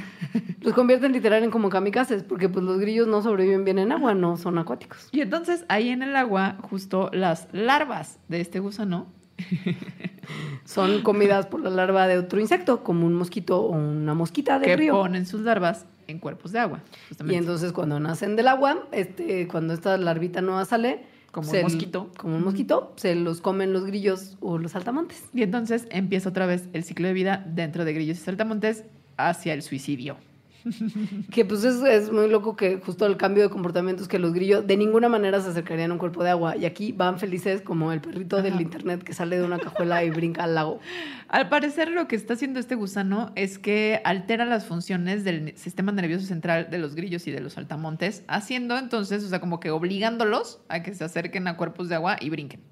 Los 0.61 0.75
convierten 0.75 1.11
literal 1.11 1.43
en 1.43 1.49
como 1.49 1.69
kamikazes, 1.69 2.21
porque 2.21 2.49
pues 2.49 2.63
los 2.63 2.79
grillos 2.79 3.07
no 3.07 3.23
sobreviven 3.23 3.65
bien 3.65 3.79
en 3.79 3.91
agua, 3.91 4.13
no 4.13 4.37
son 4.37 4.59
acuáticos. 4.59 5.09
Y 5.11 5.21
entonces 5.21 5.65
ahí 5.69 5.89
en 5.89 6.03
el 6.03 6.15
agua, 6.15 6.57
justo 6.69 7.09
las 7.13 7.47
larvas 7.51 8.19
de 8.27 8.41
este 8.41 8.59
gusano 8.59 9.07
Son 10.65 11.01
comidas 11.01 11.47
por 11.47 11.61
la 11.61 11.69
larva 11.69 12.07
de 12.07 12.17
otro 12.17 12.39
insecto, 12.39 12.83
como 12.83 13.05
un 13.05 13.13
mosquito 13.15 13.61
o 13.61 13.71
una 13.71 14.13
mosquita 14.13 14.59
del 14.59 14.67
que 14.69 14.75
río. 14.77 14.93
ponen 14.93 15.25
sus 15.25 15.41
larvas 15.41 15.85
en 16.07 16.19
cuerpos 16.19 16.51
de 16.51 16.59
agua. 16.59 16.81
Y 17.27 17.35
entonces 17.35 17.71
cuando 17.73 17.99
nacen 17.99 18.35
del 18.35 18.47
agua, 18.47 18.87
este, 18.91 19.47
cuando 19.47 19.73
esta 19.73 19.97
larvita 19.97 20.41
nueva 20.41 20.65
sale, 20.65 21.03
Como 21.31 21.47
un 21.47 21.51
se- 21.55 21.63
mosquito. 21.63 22.11
como 22.17 22.35
un 22.37 22.43
mosquito, 22.43 22.93
se 22.97 23.15
los 23.15 23.41
comen 23.41 23.73
los 23.73 23.85
grillos 23.85 24.37
o 24.41 24.57
los 24.57 24.71
saltamontes. 24.73 25.23
Y 25.33 25.43
entonces 25.43 25.87
empieza 25.89 26.29
otra 26.29 26.45
vez 26.45 26.67
el 26.73 26.83
ciclo 26.83 27.07
de 27.07 27.13
vida 27.13 27.45
dentro 27.47 27.85
de 27.85 27.93
grillos 27.93 28.17
y 28.17 28.21
saltamontes 28.21 28.83
hacia 29.17 29.53
el 29.53 29.61
suicidio. 29.61 30.17
Que 31.31 31.45
pues 31.45 31.63
es, 31.63 31.81
es 31.83 32.11
muy 32.11 32.29
loco 32.29 32.55
que 32.55 32.77
justo 32.77 33.05
el 33.05 33.17
cambio 33.17 33.43
de 33.43 33.49
comportamientos 33.49 34.07
que 34.07 34.19
los 34.19 34.33
grillos 34.33 34.65
de 34.67 34.77
ninguna 34.77 35.09
manera 35.09 35.41
se 35.41 35.49
acercarían 35.49 35.91
a 35.91 35.93
un 35.93 35.99
cuerpo 35.99 36.23
de 36.23 36.29
agua. 36.29 36.55
Y 36.57 36.65
aquí 36.65 36.91
van 36.91 37.19
felices 37.19 37.61
como 37.61 37.91
el 37.91 38.01
perrito 38.01 38.41
del 38.41 38.59
internet 38.61 39.03
que 39.03 39.13
sale 39.13 39.37
de 39.37 39.45
una 39.45 39.59
cajuela 39.59 40.03
y 40.03 40.09
brinca 40.09 40.43
al 40.43 40.55
lago. 40.55 40.79
Al 41.27 41.49
parecer 41.49 41.89
lo 41.89 42.07
que 42.07 42.15
está 42.15 42.33
haciendo 42.33 42.59
este 42.59 42.75
gusano 42.75 43.31
es 43.35 43.57
que 43.57 44.01
altera 44.03 44.45
las 44.45 44.65
funciones 44.65 45.23
del 45.23 45.55
sistema 45.57 45.91
nervioso 45.91 46.25
central 46.25 46.69
de 46.69 46.77
los 46.77 46.95
grillos 46.95 47.27
y 47.27 47.31
de 47.31 47.39
los 47.39 47.53
saltamontes, 47.53 48.23
haciendo 48.27 48.77
entonces, 48.77 49.23
o 49.23 49.29
sea, 49.29 49.39
como 49.39 49.59
que 49.59 49.71
obligándolos 49.71 50.59
a 50.69 50.83
que 50.83 50.93
se 50.93 51.03
acerquen 51.03 51.47
a 51.47 51.57
cuerpos 51.57 51.89
de 51.89 51.95
agua 51.95 52.17
y 52.19 52.29
brinquen. 52.29 52.70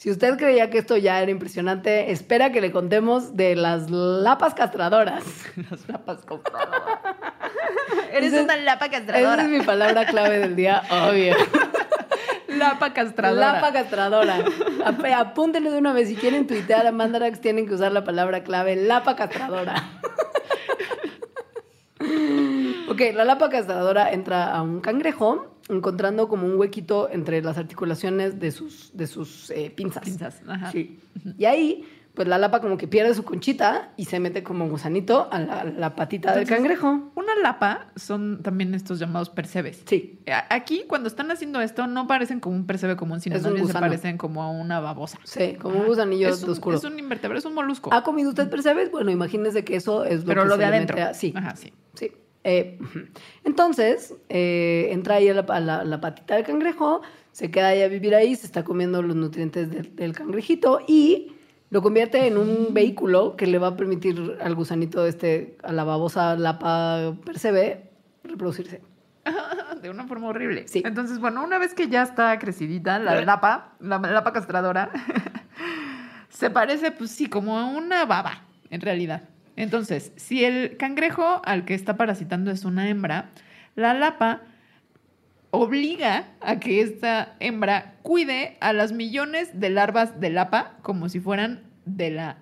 Si 0.00 0.10
usted 0.10 0.38
creía 0.38 0.70
que 0.70 0.78
esto 0.78 0.96
ya 0.96 1.20
era 1.20 1.30
impresionante, 1.30 2.10
espera 2.10 2.50
que 2.52 2.62
le 2.62 2.72
contemos 2.72 3.36
de 3.36 3.54
las 3.54 3.90
lapas 3.90 4.54
castradoras. 4.54 5.22
Las 5.70 5.86
lapas 5.90 6.20
Eres 8.10 8.32
Ese- 8.32 8.44
una 8.44 8.56
lapa 8.56 8.86
Esa 8.86 8.92
castradora. 8.96 9.42
es 9.42 9.48
mi 9.50 9.60
palabra 9.60 10.06
clave 10.06 10.38
del 10.38 10.56
día, 10.56 10.80
obvio. 10.90 11.36
Lapa 12.48 12.94
castradora. 12.94 13.52
Lapa 13.52 13.72
castradora. 13.74 14.36
Ap- 14.86 15.04
Apúntenle 15.04 15.70
de 15.70 15.76
una 15.76 15.92
vez. 15.92 16.08
Si 16.08 16.16
quieren 16.16 16.46
tuitear 16.46 16.86
a 16.86 16.92
Mandarax, 16.92 17.42
tienen 17.42 17.66
que 17.68 17.74
usar 17.74 17.92
la 17.92 18.02
palabra 18.02 18.42
clave 18.42 18.76
lapa 18.76 19.16
castradora. 19.16 19.74
ok, 22.88 23.00
la 23.14 23.26
lapa 23.26 23.50
castradora 23.50 24.10
entra 24.12 24.50
a 24.50 24.62
un 24.62 24.80
cangrejo 24.80 25.59
encontrando 25.70 26.28
como 26.28 26.46
un 26.46 26.58
huequito 26.58 27.08
entre 27.10 27.42
las 27.42 27.58
articulaciones 27.58 28.38
de 28.40 28.50
sus, 28.50 28.90
de 28.96 29.06
sus 29.06 29.50
eh, 29.50 29.70
pinzas. 29.74 30.04
Pinzas, 30.04 30.42
ajá. 30.46 30.70
Sí. 30.72 30.98
Y 31.38 31.44
ahí, 31.44 31.84
pues 32.14 32.26
la 32.26 32.38
lapa 32.38 32.60
como 32.60 32.76
que 32.76 32.88
pierde 32.88 33.14
su 33.14 33.24
conchita 33.24 33.92
y 33.96 34.06
se 34.06 34.18
mete 34.20 34.42
como 34.42 34.68
gusanito 34.68 35.28
a 35.30 35.38
la, 35.38 35.64
la 35.64 35.94
patita 35.94 36.34
del 36.34 36.46
cangrejo. 36.46 37.12
Una 37.14 37.34
lapa 37.42 37.86
son 37.96 38.42
también 38.42 38.74
estos 38.74 38.98
llamados 38.98 39.30
percebes. 39.30 39.82
Sí. 39.86 40.18
Aquí, 40.50 40.84
cuando 40.88 41.08
están 41.08 41.30
haciendo 41.30 41.60
esto, 41.60 41.86
no 41.86 42.06
parecen 42.06 42.40
como 42.40 42.56
un 42.56 42.66
percebe 42.66 42.96
común, 42.96 43.20
sino 43.20 43.36
un 43.36 43.66
se 43.66 43.72
parecen 43.72 44.18
como 44.18 44.42
a 44.42 44.50
una 44.50 44.80
babosa. 44.80 45.18
Sí, 45.24 45.54
como 45.54 45.78
un 45.78 45.86
gusanillo 45.86 46.28
es 46.28 46.42
un, 46.42 46.50
oscuro. 46.50 46.76
Es 46.76 46.84
un 46.84 46.98
invertebrado, 46.98 47.38
es 47.38 47.44
un 47.44 47.54
molusco. 47.54 47.94
¿Ha 47.94 48.02
comido 48.02 48.30
usted 48.30 48.50
percebes? 48.50 48.90
Bueno, 48.90 49.10
imagínese 49.10 49.64
que 49.64 49.76
eso 49.76 50.04
es 50.04 50.20
lo 50.22 50.26
pero 50.26 50.42
que 50.42 50.48
lo 50.48 50.54
se 50.56 50.60
de 50.60 50.66
adentro. 50.66 50.96
mete 50.96 51.08
a- 51.08 51.14
sí, 51.14 51.32
Ajá, 51.36 51.54
sí. 51.56 51.72
sí. 51.94 52.10
Eh, 52.44 52.78
entonces, 53.44 54.14
eh, 54.28 54.88
entra 54.90 55.16
ahí 55.16 55.28
a 55.28 55.34
la, 55.34 55.40
a 55.42 55.60
la- 55.60 55.84
la 55.84 56.00
patita 56.00 56.36
del 56.36 56.44
cangrejo, 56.44 57.02
se 57.32 57.50
queda 57.50 57.68
ahí 57.68 57.82
a 57.82 57.88
vivir 57.88 58.14
ahí, 58.14 58.34
se 58.34 58.46
está 58.46 58.64
comiendo 58.64 59.02
los 59.02 59.14
nutrientes 59.16 59.70
del, 59.70 59.94
del 59.94 60.12
cangrejito 60.14 60.80
y 60.88 61.32
lo 61.70 61.82
convierte 61.82 62.26
en 62.26 62.36
un 62.38 62.74
vehículo 62.74 63.36
que 63.36 63.46
le 63.46 63.58
va 63.58 63.68
a 63.68 63.76
permitir 63.76 64.36
al 64.40 64.54
gusanito 64.54 65.06
este, 65.06 65.56
a 65.62 65.72
la 65.72 65.84
babosa 65.84 66.34
lapa 66.36 67.14
percebe, 67.24 67.90
reproducirse. 68.24 68.82
de 69.82 69.90
una 69.90 70.06
forma 70.06 70.28
horrible. 70.28 70.66
Sí. 70.66 70.82
Entonces, 70.84 71.18
bueno, 71.18 71.44
una 71.44 71.58
vez 71.58 71.74
que 71.74 71.88
ya 71.88 72.02
está 72.02 72.38
crecidita, 72.38 72.98
la 72.98 73.20
lapa, 73.22 73.74
la 73.80 73.98
lapa 73.98 74.32
castradora, 74.32 74.90
se 76.28 76.50
parece, 76.50 76.90
pues 76.90 77.10
sí, 77.10 77.28
como 77.28 77.58
a 77.58 77.66
una 77.66 78.04
baba, 78.04 78.44
en 78.70 78.80
realidad. 78.80 79.24
Entonces, 79.60 80.12
si 80.16 80.42
el 80.42 80.78
cangrejo 80.78 81.42
al 81.44 81.66
que 81.66 81.74
está 81.74 81.98
parasitando 81.98 82.50
es 82.50 82.64
una 82.64 82.88
hembra, 82.88 83.28
la 83.76 83.92
lapa 83.92 84.40
obliga 85.50 86.28
a 86.40 86.58
que 86.58 86.80
esta 86.80 87.36
hembra 87.40 87.96
cuide 88.00 88.56
a 88.60 88.72
las 88.72 88.92
millones 88.92 89.60
de 89.60 89.68
larvas 89.68 90.18
de 90.18 90.30
lapa 90.30 90.78
como 90.80 91.10
si 91.10 91.20
fueran 91.20 91.62
de 91.84 92.10
la 92.10 92.38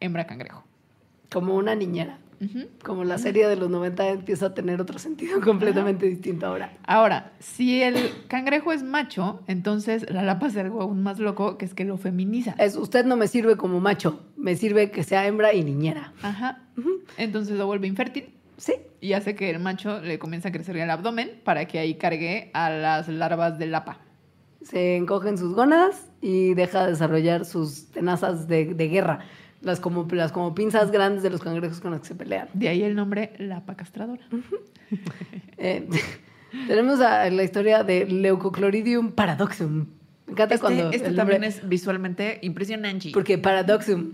hembra 0.00 0.26
cangrejo. 0.26 0.64
Como 1.30 1.54
una 1.54 1.76
niñera. 1.76 2.18
Como 2.82 3.04
la 3.04 3.18
serie 3.18 3.48
de 3.48 3.56
los 3.56 3.70
90 3.70 4.08
empieza 4.08 4.46
a 4.46 4.54
tener 4.54 4.80
otro 4.80 4.98
sentido 4.98 5.40
completamente 5.44 6.06
distinto 6.06 6.46
ahora. 6.46 6.72
Ahora, 6.86 7.32
si 7.38 7.82
el 7.82 7.96
cangrejo 8.28 8.72
es 8.72 8.82
macho, 8.82 9.42
entonces 9.46 10.10
la 10.10 10.22
lapa 10.22 10.46
hace 10.46 10.60
algo 10.60 10.82
aún 10.82 11.02
más 11.02 11.18
loco, 11.18 11.58
que 11.58 11.64
es 11.64 11.74
que 11.74 11.84
lo 11.84 11.96
feminiza. 11.96 12.54
Es, 12.58 12.76
usted 12.76 13.04
no 13.04 13.16
me 13.16 13.28
sirve 13.28 13.56
como 13.56 13.80
macho, 13.80 14.22
me 14.36 14.56
sirve 14.56 14.90
que 14.90 15.02
sea 15.02 15.26
hembra 15.26 15.54
y 15.54 15.64
niñera. 15.64 16.12
Ajá. 16.22 16.62
Entonces 17.16 17.56
lo 17.56 17.66
vuelve 17.66 17.86
infértil 17.86 18.36
Sí, 18.58 18.74
y 19.00 19.12
hace 19.12 19.34
que 19.34 19.50
el 19.50 19.58
macho 19.58 20.00
le 20.00 20.18
comience 20.18 20.48
a 20.48 20.52
crecer 20.52 20.76
el 20.78 20.88
abdomen 20.88 21.40
para 21.44 21.66
que 21.66 21.78
ahí 21.78 21.96
cargue 21.96 22.50
a 22.54 22.70
las 22.70 23.08
larvas 23.08 23.58
de 23.58 23.66
lapa. 23.66 24.00
se 24.62 24.96
encogen 24.96 25.38
sus 25.38 25.54
gónadas 25.54 26.06
y 26.20 26.54
deja 26.54 26.84
de 26.84 26.92
desarrollar 26.92 27.44
sus 27.44 27.90
tenazas 27.90 28.48
de, 28.48 28.74
de 28.74 28.88
guerra. 28.88 29.20
Las 29.66 29.80
como, 29.80 30.06
las 30.12 30.30
como 30.32 30.54
pinzas 30.54 30.90
grandes 30.92 31.22
de 31.24 31.30
los 31.30 31.40
cangrejos 31.42 31.80
con 31.80 31.90
las 31.90 32.00
que 32.00 32.06
se 32.06 32.14
pelean. 32.14 32.48
De 32.54 32.68
ahí 32.68 32.82
el 32.84 32.94
nombre 32.94 33.32
lapa 33.38 33.74
castradora. 33.76 34.22
Eh, 35.58 35.88
tenemos 36.68 37.00
a- 37.00 37.28
la 37.30 37.42
historia 37.42 37.82
de 37.82 38.06
Leucocloridium 38.06 39.10
paradoxum. 39.12 39.86
Me 40.26 40.32
encanta 40.32 40.54
Este, 40.54 40.60
cuando 40.64 40.90
este 40.90 41.08
el 41.08 41.16
también 41.16 41.40
nombre- 41.42 41.48
es 41.58 41.68
visualmente 41.68 42.38
impresionante. 42.42 43.10
Porque 43.12 43.38
paradoxum. 43.38 44.12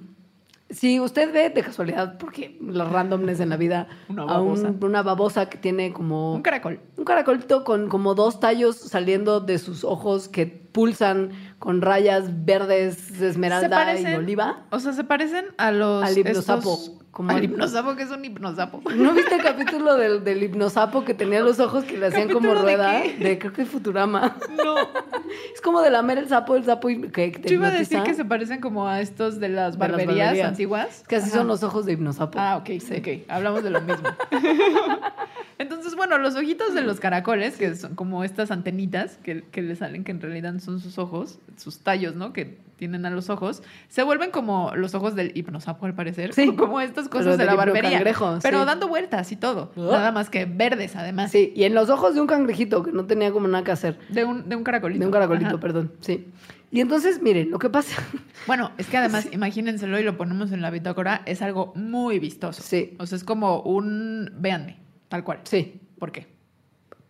Si 0.71 0.99
usted 1.01 1.31
ve 1.35 1.51
de 1.51 1.63
casualidad, 1.63 2.17
porque 2.17 2.57
los 2.63 2.91
randomness 2.91 3.41
en 3.41 3.51
la 3.51 3.59
vida, 3.59 3.89
Una 4.09 4.23
a 4.23 4.41
un- 4.41 4.55
babosa. 4.55 4.75
una 4.87 5.03
babosa 5.03 5.51
que 5.51 5.59
tiene 5.59 5.93
como 5.93 6.35
Un 6.35 6.41
caracol. 6.43 6.81
un 6.97 7.05
caracolito 7.05 7.65
con 7.65 7.89
como 7.91 8.15
dos 8.15 8.41
tallos 8.41 8.77
saliendo 8.77 9.41
de 9.41 9.59
sus 9.59 9.85
ojos 9.85 10.29
que 10.31 10.47
pulsan 10.47 11.33
con 11.63 11.81
rayas 11.81 12.45
verdes, 12.45 13.21
esmeralda 13.21 13.97
y 14.01 14.15
oliva. 14.15 14.65
O 14.71 14.81
sea, 14.81 14.93
se 14.95 15.05
parecen 15.05 15.45
a 15.59 15.71
los. 15.71 16.03
Al 16.03 16.19
hipnosapo, 16.19 16.73
estos- 16.75 16.93
como 17.13 17.31
al 17.31 17.45
hipnosapo, 17.45 17.95
que 17.95 18.03
es 18.03 18.11
un 18.11 18.25
hipnosapo. 18.25 18.83
¿No 18.97 19.13
viste 19.13 19.37
el 19.37 19.43
capítulo 19.45 19.97
del, 19.97 20.25
del 20.25 20.43
hipnosapo 20.43 21.05
que 21.05 21.15
tenía 21.15 21.39
los 21.41 21.61
ojos 21.61 21.85
que 21.85 21.97
le 21.99 22.07
hacían 22.07 22.29
como 22.31 22.49
¿Capítulo 22.49 22.67
de 22.67 22.77
rueda? 22.77 23.03
qué? 23.03 23.17
De, 23.17 23.39
creo 23.39 23.53
que 23.53 23.65
Futurama. 23.65 24.39
No. 24.65 24.75
Es 25.55 25.61
como 25.63 25.81
de 25.83 25.91
lamer 25.91 26.19
el 26.19 26.29
sapo, 26.29 26.57
el 26.57 26.65
sapo 26.65 26.89
que 26.89 27.31
te 27.31 27.49
Yo 27.49 27.55
iba 27.55 27.69
a 27.69 27.71
decir 27.71 28.03
que 28.03 28.13
se 28.15 28.25
parecen 28.25 28.61
como 28.61 28.87
a 28.89 29.01
estos 29.01 29.39
de 29.41 29.49
las 29.49 29.79
De 29.79 29.79
las 29.79 29.97
barberías, 29.97 30.39
antiguas. 30.41 30.89
Es 31.03 31.09
que 31.09 31.17
así 31.17 31.29
Ajá. 31.31 31.39
son 31.39 31.47
los 31.49 31.63
ojos 31.63 31.87
de 31.87 31.93
hipnosapo. 31.93 32.39
Ah, 32.41 32.57
ok, 32.57 32.71
ok. 32.99 33.09
Hablamos 33.31 33.63
de 33.63 33.71
lo 33.71 33.81
mismo. 33.83 34.09
Entonces, 35.59 35.95
bueno, 35.95 36.19
los 36.19 36.35
ojitos 36.35 36.75
de 36.75 36.83
los 36.83 37.01
caracoles, 37.01 37.57
que 37.57 37.75
son 37.75 37.95
como 37.95 38.25
estas 38.25 38.51
antenitas 38.51 39.19
que, 39.23 39.43
que 39.43 39.63
le 39.63 39.77
salen, 39.77 40.05
que 40.05 40.13
en 40.13 40.21
realidad 40.21 40.59
son 40.61 40.81
sus 40.81 40.99
ojos, 40.99 41.39
sus 41.57 41.81
tallos, 41.81 42.15
¿no? 42.15 42.33
Que 42.33 42.59
tienen 42.83 43.07
a 43.07 43.11
los 43.11 43.31
ojos, 43.31 43.63
se 43.89 44.03
vuelven 44.03 44.33
como 44.33 44.73
los 44.75 44.97
ojos 44.97 45.15
del 45.15 45.31
hipnosapo, 45.37 45.87
al 45.87 45.95
parecer. 45.95 46.33
Sí. 46.33 46.53
Como 46.57 46.81
estas 46.81 47.09
cosas 47.09 47.39
de 47.39 47.45
la 47.45 47.55
barbería. 47.55 48.03
Pero 48.03 48.41
sí. 48.41 48.67
dando 48.67 48.89
vueltas 48.89 49.31
y 49.31 49.37
todo. 49.37 49.71
Nada 49.77 50.11
más 50.11 50.31
que 50.31 50.47
verdes, 50.47 50.97
además. 50.97 51.31
Sí, 51.31 51.53
y 51.55 51.63
en 51.63 51.75
los 51.75 51.91
ojos 51.91 52.17
de 52.17 52.21
un 52.21 52.27
cangrejito 52.27 52.83
que 52.83 52.91
no 52.91 53.05
tenía 53.05 53.31
como 53.31 53.47
nada 53.47 53.63
que 53.63 53.71
hacer. 53.71 54.01
De 54.09 54.25
un, 54.25 54.49
de 54.49 54.57
un 54.57 54.65
caracolito. 54.65 54.99
De 54.99 55.07
un 55.07 55.13
caracolito, 55.13 55.51
Ajá. 55.51 55.61
perdón, 55.61 55.93
sí. 56.01 56.27
Y 56.73 56.81
entonces, 56.81 57.23
miren, 57.23 57.53
lo 57.53 57.61
que 57.61 57.71
pasa. 57.71 58.03
Bueno, 58.49 58.73
es 58.77 58.89
que 58.89 58.97
además, 58.97 59.29
imagínenselo 59.31 60.01
y 60.01 60.03
lo 60.03 60.17
ponemos 60.17 60.51
en 60.51 60.61
la 60.61 60.71
bitácora, 60.71 61.23
es 61.27 61.43
algo 61.43 61.73
muy 61.77 62.19
vistoso. 62.19 62.61
Sí. 62.65 62.97
O 62.99 63.07
sea, 63.07 63.15
es 63.15 63.23
como 63.23 63.61
un. 63.61 64.33
Véanme, 64.41 64.79
tal 65.13 65.25
cual. 65.25 65.41
Sí. 65.45 65.79
¿Por 65.99 66.11
qué? 66.11 66.27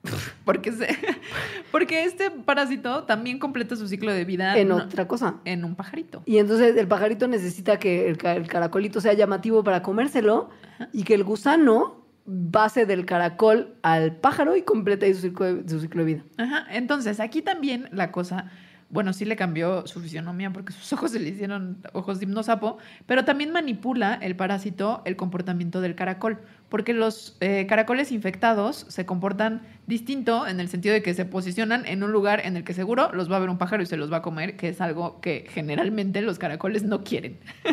Porque, 0.45 0.73
se- 0.73 0.89
porque 1.71 2.03
este 2.03 2.31
parásito 2.33 3.05
también 3.05 3.39
completa 3.39 3.77
su 3.77 3.87
ciclo 3.87 4.13
de 4.13 4.25
vida 4.25 4.59
En 4.59 4.73
otra 4.73 5.07
cosa. 5.07 5.37
en 5.45 5.65
un 5.65 5.77
pajarito. 5.77 6.23
Y 6.27 6.39
entonces 6.39 6.77
el 6.77 6.89
pajarito 6.89 7.29
necesita 7.29 7.79
que 7.79 8.09
el, 8.09 8.19
ca- 8.19 8.35
el 8.35 8.49
caracolito 8.49 9.01
sea 9.01 9.13
llamativo 9.13 9.63
para 9.63 9.83
comérselo 9.83 10.51
y 10.93 11.05
que 11.05 11.15
el 11.15 11.23
gusano 11.23 12.05
base 12.25 12.85
del 12.87 13.07
caracol 13.07 13.77
al 13.83 14.17
pájaro 14.17 14.57
y 14.57 14.63
completa 14.63 15.07
ahí 15.07 15.15
su 15.15 15.21
ciclo 15.21 15.55
de, 15.55 15.69
su 15.69 15.79
ciclo 15.81 16.05
de 16.05 16.15
vida. 16.15 16.25
Ajá. 16.37 16.67
Entonces, 16.71 17.21
aquí 17.21 17.41
también 17.43 17.89
la 17.93 18.11
cosa, 18.11 18.51
bueno, 18.93 19.15
sí 19.15 19.25
le 19.25 19.37
cambió 19.37 19.87
su 19.87 20.01
fisionomía 20.01 20.53
porque 20.53 20.73
sus 20.73 20.93
ojos 20.93 21.11
se 21.13 21.19
le 21.19 21.31
hicieron 21.31 21.79
ojos 21.95 22.21
de 22.21 22.27
hipnosapo, 22.27 22.77
pero 23.07 23.25
también 23.25 23.51
manipula 23.51 24.15
el 24.15 24.37
parásito 24.37 25.01
el 25.07 25.17
comportamiento 25.17 25.81
del 25.81 25.95
caracol, 25.95 26.39
porque 26.69 26.93
los 26.93 27.37
eh, 27.41 27.67
caracoles 27.67 28.13
infectados 28.13 28.85
se 28.89 29.07
comportan 29.07 29.63
distinto 29.87 30.47
en 30.47 30.61
el 30.61 30.69
sentido 30.69 30.93
de 30.93 31.03
que 31.03 31.15
se 31.15 31.25
posicionan 31.25 31.87
en 31.87 32.03
un 32.03 32.13
lugar 32.13 32.43
en 32.45 32.57
el 32.57 32.65
que 32.65 32.75
seguro 32.75 33.11
los 33.13 33.33
va 33.33 33.37
a 33.37 33.41
ver 33.41 33.49
un 33.49 33.59
pájaro 33.59 33.83
y 33.83 33.87
se 33.87 33.97
los 33.97 34.13
va 34.13 34.19
a 34.19 34.23
comer, 34.23 34.57
que 34.57 34.69
es 34.69 34.81
algo 34.83 35.21
que 35.23 35.47
generalmente 35.49 36.21
los 36.21 36.39
caracoles 36.39 36.85
no 36.85 37.03
quieren. 37.03 37.39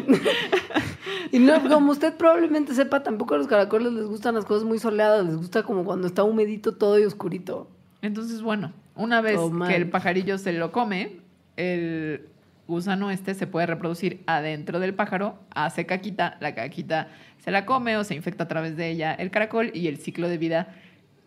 Y 1.31 1.39
no, 1.39 1.61
como 1.67 1.91
usted 1.91 2.15
probablemente 2.15 2.73
sepa, 2.73 3.03
tampoco 3.03 3.35
a 3.35 3.37
los 3.37 3.47
caracoles 3.47 3.93
les 3.93 4.05
gustan 4.05 4.35
las 4.35 4.45
cosas 4.45 4.63
muy 4.63 4.79
soleadas, 4.79 5.25
les 5.25 5.37
gusta 5.37 5.61
como 5.63 5.83
cuando 5.83 6.07
está 6.07 6.23
humedito 6.23 6.75
todo 6.75 6.97
y 6.97 7.03
oscurito. 7.03 7.67
Entonces, 8.01 8.41
bueno, 8.41 8.73
una 8.95 9.21
vez 9.21 9.37
Oh, 9.39 9.51
que 9.67 9.75
el 9.75 9.89
pajarillo 9.89 10.37
se 10.37 10.53
lo 10.53 10.71
come, 10.71 11.17
el 11.57 12.27
gusano 12.67 13.11
este 13.11 13.33
se 13.33 13.47
puede 13.47 13.65
reproducir 13.65 14.21
adentro 14.27 14.79
del 14.79 14.93
pájaro, 14.93 15.39
hace 15.53 15.85
caquita, 15.85 16.37
la 16.39 16.53
caquita 16.53 17.09
se 17.39 17.51
la 17.51 17.65
come 17.65 17.97
o 17.97 18.03
se 18.03 18.15
infecta 18.15 18.43
a 18.43 18.47
través 18.47 18.77
de 18.77 18.89
ella 18.89 19.13
el 19.13 19.31
caracol 19.31 19.71
y 19.73 19.87
el 19.87 19.97
ciclo 19.97 20.29
de 20.29 20.37
vida 20.37 20.75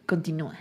continúa. 0.06 0.54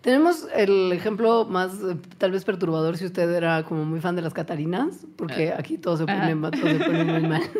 Tenemos 0.00 0.46
el 0.54 0.92
ejemplo 0.92 1.44
más 1.44 1.72
eh, 1.74 1.96
tal 2.18 2.30
vez 2.30 2.44
perturbador 2.44 2.96
si 2.96 3.04
usted 3.04 3.28
era 3.34 3.64
como 3.64 3.84
muy 3.84 4.00
fan 4.00 4.14
de 4.14 4.22
las 4.22 4.32
catarinas, 4.32 5.06
porque 5.16 5.52
aquí 5.52 5.76
todo 5.76 5.96
se 5.96 6.06
pone, 6.06 6.34
todo 6.36 6.68
se 6.68 6.84
pone 6.84 7.04
muy 7.04 7.28
mal. 7.28 7.42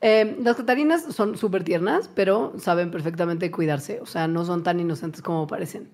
Eh, 0.00 0.36
las 0.44 0.54
catarinas 0.54 1.02
son 1.12 1.36
súper 1.36 1.64
tiernas, 1.64 2.08
pero 2.14 2.52
saben 2.58 2.92
perfectamente 2.92 3.50
cuidarse, 3.50 3.98
o 4.00 4.06
sea, 4.06 4.28
no 4.28 4.44
son 4.44 4.62
tan 4.62 4.78
inocentes 4.78 5.22
como 5.22 5.48
parecen. 5.48 5.88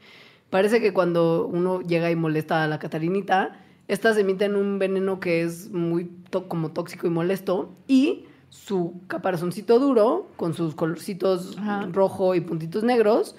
Parece 0.55 0.81
que 0.81 0.93
cuando 0.93 1.49
uno 1.49 1.81
llega 1.81 2.13
y 2.13 2.15
molesta 2.15 2.63
a 2.63 2.69
la 2.69 2.79
catarinita, 2.79 3.57
estas 3.89 4.17
emiten 4.19 4.55
un 4.55 4.79
veneno 4.79 5.19
que 5.19 5.43
es 5.43 5.69
muy 5.73 6.09
como 6.47 6.71
tóxico 6.71 7.09
y 7.09 7.11
molesto 7.11 7.73
y 7.89 8.27
su 8.51 9.01
caparazoncito 9.09 9.81
duro, 9.81 10.29
con 10.37 10.55
sus 10.55 10.77
colorcitos 10.77 11.59
Ajá. 11.59 11.89
rojo 11.91 12.37
y 12.37 12.41
puntitos 12.41 12.85
negros, 12.85 13.35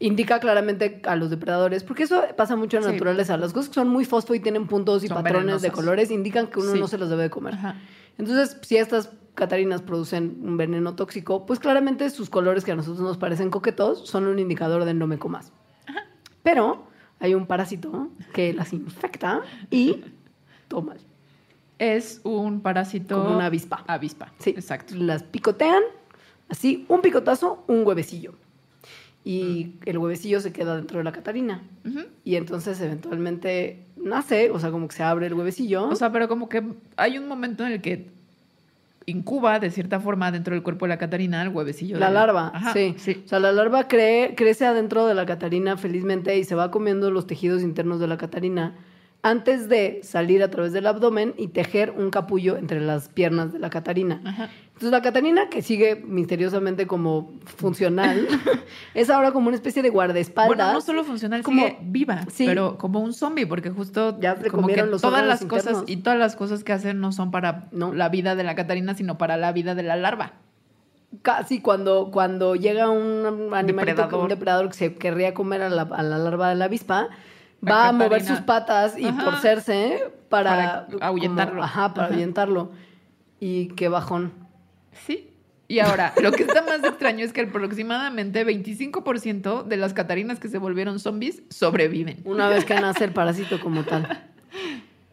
indica 0.00 0.40
claramente 0.40 1.00
a 1.06 1.14
los 1.14 1.30
depredadores, 1.30 1.84
porque 1.84 2.02
eso 2.02 2.20
pasa 2.36 2.56
mucho 2.56 2.78
en 2.78 2.82
la 2.82 2.88
Sí. 2.88 2.94
naturaleza. 2.96 3.36
Las 3.36 3.52
cosas 3.52 3.68
que 3.68 3.74
son 3.76 3.88
muy 3.88 4.04
fosfo 4.04 4.34
y 4.34 4.40
tienen 4.40 4.66
puntos 4.66 5.04
y 5.04 5.06
Son 5.06 5.18
patrones 5.18 5.38
de 5.62 5.68
venenosas. 5.68 5.70
colores 5.70 6.10
indican 6.10 6.48
que 6.48 6.58
uno 6.58 6.72
Sí. 6.72 6.80
no 6.80 6.88
se 6.88 6.98
los 6.98 7.08
debe 7.08 7.22
de 7.22 7.30
comer. 7.30 7.54
Ajá. 7.54 7.76
Entonces, 8.18 8.56
si 8.62 8.76
estas 8.76 9.12
catarinas 9.36 9.82
producen 9.82 10.40
un 10.42 10.56
veneno 10.56 10.96
tóxico, 10.96 11.46
pues 11.46 11.60
claramente 11.60 12.10
sus 12.10 12.28
colores 12.28 12.64
que 12.64 12.72
a 12.72 12.74
nosotros 12.74 13.02
nos 13.06 13.18
parecen 13.18 13.50
coquetos 13.50 14.08
son 14.08 14.26
un 14.26 14.40
indicador 14.40 14.84
de 14.84 14.94
no 14.94 15.06
me 15.06 15.16
comas. 15.16 15.52
Pero 16.46 16.86
hay 17.18 17.34
un 17.34 17.44
parásito 17.46 18.08
que 18.32 18.52
las 18.54 18.72
infecta 18.72 19.40
y 19.68 20.04
todo 20.68 20.82
mal. 20.82 20.98
Es 21.80 22.20
un 22.22 22.60
parásito. 22.60 23.20
Como 23.20 23.34
una 23.34 23.46
avispa. 23.46 23.82
Avispa. 23.88 24.32
Sí, 24.38 24.50
Exacto. 24.50 24.94
Las 24.94 25.24
picotean, 25.24 25.82
así, 26.48 26.84
un 26.86 27.00
picotazo, 27.00 27.64
un 27.66 27.84
huevecillo. 27.84 28.34
Y 29.24 29.72
Mm. 29.80 29.88
el 29.88 29.98
huevecillo 29.98 30.40
se 30.40 30.52
queda 30.52 30.76
dentro 30.76 30.98
de 30.98 31.04
la 31.04 31.10
catarina. 31.10 31.62
Y 32.24 32.36
entonces 32.36 32.80
eventualmente 32.80 33.82
nace, 33.96 34.52
o 34.52 34.60
sea, 34.60 34.70
como 34.70 34.86
que 34.86 34.94
se 34.94 35.02
abre 35.02 35.26
el 35.26 35.34
huevecillo. 35.34 35.88
O 35.88 35.96
sea, 35.96 36.12
pero 36.12 36.28
como 36.28 36.48
que 36.48 36.62
hay 36.96 37.18
un 37.18 37.26
momento 37.26 37.66
en 37.66 37.72
el 37.72 37.82
que 37.82 38.08
incuba 39.06 39.60
de 39.60 39.70
cierta 39.70 40.00
forma 40.00 40.32
dentro 40.32 40.54
del 40.54 40.62
cuerpo 40.64 40.84
de 40.84 40.88
la 40.90 40.98
Catarina 40.98 41.40
el 41.42 41.50
huevecillo. 41.50 41.98
La 41.98 42.08
de- 42.08 42.14
larva, 42.14 42.50
Ajá, 42.52 42.72
sí. 42.72 42.94
sí. 42.98 43.22
O 43.24 43.28
sea, 43.28 43.38
la 43.38 43.52
larva 43.52 43.86
cree- 43.86 44.34
crece 44.36 44.66
adentro 44.66 45.06
de 45.06 45.14
la 45.14 45.24
Catarina 45.26 45.76
felizmente 45.76 46.36
y 46.36 46.42
se 46.44 46.56
va 46.56 46.70
comiendo 46.72 47.10
los 47.12 47.26
tejidos 47.26 47.62
internos 47.62 48.00
de 48.00 48.08
la 48.08 48.16
Catarina 48.18 48.74
antes 49.26 49.68
de 49.68 50.00
salir 50.04 50.42
a 50.42 50.50
través 50.50 50.72
del 50.72 50.86
abdomen 50.86 51.34
y 51.36 51.48
tejer 51.48 51.90
un 51.90 52.10
capullo 52.10 52.56
entre 52.56 52.80
las 52.80 53.08
piernas 53.08 53.52
de 53.52 53.58
la 53.58 53.70
Catarina. 53.70 54.20
Ajá. 54.24 54.48
Entonces 54.68 54.90
la 54.90 55.02
Catarina, 55.02 55.48
que 55.48 55.62
sigue 55.62 55.96
misteriosamente 55.96 56.86
como 56.86 57.32
funcional, 57.44 58.28
es 58.94 59.10
ahora 59.10 59.32
como 59.32 59.48
una 59.48 59.56
especie 59.56 59.82
de 59.82 59.88
guardaespaldas. 59.90 60.56
Bueno, 60.56 60.72
no 60.74 60.80
solo 60.80 61.02
funcional, 61.02 61.42
como- 61.42 61.62
sigue 61.62 61.78
viva, 61.82 62.24
Sí. 62.30 62.46
pero 62.46 62.78
como 62.78 63.00
un 63.00 63.12
zombie, 63.14 63.46
porque 63.46 63.70
justo 63.70 64.16
Ya 64.20 64.36
como 64.50 64.68
que 64.68 64.76
los 64.84 65.02
todas 65.02 65.26
las 65.26 65.44
cosas 65.44 65.82
y 65.86 65.96
todas 65.98 66.18
las 66.18 66.36
cosas 66.36 66.62
que 66.62 66.72
hacen 66.72 67.00
no 67.00 67.10
son 67.12 67.30
para 67.30 67.68
No. 67.72 67.92
la 67.94 68.08
vida 68.10 68.36
de 68.36 68.44
la 68.44 68.54
Catarina, 68.54 68.94
sino 68.94 69.18
para 69.18 69.36
la 69.36 69.50
vida 69.52 69.74
de 69.74 69.82
la 69.82 69.96
larva. 69.96 70.34
Casi 71.22 71.60
cuando, 71.60 72.10
cuando 72.12 72.54
llega 72.56 72.90
un 72.90 73.50
animalito, 73.54 73.92
Depredador. 74.02 74.22
un 74.22 74.28
depredador 74.28 74.68
que 74.68 74.74
se 74.74 74.94
querría 74.94 75.34
comer 75.34 75.62
a 75.62 75.68
la, 75.70 75.82
a 75.82 76.02
la 76.02 76.18
larva 76.18 76.50
de 76.50 76.56
la 76.56 76.66
avispa, 76.66 77.08
va 77.66 77.88
a 77.88 77.92
mover 77.92 78.24
sus 78.24 78.40
patas 78.40 78.98
y 78.98 79.06
Ajá. 79.06 79.24
torcerse 79.24 80.10
para, 80.28 80.86
Para 80.88 81.06
ahuyentarlo. 81.06 81.52
como- 81.54 81.64
ajá, 81.64 81.94
para 81.94 82.06
Ajá. 82.06 82.14
ahuyentarlo. 82.14 82.70
Y 83.40 83.68
qué 83.68 83.88
bajón. 83.88 84.32
Sí. 85.06 85.30
Y 85.68 85.80
ahora, 85.80 86.12
lo 86.22 86.32
que 86.32 86.42
está 86.44 86.62
más 86.62 86.82
extraño 86.84 87.24
es 87.24 87.32
que 87.32 87.42
aproximadamente 87.42 88.44
25% 88.46 89.64
de 89.64 89.76
las 89.76 89.92
catarinas 89.94 90.38
que 90.38 90.48
se 90.48 90.58
volvieron 90.58 90.98
zombies 90.98 91.42
sobreviven. 91.50 92.22
Una 92.24 92.48
vez 92.48 92.64
que 92.64 92.74
nace 92.74 93.04
el 93.04 93.12
parásito 93.12 93.60
como 93.60 93.84
tal. 93.84 94.22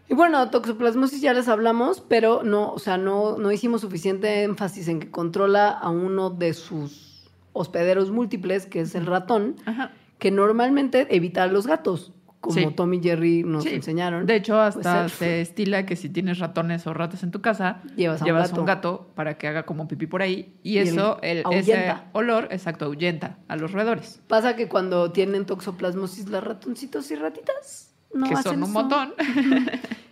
Y 0.09 0.15
bueno, 0.15 0.49
toxoplasmosis 0.51 1.21
ya 1.21 1.33
les 1.33 1.47
hablamos, 1.47 2.01
pero 2.01 2.43
no, 2.43 2.71
o 2.71 2.77
sea, 2.77 2.97
no, 2.97 3.37
no 3.37 3.51
hicimos 3.53 3.81
suficiente 3.81 4.43
énfasis 4.43 4.89
en 4.89 4.99
que 4.99 5.09
controla 5.09 5.69
a 5.69 5.89
uno 5.89 6.29
de 6.29 6.53
sus 6.53 7.31
hospederos 7.53 8.11
múltiples, 8.11 8.65
que 8.67 8.81
es 8.81 8.93
el 8.95 9.05
ratón, 9.07 9.55
Ajá. 9.65 9.91
que 10.19 10.29
normalmente 10.29 11.07
evita 11.09 11.43
a 11.43 11.47
los 11.47 11.65
gatos, 11.65 12.11
como 12.43 12.55
Sí. 12.59 12.67
Tom 12.75 12.93
y 12.93 13.01
Jerry 13.01 13.41
nos 13.43 13.63
Sí. 13.63 13.69
enseñaron. 13.69 14.25
De 14.25 14.35
hecho, 14.35 14.59
hasta 14.59 15.03
Pues, 15.03 15.13
eh, 15.13 15.15
se 15.17 15.41
estila 15.41 15.85
que 15.85 15.95
si 15.95 16.09
tienes 16.09 16.39
ratones 16.39 16.85
o 16.87 16.93
ratas 16.93 17.23
en 17.23 17.31
tu 17.31 17.39
casa, 17.41 17.81
Llevas 17.95 18.19
a 18.19 18.25
un 18.25 18.27
llevas 18.27 18.49
gato. 18.49 18.59
un 18.59 18.67
gato 18.67 19.07
para 19.15 19.37
que 19.37 19.47
haga 19.47 19.63
como 19.63 19.87
pipí 19.87 20.07
por 20.07 20.21
ahí. 20.21 20.53
Y, 20.61 20.73
Y 20.73 20.77
el- 20.79 20.87
eso, 20.89 21.19
el, 21.21 21.43
ese 21.51 21.95
olor, 22.11 22.49
exacto, 22.51 22.83
ahuyenta 22.83 23.37
a 23.47 23.55
los 23.55 23.71
roedores. 23.71 24.19
Pasa 24.27 24.57
que 24.57 24.67
cuando 24.67 25.13
tienen 25.13 25.45
toxoplasmosis 25.45 26.27
las 26.27 26.43
ratoncitos 26.43 27.09
y 27.11 27.15
ratitas 27.15 27.95
no 28.13 28.27
que 28.27 28.33
hacen 28.33 28.43
son 28.43 28.57
un 28.57 28.63
eso. 28.63 28.73
montón. 28.73 29.13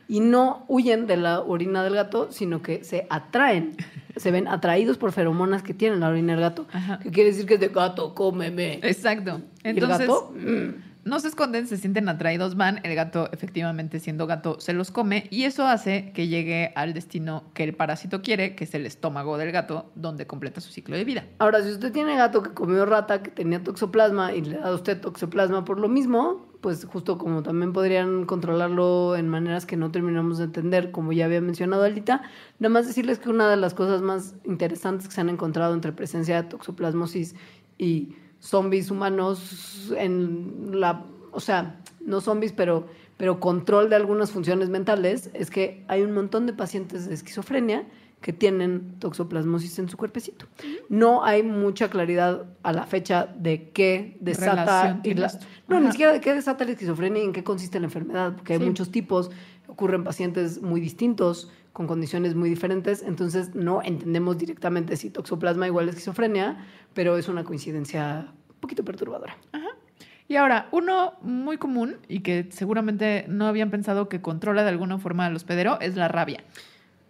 y 0.08 0.22
no 0.22 0.64
huyen 0.70 1.08
de 1.08 1.18
la 1.18 1.42
orina 1.42 1.84
del 1.84 1.96
gato, 1.96 2.32
sino 2.32 2.62
que 2.62 2.84
se 2.86 3.08
atraen, 3.10 3.76
se 4.16 4.32
ven 4.32 4.48
atraídos 4.48 4.98
por 4.98 5.12
feromonas 5.12 5.64
que 5.64 5.74
tiene 5.74 5.96
la 5.98 6.08
orina 6.10 6.32
del 6.34 6.42
gato, 6.42 6.66
Ajá. 6.72 7.00
que 7.00 7.12
quiere 7.12 7.32
decir 7.32 7.46
que 7.46 7.54
es 7.56 7.60
de 7.60 7.70
gato, 7.70 8.14
cómeme. 8.16 8.80
Exacto. 8.84 9.42
¿Y 9.64 9.68
el 9.70 9.78
Entonces, 9.78 10.08
gato? 10.08 10.34
Mm. 10.36 10.91
No 11.04 11.20
se 11.20 11.28
esconden, 11.28 11.68
se 11.68 11.78
sienten 11.78 12.10
atraídos, 12.10 12.56
van, 12.56 12.80
el 12.84 12.96
gato 12.96 13.30
efectivamente 13.32 14.00
siendo 14.00 14.28
gato 14.28 14.60
se 14.60 14.74
los 14.74 14.92
come 14.92 15.28
y 15.30 15.44
eso 15.44 15.66
hace 15.66 16.12
que 16.14 16.28
llegue 16.28 16.72
al 16.76 16.94
destino 16.94 17.44
que 17.54 17.64
el 17.64 17.74
parásito 17.74 18.22
quiere, 18.22 18.56
que 18.56 18.66
es 18.66 18.76
el 18.76 18.86
estómago 18.86 19.38
del 19.38 19.52
gato, 19.52 19.92
donde 19.96 20.28
completa 20.28 20.62
su 20.62 20.72
ciclo 20.72 20.96
de 20.96 21.04
vida. 21.04 21.26
Ahora, 21.40 21.64
si 21.64 21.72
usted 21.72 21.92
tiene 21.92 22.16
gato 22.16 22.44
que 22.44 22.52
comió 22.52 22.86
rata, 22.86 23.24
que 23.24 23.32
tenía 23.32 23.64
toxoplasma 23.64 24.34
y 24.34 24.42
le 24.42 24.58
da 24.58 24.68
a 24.68 24.74
usted 24.74 25.00
toxoplasma 25.00 25.66
por 25.66 25.80
lo 25.80 25.90
mismo, 25.90 26.46
pues 26.62 26.86
justo 26.86 27.18
como 27.18 27.42
también 27.42 27.74
podrían 27.74 28.26
controlarlo 28.26 29.16
en 29.16 29.28
maneras 29.28 29.66
que 29.66 29.78
no 29.78 29.92
terminamos 29.92 30.38
de 30.38 30.46
entender, 30.46 30.92
como 30.92 31.12
ya 31.12 31.26
había 31.26 31.42
mencionado 31.42 31.84
Alita, 31.84 32.22
nada 32.60 32.72
más 32.72 32.88
decirles 32.88 33.18
que 33.18 33.30
una 33.30 33.50
de 33.50 33.58
las 33.58 33.74
cosas 33.74 34.02
más 34.02 34.36
interesantes 34.46 35.08
que 35.08 35.16
se 35.16 35.22
han 35.22 35.30
encontrado 35.30 35.74
entre 35.74 35.92
presencia 35.92 36.42
de 36.42 36.50
toxoplasmosis 36.50 37.36
y 37.80 38.16
zombies 38.42 38.92
humanos 38.92 39.94
en 39.98 40.72
la, 40.82 41.06
o 41.32 41.40
sea, 41.40 41.80
no 42.06 42.20
zombies, 42.20 42.52
pero, 42.52 42.88
pero 43.18 43.40
control 43.40 43.90
de 43.90 43.96
algunas 43.96 44.32
funciones 44.32 44.70
mentales, 44.70 45.30
es 45.34 45.50
que 45.50 45.86
hay 45.88 46.02
un 46.02 46.12
montón 46.14 46.46
de 46.48 46.54
pacientes 46.54 47.08
de 47.08 47.14
esquizofrenia 47.14 47.88
que 48.20 48.34
tienen 48.34 49.00
toxoplasmosis 49.00 49.80
en 49.80 49.90
su 49.90 49.98
cuerpecito. 49.98 50.46
No 50.90 51.24
hay 51.24 51.42
mucha 51.42 51.90
claridad 51.90 52.46
a 52.62 52.72
la 52.74 52.86
fecha 52.86 53.28
de 53.36 53.70
qué 53.72 54.18
desata 54.20 55.00
y 55.04 55.14
la- 55.16 55.32
no, 55.68 55.80
ni 55.80 55.92
siquiera 55.92 56.12
de 56.12 56.22
qué 56.22 56.34
desata 56.34 56.66
la 56.66 56.72
esquizofrenia 56.72 57.22
y 57.24 57.26
en 57.26 57.34
qué 57.34 57.44
consiste 57.44 57.80
la 57.80 57.86
enfermedad, 57.86 58.34
porque 58.36 58.54
hay 58.54 58.60
Sí. 58.60 58.66
muchos 58.66 58.92
tipos, 58.92 59.32
ocurren 59.68 60.04
pacientes 60.04 60.62
muy 60.62 60.82
distintos, 60.82 61.50
con 61.74 61.88
condiciones 61.88 62.36
muy 62.36 62.50
diferentes, 62.50 63.02
entonces 63.02 63.56
no 63.56 63.82
entendemos 63.82 64.38
directamente 64.38 64.98
si 64.98 65.10
toxoplasma 65.10 65.68
igual 65.68 65.88
a 65.88 65.92
esquizofrenia, 65.92 66.66
pero 66.94 67.18
es 67.18 67.30
una 67.30 67.44
coincidencia 67.44 68.28
un 68.50 68.60
poquito 68.60 68.84
perturbadora. 68.84 69.38
Y 70.28 70.38
ahora, 70.38 70.70
uno 70.72 71.16
muy 71.22 71.58
común 71.58 71.98
y 72.08 72.22
que 72.22 72.48
seguramente 72.52 73.26
no 73.28 73.48
habían 73.48 73.70
pensado 73.70 74.08
que 74.08 74.22
controla 74.22 74.64
de 74.64 74.70
alguna 74.70 74.98
forma 74.98 75.26
al 75.26 75.36
hospedero 75.36 75.78
es 75.82 75.98
la 75.98 76.08
rabia. 76.08 76.42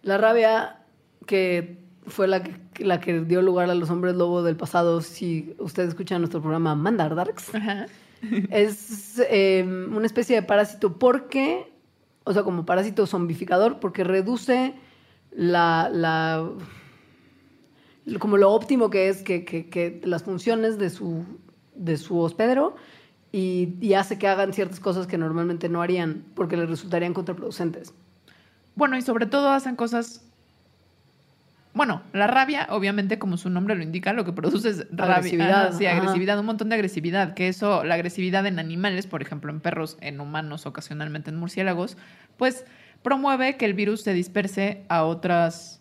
La 0.02 0.18
rabia 0.18 0.80
que 1.26 1.78
fue 2.06 2.26
la 2.26 2.42
que, 2.42 2.84
la 2.84 3.00
que 3.00 3.20
dio 3.20 3.42
lugar 3.42 3.70
a 3.70 3.74
los 3.74 3.90
hombres 3.90 4.16
lobo 4.16 4.42
del 4.42 4.56
pasado, 4.56 5.00
si 5.00 5.54
ustedes 5.58 5.90
escuchan 5.90 6.20
nuestro 6.20 6.40
programa 6.40 6.74
Mandar 6.74 7.14
Darks, 7.14 7.54
Ajá. 7.54 7.86
es 8.50 9.22
eh, 9.30 9.64
una 9.64 10.06
especie 10.06 10.34
de 10.36 10.42
parásito 10.42 10.98
porque, 10.98 11.71
o 12.24 12.32
sea, 12.32 12.42
como 12.42 12.64
parásito 12.64 13.06
zombificador, 13.06 13.80
porque 13.80 14.04
reduce 14.04 14.74
la, 15.30 15.90
como 18.18 18.36
lo 18.36 18.50
óptimo 18.52 18.90
que 18.90 19.08
es 19.08 19.22
que, 19.22 19.44
que- 19.44 19.68
que 19.68 20.00
las 20.04 20.22
funciones 20.24 20.78
de 20.78 20.90
su, 20.90 21.24
de 21.74 21.96
su 21.96 22.18
hospedero 22.18 22.74
y, 23.32 23.76
y 23.80 23.94
hace 23.94 24.18
que 24.18 24.28
hagan 24.28 24.52
ciertas 24.52 24.80
cosas 24.80 25.06
que 25.06 25.18
normalmente 25.18 25.68
no 25.68 25.82
harían 25.82 26.24
porque 26.34 26.56
les 26.56 26.68
resultarían 26.68 27.14
contraproducentes. 27.14 27.94
Bueno, 28.74 28.96
y 28.96 29.02
sobre 29.02 29.26
todo 29.26 29.50
hacen 29.50 29.76
cosas. 29.76 30.24
Bueno, 31.74 32.02
la 32.12 32.26
rabia, 32.26 32.66
obviamente, 32.70 33.18
como 33.18 33.36
su 33.38 33.48
nombre 33.48 33.74
lo 33.74 33.82
indica, 33.82 34.12
lo 34.12 34.24
que 34.24 34.32
produce 34.32 34.68
es 34.68 34.86
rabia. 34.90 35.16
Agresividad, 35.16 35.66
Ajá, 35.68 35.72
sí, 35.72 35.86
ajá. 35.86 35.96
agresividad, 35.96 36.38
un 36.38 36.46
montón 36.46 36.68
de 36.68 36.74
agresividad. 36.74 37.34
Que 37.34 37.48
eso, 37.48 37.82
la 37.84 37.94
agresividad 37.94 38.46
en 38.46 38.58
animales, 38.58 39.06
por 39.06 39.22
ejemplo, 39.22 39.50
en 39.50 39.60
perros, 39.60 39.96
en 40.00 40.20
humanos, 40.20 40.66
ocasionalmente 40.66 41.30
en 41.30 41.36
murciélagos, 41.36 41.96
pues 42.36 42.66
promueve 43.02 43.56
que 43.56 43.64
el 43.64 43.74
virus 43.74 44.02
se 44.02 44.12
disperse 44.12 44.84
a 44.88 45.04
otros 45.04 45.80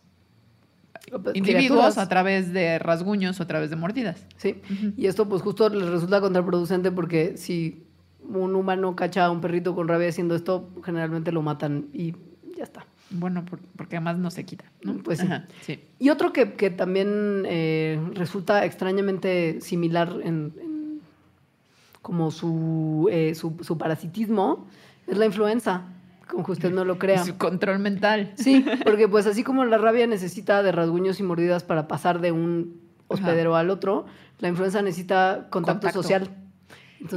individuos 1.33 1.97
a 1.97 2.07
través 2.07 2.53
de 2.53 2.79
rasguños 2.79 3.39
o 3.39 3.43
a 3.43 3.47
través 3.47 3.69
de 3.69 3.75
mordidas. 3.75 4.25
Sí, 4.37 4.61
y 4.97 5.07
esto 5.07 5.27
pues 5.27 5.41
justo 5.41 5.67
les 5.69 5.89
resulta 5.89 6.21
contraproducente 6.21 6.91
porque 6.91 7.37
si 7.37 7.83
un 8.23 8.55
humano 8.55 8.95
cacha 8.95 9.25
a 9.25 9.31
un 9.31 9.41
perrito 9.41 9.75
con 9.75 9.87
rabia 9.87 10.09
haciendo 10.09 10.35
esto, 10.35 10.69
generalmente 10.83 11.31
lo 11.31 11.41
matan 11.41 11.87
y 11.93 12.13
ya 12.55 12.63
está. 12.63 12.85
Bueno, 13.11 13.43
por- 13.45 13.59
porque 13.75 13.97
además 13.97 14.17
no 14.17 14.31
se 14.31 14.45
quita. 14.45 14.65
¿no? 14.83 14.95
Pues 15.03 15.19
sí. 15.19 15.25
Ajá, 15.25 15.45
sí. 15.61 15.79
Y 15.99 16.09
otro 16.09 16.31
que, 16.33 16.53
que 16.53 16.69
también 16.69 17.43
eh, 17.45 17.99
resulta 18.13 18.65
extrañamente 18.65 19.59
similar 19.61 20.13
en, 20.23 20.53
en 20.61 21.01
como 22.01 22.31
su, 22.31 23.07
eh, 23.11 23.35
su, 23.35 23.57
su 23.61 23.77
parasitismo 23.77 24.65
es 25.07 25.17
la 25.17 25.25
influenza, 25.25 25.83
como 26.29 26.43
que 26.45 26.53
usted 26.53 26.71
no 26.71 26.85
lo 26.85 26.97
crea. 26.97 27.23
Su 27.23 27.37
control 27.37 27.79
mental. 27.79 28.31
Sí, 28.35 28.65
porque 28.83 29.07
pues 29.07 29.27
así 29.27 29.43
como 29.43 29.65
la 29.65 29.77
rabia 29.77 30.07
necesita 30.07 30.63
de 30.63 30.71
rasguños 30.71 31.19
y 31.19 31.23
mordidas 31.23 31.63
para 31.63 31.87
pasar 31.87 32.21
de 32.21 32.31
un 32.31 32.79
hospedero 33.07 33.55
al 33.55 33.69
otro, 33.69 34.05
la 34.39 34.47
influenza 34.47 34.81
necesita 34.81 35.47
contacto, 35.49 35.81
Contacto. 35.81 36.01
social. 36.01 36.29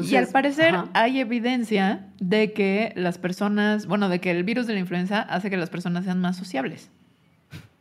Y 0.02 0.16
al 0.16 0.28
parecer 0.28 0.74
ajá. 0.74 0.90
hay 0.94 1.20
evidencia 1.20 2.08
de 2.18 2.52
que 2.52 2.92
las 2.96 3.18
personas, 3.18 3.86
bueno, 3.86 4.08
de 4.08 4.20
que 4.20 4.30
el 4.30 4.44
virus 4.44 4.66
de 4.66 4.74
la 4.74 4.80
influenza 4.80 5.20
hace 5.20 5.50
que 5.50 5.56
las 5.56 5.70
personas 5.70 6.04
sean 6.04 6.20
más 6.20 6.36
sociables. 6.36 6.90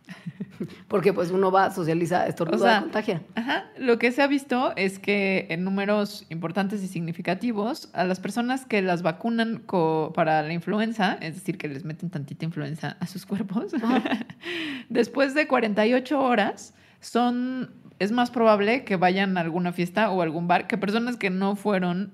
Porque 0.87 1.13
pues 1.13 1.31
uno 1.31 1.51
va, 1.51 1.71
socializa, 1.71 2.27
estornuda, 2.27 2.57
O 2.57 2.69
sea, 2.69 2.81
contagia. 2.81 3.21
Ajá. 3.35 3.65
Lo 3.77 3.97
que 3.99 4.11
se 4.11 4.21
ha 4.21 4.27
visto 4.27 4.73
es 4.75 4.99
que 4.99 5.47
en 5.49 5.63
números 5.63 6.25
importantes 6.29 6.83
y 6.83 6.87
significativos, 6.87 7.89
a 7.93 8.03
las 8.03 8.19
personas 8.19 8.65
que 8.65 8.81
las 8.81 9.01
vacunan 9.01 9.63
para 10.13 10.41
la 10.43 10.53
influenza, 10.53 11.17
es 11.21 11.35
decir, 11.35 11.57
que 11.57 11.67
les 11.67 11.83
meten 11.83 12.09
tantita 12.09 12.45
influenza 12.45 12.97
a 12.99 13.07
sus 13.07 13.25
cuerpos, 13.25 13.71
después 14.89 15.33
de 15.33 15.47
48 15.47 16.19
horas, 16.19 16.73
son, 16.99 17.71
es 18.03 18.11
más 18.11 18.29
probable 18.31 18.83
que 18.85 18.95
vayan 18.95 19.37
a 19.37 19.41
alguna 19.41 19.73
fiesta 19.73 20.11
o 20.11 20.21
algún 20.21 20.47
bar 20.47 20.67
que 20.67 20.77
personas 20.77 21.17
que 21.17 21.29
no 21.29 21.55
fueron 21.55 22.13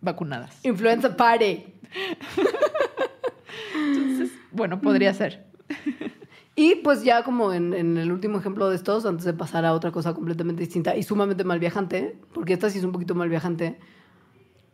vacunadas. 0.00 0.58
Influenza 0.64 1.16
party. 1.16 1.64
Entonces, 3.74 4.30
bueno, 4.52 4.80
podría 4.80 5.12
ser. 5.14 5.46
Y 6.58 6.76
pues 6.76 7.04
ya 7.04 7.22
como 7.22 7.52
en, 7.52 7.74
en 7.74 7.98
el 7.98 8.10
último 8.10 8.38
ejemplo 8.38 8.70
de 8.70 8.76
estos, 8.76 9.04
antes 9.04 9.26
de 9.26 9.34
pasar 9.34 9.66
a 9.66 9.74
otra 9.74 9.90
cosa 9.92 10.14
completamente 10.14 10.62
distinta 10.62 10.96
y 10.96 11.02
sumamente 11.02 11.44
mal 11.44 11.58
viajante, 11.58 12.16
porque 12.32 12.54
esta 12.54 12.70
sí 12.70 12.78
es 12.78 12.84
un 12.84 12.92
poquito 12.92 13.14
mal 13.14 13.28
viajante, 13.28 13.78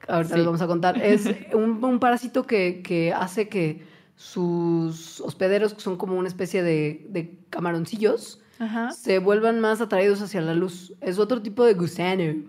ahorita 0.07 0.35
Sí. 0.35 0.37
les 0.37 0.47
vamos 0.47 0.63
a 0.63 0.69
contar, 0.69 1.03
es 1.03 1.25
un, 1.55 1.83
un 1.85 1.99
parásito 1.99 2.47
que, 2.47 2.83
que 2.85 3.13
hace 3.13 3.49
que 3.49 3.83
sus 4.15 5.21
hospederos, 5.23 5.75
que 5.75 5.81
son 5.81 5.97
como 5.97 6.17
una 6.17 6.29
especie 6.29 6.63
de, 6.63 7.05
de 7.09 7.41
camaroncillos, 7.51 8.41
Ajá. 8.59 8.91
se 8.93 9.19
vuelvan 9.19 9.61
más 9.61 9.81
atraídos 9.81 10.21
hacia 10.23 10.41
la 10.41 10.55
luz. 10.55 10.95
Es 11.01 11.19
otro 11.19 11.43
tipo 11.43 11.65
de 11.65 11.75
gusano, 11.75 12.45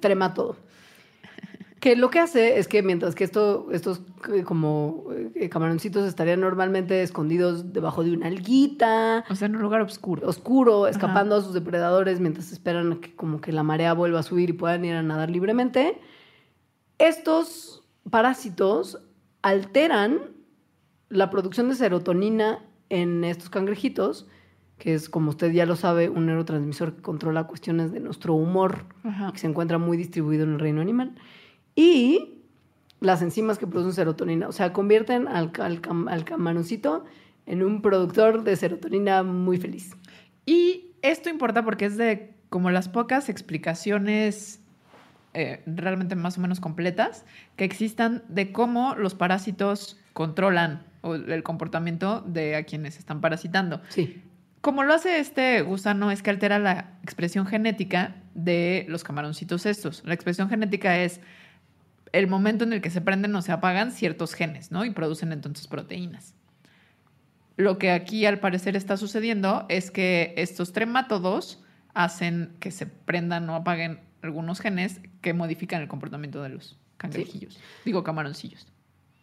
tremátodo. 0.00 0.56
Que 1.80 1.96
lo 1.96 2.10
que 2.10 2.20
hace 2.20 2.58
es 2.60 2.68
que 2.68 2.80
mientras 2.80 3.16
que 3.16 3.24
esto, 3.24 3.66
estos 3.72 4.02
eh, 4.32 4.44
como 4.44 5.06
eh, 5.34 5.48
camaroncitos 5.48 6.06
estarían 6.06 6.40
normalmente 6.40 7.02
escondidos 7.02 7.72
debajo 7.72 8.04
de 8.04 8.12
una 8.12 8.28
alguita, 8.28 9.24
O 9.28 9.34
sea, 9.34 9.46
en 9.46 9.56
un 9.56 9.62
lugar 9.62 9.80
oscuro. 9.80 10.28
oscuro, 10.28 10.86
escapando 10.86 11.34
a 11.34 11.42
sus 11.42 11.54
depredadores 11.54 12.20
mientras 12.20 12.52
esperan 12.52 13.00
que 13.00 13.16
como 13.16 13.40
que 13.40 13.50
la 13.50 13.64
marea 13.64 13.94
vuelva 13.94 14.20
a 14.20 14.22
subir 14.22 14.50
y 14.50 14.52
puedan 14.52 14.84
ir 14.84 14.94
a 14.94 15.02
nadar 15.02 15.28
libremente, 15.28 15.98
estos 16.98 17.82
parásitos 18.10 19.00
alteran 19.42 20.20
la 21.08 21.30
producción 21.30 21.68
de 21.68 21.74
serotonina 21.74 22.60
en 22.90 23.24
estos 23.24 23.50
cangrejitos, 23.50 24.28
que 24.82 24.94
es, 24.94 25.08
como 25.08 25.30
usted 25.30 25.52
ya 25.52 25.64
lo 25.64 25.76
sabe, 25.76 26.08
un 26.08 26.26
neurotransmisor 26.26 26.96
que 26.96 27.02
controla 27.02 27.44
cuestiones 27.44 27.92
de 27.92 28.00
nuestro 28.00 28.34
humor, 28.34 28.86
Ajá. 29.04 29.30
que 29.30 29.38
se 29.38 29.46
encuentra 29.46 29.78
muy 29.78 29.96
distribuido 29.96 30.42
en 30.42 30.54
el 30.54 30.58
reino 30.58 30.80
animal, 30.80 31.14
y 31.76 32.40
las 32.98 33.22
enzimas 33.22 33.58
que 33.58 33.68
producen 33.68 33.92
serotonina, 33.92 34.48
o 34.48 34.52
sea, 34.52 34.72
convierten 34.72 35.28
al, 35.28 35.52
al 35.60 35.80
cam- 35.80 36.10
al 36.10 36.24
camaroncito 36.24 37.04
en 37.46 37.62
un 37.62 37.80
productor 37.80 38.42
de 38.42 38.56
serotonina 38.56 39.22
muy 39.22 39.56
feliz. 39.56 39.96
Y 40.46 40.86
esto 41.00 41.30
importa 41.30 41.64
porque 41.64 41.84
es 41.84 41.96
de 41.96 42.34
como 42.48 42.72
las 42.72 42.88
pocas 42.88 43.28
explicaciones 43.28 44.60
eh, 45.32 45.62
realmente 45.64 46.16
más 46.16 46.38
o 46.38 46.40
menos 46.40 46.58
completas 46.58 47.24
que 47.54 47.64
existan 47.64 48.24
de 48.28 48.50
cómo 48.50 48.96
los 48.96 49.14
parásitos 49.14 49.96
controlan 50.12 50.82
el 51.04 51.42
comportamiento 51.44 52.20
de 52.26 52.56
a 52.56 52.64
quienes 52.64 52.98
están 52.98 53.20
parasitando. 53.20 53.80
Sí. 53.88 54.20
Como 54.62 54.84
lo 54.84 54.94
hace 54.94 55.18
este 55.18 55.60
gusano 55.62 56.12
es 56.12 56.22
que 56.22 56.30
altera 56.30 56.60
la 56.60 56.94
expresión 57.02 57.46
genética 57.46 58.14
de 58.34 58.86
los 58.88 59.02
camaroncitos 59.02 59.66
estos. 59.66 60.02
La 60.06 60.14
expresión 60.14 60.48
genética 60.48 61.00
es 61.00 61.20
el 62.12 62.28
momento 62.28 62.62
en 62.62 62.72
el 62.72 62.80
que 62.80 62.90
se 62.90 63.00
prenden 63.00 63.34
o 63.34 63.42
se 63.42 63.50
apagan 63.50 63.90
ciertos 63.90 64.34
genes, 64.34 64.70
¿no? 64.70 64.84
Y 64.84 64.90
producen 64.90 65.32
entonces 65.32 65.66
proteínas. 65.66 66.34
Lo 67.56 67.76
que 67.76 67.90
aquí 67.90 68.24
al 68.24 68.38
parecer 68.38 68.76
está 68.76 68.96
sucediendo 68.96 69.66
es 69.68 69.90
que 69.90 70.32
estos 70.36 70.72
tremátodos 70.72 71.60
hacen 71.92 72.54
que 72.60 72.70
se 72.70 72.86
prendan 72.86 73.50
o 73.50 73.56
apaguen 73.56 73.98
algunos 74.22 74.60
genes 74.60 75.00
que 75.22 75.34
modifican 75.34 75.82
el 75.82 75.88
comportamiento 75.88 76.40
de 76.40 76.50
los 76.50 76.78
cangrejillos. 76.98 77.58
Digo, 77.84 78.04
camaroncillos. 78.04 78.68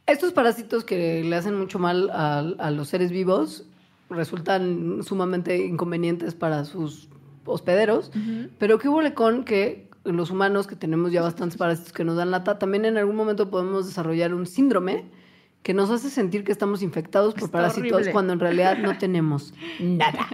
Estos 0.06 0.34
parásitos 0.34 0.84
que 0.84 1.24
le 1.24 1.36
hacen 1.38 1.58
mucho 1.58 1.80
mal 1.80 2.10
a, 2.10 2.40
a 2.40 2.72
los 2.72 2.90
seres 2.90 3.12
vivos 3.12 3.69
resultan 4.10 5.02
sumamente 5.04 5.58
inconvenientes 5.66 6.36
para 6.36 6.66
sus 6.66 7.10
hospederos. 7.46 8.12
Pero 8.58 8.80
¿qué 8.80 8.90
hubo 8.90 9.02
con 9.14 9.44
que 9.44 9.90
los 10.04 10.32
humanos, 10.32 10.68
que 10.68 10.76
tenemos 10.76 11.12
ya 11.12 11.22
bastantes 11.22 11.58
parásitos 11.58 11.94
que 11.94 12.04
nos 12.04 12.16
dan 12.16 12.32
lata, 12.32 12.60
también 12.60 12.86
en 12.86 12.98
algún 12.98 13.16
momento 13.16 13.50
podemos 13.50 13.86
desarrollar 13.86 14.34
un 14.34 14.46
síndrome 14.46 15.06
que 15.64 15.74
nos 15.74 15.90
hace 15.90 16.10
sentir 16.10 16.44
que 16.44 16.52
estamos 16.52 16.82
infectados 16.82 17.34
por 17.34 17.44
Está 17.44 17.58
parásitos 17.58 17.92
horrible. 17.92 18.12
cuando 18.14 18.34
en 18.34 18.40
realidad 18.40 18.78
no 18.78 18.98
tenemos 18.98 19.54
nada. 19.80 20.28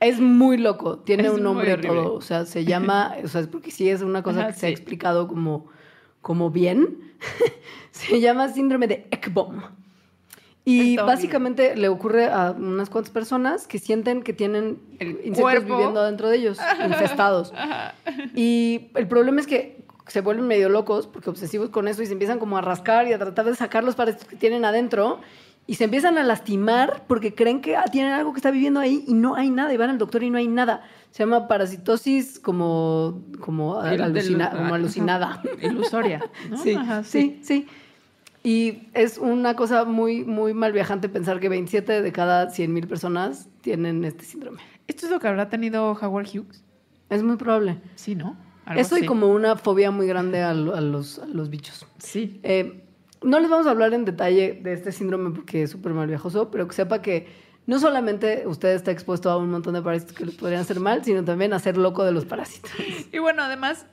Es 0.00 0.20
muy 0.20 0.56
loco, 0.56 0.98
tiene 0.98 1.24
Es 1.26 1.32
un 1.32 1.42
nombre 1.42 1.76
todo. 1.78 2.14
O 2.14 2.20
sea, 2.20 2.44
se 2.46 2.64
llama, 2.64 3.14
o 3.24 3.28
sea, 3.28 3.42
es 3.42 3.46
porque 3.46 3.70
sí 3.70 3.88
es 3.88 4.02
una 4.02 4.22
cosa 4.22 4.40
Ajá, 4.40 4.52
que 4.52 4.58
se 4.58 4.66
ha 4.66 4.70
explicado 4.70 5.28
como, 5.28 5.66
como 6.20 6.50
bien. 6.50 7.14
se 7.90 8.20
llama 8.20 8.48
síndrome 8.48 8.86
de 8.86 9.06
Ekbom. 9.10 9.60
Y 10.66 10.96
básicamente 10.96 11.76
le 11.76 11.88
ocurre 11.88 12.26
a 12.26 12.52
unas 12.56 12.88
cuantas 12.88 13.12
personas 13.12 13.66
que 13.66 13.78
sienten 13.78 14.22
que 14.22 14.32
tienen 14.32 14.78
El 14.98 15.10
insectos 15.10 15.40
cuerpo. 15.40 15.76
viviendo 15.76 16.02
dentro 16.04 16.30
de 16.30 16.36
ellos, 16.38 16.58
infestados. 16.84 17.52
Y 18.34 18.88
el 18.94 19.06
problema 19.08 19.40
es 19.40 19.46
que 19.46 19.84
se 20.06 20.20
vuelven 20.20 20.46
medio 20.46 20.68
locos 20.68 21.06
porque 21.06 21.30
obsesivos 21.30 21.70
con 21.70 21.88
eso 21.88 22.02
y 22.02 22.06
se 22.06 22.12
empiezan 22.12 22.38
como 22.38 22.56
a 22.58 22.60
rascar 22.60 23.06
y 23.08 23.12
a 23.12 23.18
tratar 23.18 23.44
de 23.46 23.54
sacar 23.54 23.84
los 23.84 23.94
parásitos 23.94 24.26
que 24.28 24.36
tienen 24.36 24.64
adentro 24.64 25.20
y 25.66 25.76
se 25.76 25.84
empiezan 25.84 26.18
a 26.18 26.22
lastimar 26.24 27.04
porque 27.06 27.34
creen 27.34 27.62
que 27.62 27.74
ah, 27.76 27.84
tienen 27.90 28.12
algo 28.12 28.32
que 28.34 28.38
está 28.38 28.50
viviendo 28.50 28.80
ahí 28.80 29.02
y 29.06 29.14
no 29.14 29.34
hay 29.34 29.48
nada 29.50 29.72
y 29.72 29.78
van 29.78 29.88
al 29.90 29.98
doctor 29.98 30.22
y 30.22 30.28
no 30.30 30.36
hay 30.36 30.46
nada. 30.46 30.82
Se 31.10 31.22
llama 31.22 31.48
parasitosis 31.48 32.38
como, 32.38 33.22
como, 33.40 33.82
El- 33.84 34.02
alucina- 34.02 34.48
del- 34.50 34.58
como 34.58 34.72
ah, 34.74 34.76
alucinada. 34.76 35.42
Ilusoria. 35.62 36.20
¿no? 36.50 36.58
Sí, 36.58 36.74
Ajá, 36.74 37.02
sí, 37.04 37.40
sí. 37.42 37.66
Y 38.46 38.88
es 38.92 39.16
una 39.16 39.56
cosa 39.56 39.86
muy, 39.86 40.22
muy 40.22 40.52
mal 40.52 40.70
viajante 40.72 41.08
pensar 41.08 41.40
que 41.40 41.48
27 41.48 42.02
de 42.02 42.12
cada 42.12 42.50
100 42.50 42.72
mil 42.74 42.86
personas 42.86 43.48
tienen 43.62 44.04
este 44.04 44.26
síndrome. 44.26 44.60
¿Esto 44.86 45.06
es 45.06 45.12
lo 45.12 45.18
que 45.18 45.28
habrá 45.28 45.48
tenido 45.48 45.92
Howard 45.92 46.28
Hughes? 46.28 46.62
Es 47.08 47.22
muy 47.22 47.36
probable. 47.36 47.80
Sí, 47.94 48.14
¿no? 48.14 48.36
Algo 48.66 48.82
Eso 48.82 48.98
y 48.98 49.06
como 49.06 49.28
una 49.28 49.56
fobia 49.56 49.90
muy 49.90 50.06
grande 50.06 50.42
a 50.42 50.52
los, 50.52 51.18
a 51.18 51.26
los 51.26 51.48
bichos. 51.48 51.86
Sí. 51.96 52.38
Eh, 52.42 52.84
no 53.22 53.40
les 53.40 53.48
vamos 53.48 53.66
a 53.66 53.70
hablar 53.70 53.94
en 53.94 54.04
detalle 54.04 54.60
de 54.62 54.74
este 54.74 54.92
síndrome 54.92 55.30
porque 55.30 55.62
es 55.62 55.70
súper 55.70 55.94
mal 55.94 56.06
viajoso, 56.06 56.50
pero 56.50 56.68
que 56.68 56.74
sepa 56.74 57.00
que 57.00 57.26
no 57.66 57.78
solamente 57.78 58.46
usted 58.46 58.74
está 58.74 58.90
expuesto 58.90 59.30
a 59.30 59.38
un 59.38 59.50
montón 59.50 59.72
de 59.72 59.80
parásitos 59.80 60.14
que 60.14 60.26
le 60.26 60.32
podrían 60.32 60.60
hacer 60.60 60.80
mal, 60.80 61.02
sino 61.02 61.24
también 61.24 61.54
a 61.54 61.58
ser 61.58 61.78
loco 61.78 62.04
de 62.04 62.12
los 62.12 62.26
parásitos. 62.26 62.70
Y 63.10 63.18
bueno, 63.20 63.42
además, 63.42 63.86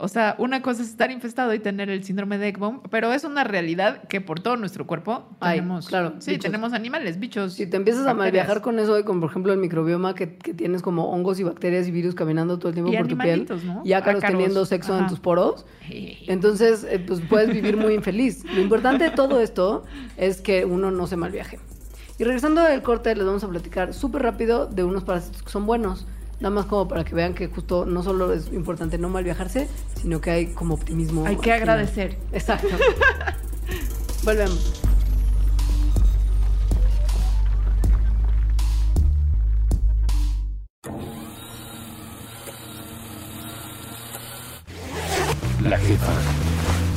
o 0.00 0.08
sea, 0.08 0.34
una 0.38 0.62
cosa 0.62 0.82
es 0.82 0.88
estar 0.88 1.10
infestado 1.10 1.52
y 1.54 1.58
tener 1.58 1.90
el 1.90 2.02
síndrome 2.04 2.38
de 2.38 2.48
Ekbom, 2.48 2.80
pero 2.90 3.12
es 3.12 3.24
una 3.24 3.44
realidad 3.44 4.02
que 4.08 4.20
por 4.20 4.40
todo 4.40 4.56
nuestro 4.56 4.86
cuerpo 4.86 5.28
Ay, 5.40 5.58
tenemos. 5.58 5.86
claro, 5.86 6.14
Sí, 6.18 6.32
bichos. 6.32 6.44
tenemos 6.44 6.72
animales, 6.72 7.18
bichos. 7.20 7.54
Si 7.54 7.66
te 7.66 7.76
empiezas 7.76 8.06
a 8.06 8.14
mal 8.14 8.32
viajar 8.32 8.60
con 8.60 8.78
eso, 8.78 9.04
con 9.04 9.20
por 9.20 9.30
ejemplo 9.30 9.52
el 9.52 9.58
microbioma 9.58 10.14
que, 10.14 10.36
que 10.36 10.54
tienes 10.54 10.82
como 10.82 11.10
hongos 11.10 11.38
y 11.40 11.44
bacterias 11.44 11.86
y 11.86 11.90
virus 11.90 12.14
caminando 12.14 12.58
todo 12.58 12.68
el 12.68 12.74
tiempo 12.74 12.92
Y 12.92 12.96
por 12.96 13.08
tu 13.08 13.18
piel, 13.18 13.46
¿no? 13.64 13.82
y 13.84 13.92
ácaros 13.92 14.18
Ácaros, 14.22 14.36
teniendo 14.38 14.64
sexo 14.66 14.98
en 14.98 15.06
tus 15.06 15.20
poros, 15.20 15.66
entonces 16.26 16.84
eh, 16.88 16.98
pues 17.06 17.20
puedes 17.28 17.52
vivir 17.52 17.76
muy 17.76 17.94
infeliz. 17.94 18.44
Lo 18.54 18.60
importante 18.60 19.04
de 19.04 19.10
todo 19.10 19.40
esto 19.40 19.84
es 20.16 20.40
que 20.40 20.64
uno 20.64 20.90
no 20.90 21.06
se 21.06 21.16
mal 21.16 21.30
viaje. 21.30 21.58
Y 22.18 22.24
regresando 22.24 22.62
del 22.62 22.82
corte, 22.82 23.14
les 23.14 23.24
vamos 23.24 23.42
a 23.44 23.48
platicar 23.48 23.94
súper 23.94 24.22
rápido 24.22 24.66
de 24.66 24.84
unos 24.84 25.04
parásitos 25.04 25.42
que 25.42 25.50
son 25.50 25.64
buenos. 25.66 26.06
Nada 26.40 26.54
más 26.54 26.64
como 26.66 26.88
para 26.88 27.04
que 27.04 27.14
vean 27.14 27.34
que 27.34 27.48
justo 27.48 27.84
no 27.84 28.02
solo 28.02 28.32
es 28.32 28.50
importante 28.50 28.96
no 28.96 29.10
mal 29.10 29.22
viajarse, 29.22 29.68
sino 30.00 30.22
que 30.22 30.30
hay 30.30 30.46
como 30.46 30.72
optimismo. 30.74 31.26
Hay 31.26 31.36
que 31.36 31.42
final. 31.42 31.58
agradecer. 31.58 32.16
Exacto. 32.32 32.68
Volvemos. 34.24 34.80
La 45.62 45.76
jefa. 45.76 46.12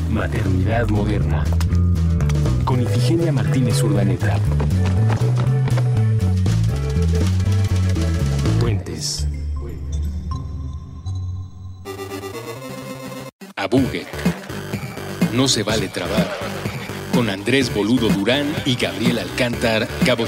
Maternidad 0.10 0.88
moderna. 0.88 1.44
Con 2.64 2.82
Ifigenia 2.82 3.34
Martínez 3.34 3.84
Urdaneta. 3.84 4.38
Puentes. 8.62 9.28
Abugue. 13.64 14.06
No 15.32 15.48
se 15.48 15.64
vale 15.64 15.88
trabar. 15.88 16.38
Con 17.14 17.30
Andrés 17.30 17.74
Boludo 17.74 18.10
Durán 18.10 18.54
y 18.66 18.76
Gabriel 18.76 19.20
Alcántar 19.20 19.88
Cabo. 20.06 20.26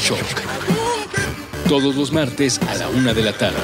Todos 1.68 1.96
los 1.96 2.14
martes 2.14 2.62
a 2.62 2.76
la 2.76 2.88
una 2.88 3.14
de 3.14 3.24
la 3.24 3.34
tarde. 3.34 3.58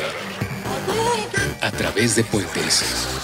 A 1.62 1.72
través 1.72 2.18
de 2.18 2.26
Puentes. 2.26 3.21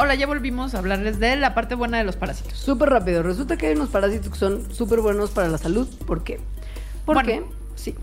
Hola, 0.00 0.14
ya 0.14 0.26
volvimos 0.26 0.74
a 0.74 0.78
hablarles 0.78 1.18
de 1.18 1.34
la 1.36 1.54
parte 1.54 1.74
buena 1.74 1.98
de 1.98 2.04
los 2.04 2.16
parásitos. 2.16 2.56
Súper 2.56 2.88
rápido. 2.90 3.22
Resulta 3.22 3.56
que 3.56 3.66
hay 3.66 3.74
unos 3.74 3.88
parásitos 3.88 4.30
que 4.32 4.38
son 4.38 4.72
súper 4.72 5.00
buenos 5.00 5.30
para 5.30 5.48
la 5.48 5.58
salud. 5.58 5.88
¿Por 6.06 6.22
qué? 6.22 6.38
Porque, 7.04 7.40
Bueno. 7.40 7.52
sí. 7.74 7.94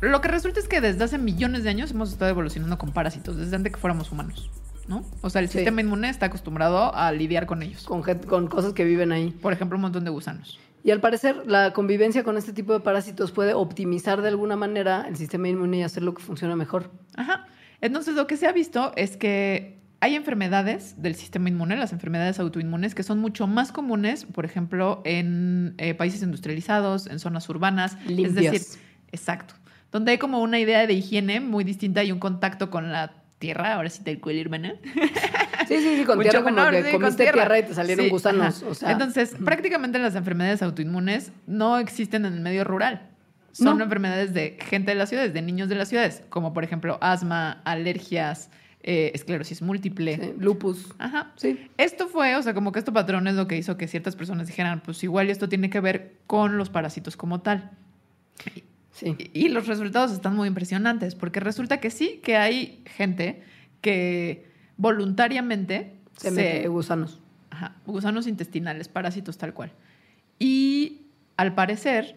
Lo 0.00 0.20
que 0.20 0.26
resulta 0.26 0.58
es 0.58 0.66
que 0.66 0.80
desde 0.80 1.04
hace 1.04 1.18
millones 1.18 1.62
de 1.62 1.70
años 1.70 1.92
hemos 1.92 2.10
estado 2.10 2.28
evolucionando 2.30 2.76
con 2.76 2.90
parásitos, 2.92 3.36
desde 3.36 3.54
antes 3.54 3.72
que 3.72 3.78
fuéramos 3.78 4.10
humanos, 4.10 4.50
¿no? 4.88 5.04
O 5.20 5.30
sea, 5.30 5.40
el 5.42 5.48
Sí. 5.48 5.58
sistema 5.58 5.80
inmune 5.80 6.08
está 6.08 6.26
acostumbrado 6.26 6.92
a 6.92 7.12
lidiar 7.12 7.46
con 7.46 7.62
ellos. 7.62 7.84
Con, 7.84 8.02
con 8.02 8.48
cosas 8.48 8.72
que 8.72 8.82
viven 8.84 9.12
ahí. 9.12 9.30
Por 9.30 9.52
ejemplo, 9.52 9.76
un 9.76 9.82
montón 9.82 10.02
de 10.04 10.10
gusanos. 10.10 10.58
Y 10.82 10.90
al 10.90 11.00
parecer, 11.00 11.44
la 11.46 11.72
convivencia 11.72 12.24
con 12.24 12.36
este 12.36 12.52
tipo 12.52 12.72
de 12.72 12.80
parásitos 12.80 13.30
puede 13.30 13.54
optimizar 13.54 14.22
de 14.22 14.28
alguna 14.28 14.56
manera 14.56 15.04
el 15.06 15.16
sistema 15.16 15.46
inmune 15.48 15.76
y 15.78 15.82
hacer 15.84 16.02
lo 16.02 16.14
que 16.14 16.22
funcione 16.22 16.56
mejor. 16.56 16.90
Ajá. 17.16 17.46
Entonces, 17.80 18.16
lo 18.16 18.26
que 18.26 18.36
se 18.36 18.48
ha 18.48 18.52
visto 18.52 18.90
es 18.96 19.16
que 19.16 19.81
hay 20.02 20.16
enfermedades 20.16 21.00
del 21.00 21.14
sistema 21.14 21.48
inmune, 21.48 21.76
las 21.76 21.92
enfermedades 21.92 22.40
autoinmunes, 22.40 22.92
que 22.96 23.04
son 23.04 23.20
mucho 23.20 23.46
más 23.46 23.70
comunes, 23.70 24.24
por 24.24 24.44
ejemplo, 24.44 25.00
en 25.04 25.74
eh, 25.78 25.94
países 25.94 26.22
industrializados, 26.22 27.06
en 27.06 27.20
zonas 27.20 27.48
urbanas. 27.48 27.96
Limpias. 28.06 28.30
Es 28.52 28.62
decir, 28.64 28.82
exacto. 29.12 29.54
Donde 29.92 30.10
hay 30.10 30.18
como 30.18 30.40
una 30.40 30.58
idea 30.58 30.86
de 30.88 30.92
higiene 30.94 31.38
muy 31.38 31.62
distinta 31.62 32.02
y 32.02 32.10
un 32.10 32.18
contacto 32.18 32.68
con 32.68 32.90
la 32.90 33.12
tierra, 33.38 33.74
ahora 33.74 33.90
sí 33.90 34.02
te 34.02 34.18
cuelo, 34.20 34.40
hermana. 34.40 34.74
Sí, 35.68 35.76
sí, 35.78 35.96
sí, 35.96 36.04
con 36.04 36.16
Mucho 36.18 36.28
tierra 36.30 36.44
como 36.44 36.56
menor, 36.56 36.72
que 36.72 36.82
sí, 36.82 36.92
comiste 36.92 37.22
tierra. 37.22 37.58
y 37.58 37.62
te 37.62 37.72
salieron 37.74 38.04
Sí, 38.04 38.10
gusanos. 38.10 38.62
O 38.64 38.74
sea, 38.74 38.90
Entonces, 38.90 39.36
prácticamente 39.42 39.98
las 40.00 40.16
enfermedades 40.16 40.60
autoinmunes 40.60 41.30
no 41.46 41.78
existen 41.78 42.26
en 42.26 42.34
el 42.34 42.40
medio 42.40 42.64
rural. 42.64 43.08
Son 43.52 43.78
No. 43.78 43.84
enfermedades 43.84 44.34
de 44.34 44.58
gente 44.60 44.90
de 44.90 44.96
las 44.96 45.08
ciudades, 45.08 45.32
de 45.32 45.40
niños 45.40 45.68
de 45.68 45.76
las 45.76 45.88
ciudades, 45.88 46.24
como 46.30 46.52
por 46.52 46.64
ejemplo 46.64 46.98
asma, 47.00 47.62
alergias, 47.64 48.50
eh, 48.82 49.12
esclerosis 49.14 49.62
múltiple. 49.62 50.16
sí, 50.16 50.34
lupus. 50.38 50.92
Ajá. 50.98 51.32
Sí. 51.36 51.68
Esto 51.76 52.08
fue, 52.08 52.36
o 52.36 52.42
sea, 52.42 52.54
como 52.54 52.72
que 52.72 52.78
este 52.78 52.92
patrón 52.92 53.26
es 53.28 53.34
lo 53.34 53.46
que 53.46 53.56
hizo 53.56 53.76
que 53.76 53.86
ciertas 53.88 54.16
personas 54.16 54.46
dijeran, 54.46 54.80
pues 54.80 55.02
igual 55.04 55.30
esto 55.30 55.48
tiene 55.48 55.70
que 55.70 55.80
ver 55.80 56.16
con 56.26 56.58
los 56.58 56.70
parásitos 56.70 57.16
como 57.16 57.40
tal. 57.40 57.70
Sí. 58.92 59.16
Y, 59.32 59.46
y 59.46 59.48
los 59.48 59.66
resultados 59.66 60.12
están 60.12 60.34
muy 60.36 60.48
impresionantes, 60.48 61.14
porque 61.14 61.40
resulta 61.40 61.78
que 61.78 61.90
sí, 61.90 62.20
que 62.22 62.36
hay 62.36 62.82
gente 62.86 63.42
que 63.80 64.46
voluntariamente 64.76 65.94
Se 66.16 66.30
mete 66.30 66.68
gusanos. 66.68 67.20
Ajá, 67.50 67.76
gusanos 67.86 68.26
intestinales, 68.26 68.88
parásitos 68.88 69.38
tal 69.38 69.54
cual. 69.54 69.72
Y 70.38 71.02
al 71.36 71.54
parecer 71.54 72.16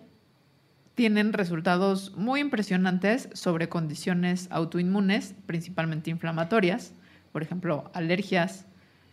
tienen 0.96 1.34
resultados 1.34 2.14
muy 2.16 2.40
impresionantes 2.40 3.30
sobre 3.34 3.70
condiciones 3.70 4.48
autoinmunes, 4.50 5.36
principalmente 5.46 6.10
inflamatorias, 6.10 6.94
por 7.32 7.44
ejemplo, 7.44 7.92
alergias, 7.94 8.66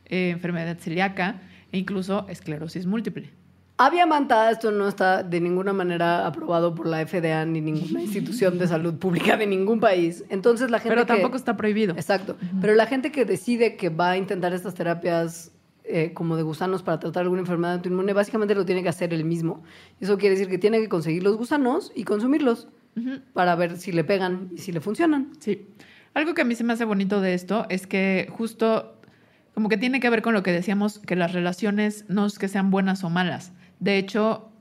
eh, 0.06 0.30
enfermedad 0.30 0.78
celíaca 0.78 1.40
e 1.72 1.78
incluso 1.78 2.26
esclerosis 2.28 2.86
múltiple. 2.86 3.30
Avia 3.78 4.06
manta, 4.06 4.48
esto 4.50 4.70
no 4.70 4.86
está 4.86 5.24
de 5.24 5.40
ninguna 5.40 5.72
manera 5.72 6.24
aprobado 6.26 6.72
por 6.72 6.86
la 6.86 7.04
FDA 7.04 7.44
ni 7.46 7.60
ninguna 7.60 8.00
institución 8.02 8.58
de 8.58 8.68
salud 8.68 8.94
pública 8.94 9.36
de 9.36 9.46
ningún 9.48 9.80
país. 9.80 10.22
Entonces 10.28 10.70
la 10.70 10.78
gente 10.78 10.90
Pero 10.94 11.02
que- 11.06 11.14
tampoco 11.14 11.36
está 11.36 11.56
prohibido. 11.56 11.94
Exacto. 11.94 12.36
Pero 12.60 12.74
la 12.76 12.86
gente 12.86 13.10
que 13.10 13.24
decide 13.24 13.76
que 13.76 13.88
va 13.88 14.10
a 14.10 14.16
intentar 14.18 14.52
estas 14.52 14.74
terapias 14.74 15.50
eh, 15.84 16.12
como 16.14 16.36
de 16.36 16.42
gusanos 16.42 16.82
para 16.82 17.00
tratar 17.00 17.22
alguna 17.22 17.40
enfermedad 17.40 17.74
autoinmune, 17.74 18.12
básicamente 18.12 18.54
lo 18.54 18.64
tiene 18.64 18.82
que 18.82 18.88
hacer 18.88 19.12
él 19.12 19.24
mismo. 19.24 19.62
Eso 20.00 20.16
quiere 20.18 20.36
decir 20.36 20.48
que 20.48 20.58
tiene 20.58 20.80
que 20.80 20.88
conseguir 20.88 21.22
los 21.22 21.36
gusanos 21.36 21.92
y 21.94 22.04
consumirlos 22.04 22.68
para 23.32 23.54
ver 23.56 23.78
si 23.78 23.90
le 23.90 24.04
pegan 24.04 24.50
y 24.54 24.58
si 24.58 24.70
le 24.70 24.80
funcionan. 24.80 25.32
Sí. 25.40 25.66
Algo 26.14 26.34
que 26.34 26.42
a 26.42 26.44
mí 26.44 26.54
se 26.54 26.62
me 26.62 26.74
hace 26.74 26.84
bonito 26.84 27.20
de 27.20 27.34
esto 27.34 27.66
es 27.70 27.86
que 27.86 28.28
justo 28.30 28.96
como 29.54 29.68
que 29.68 29.76
tiene 29.76 30.00
que 30.00 30.10
ver 30.10 30.22
con 30.22 30.34
lo 30.34 30.42
que 30.42 30.52
decíamos, 30.52 30.98
que 30.98 31.16
las 31.16 31.32
relaciones 31.32 32.04
no 32.08 32.26
es 32.26 32.38
que 32.38 32.48
sean 32.48 32.70
buenas 32.70 33.02
o 33.04 33.10
malas. 33.10 33.52
De 33.80 33.98
hecho, 33.98 34.51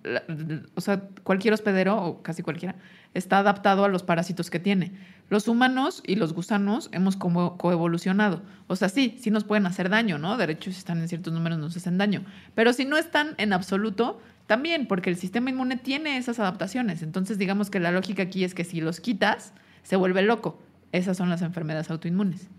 o 0.76 0.82
sea, 0.82 1.02
cualquier 1.24 1.54
hospedero, 1.54 2.02
o 2.02 2.24
casi 2.24 2.44
cualquiera, 2.44 2.76
está 3.14 3.40
adaptado 3.40 3.86
a 3.86 3.90
los 3.90 4.04
parásitos 4.04 4.50
que 4.50 4.60
tiene. 4.60 4.94
Los 5.30 5.48
humanos 5.48 6.02
y 6.06 6.16
los 6.16 6.34
gusanos 6.34 6.90
hemos 6.92 7.16
coevolucionado. 7.16 8.42
O 8.68 8.76
sea, 8.76 8.90
sí, 8.90 9.18
sí 9.22 9.32
nos 9.32 9.44
pueden 9.44 9.66
hacer 9.66 9.90
daño, 9.90 10.18
¿no? 10.18 10.38
De 10.38 10.52
hecho, 10.52 10.72
si 10.72 10.78
están 10.78 11.00
en 11.00 11.08
ciertos 11.08 11.34
números 11.34 11.60
nos 11.60 11.76
hacen 11.78 11.98
daño. 11.98 12.24
Pero 12.56 12.74
si 12.74 12.86
no 12.86 12.98
están 12.98 13.36
en 13.38 13.54
absoluto, 13.54 14.20
también, 14.48 14.88
porque 14.88 15.10
el 15.10 15.16
sistema 15.16 15.50
inmune 15.50 15.78
tiene 15.78 16.18
esas 16.18 16.40
adaptaciones. 16.40 17.04
Entonces, 17.04 17.38
digamos 17.38 17.70
que 17.70 17.80
la 17.80 17.92
lógica 17.92 18.24
aquí 18.24 18.44
es 18.44 18.54
que 18.54 18.64
si 18.64 18.82
los 18.82 19.00
quitas, 19.00 19.54
se 19.84 19.96
vuelve 19.96 20.22
loco. 20.22 20.62
Esas 20.92 21.16
son 21.16 21.30
las 21.30 21.42
enfermedades 21.42 21.90
autoinmunes. 21.90 22.50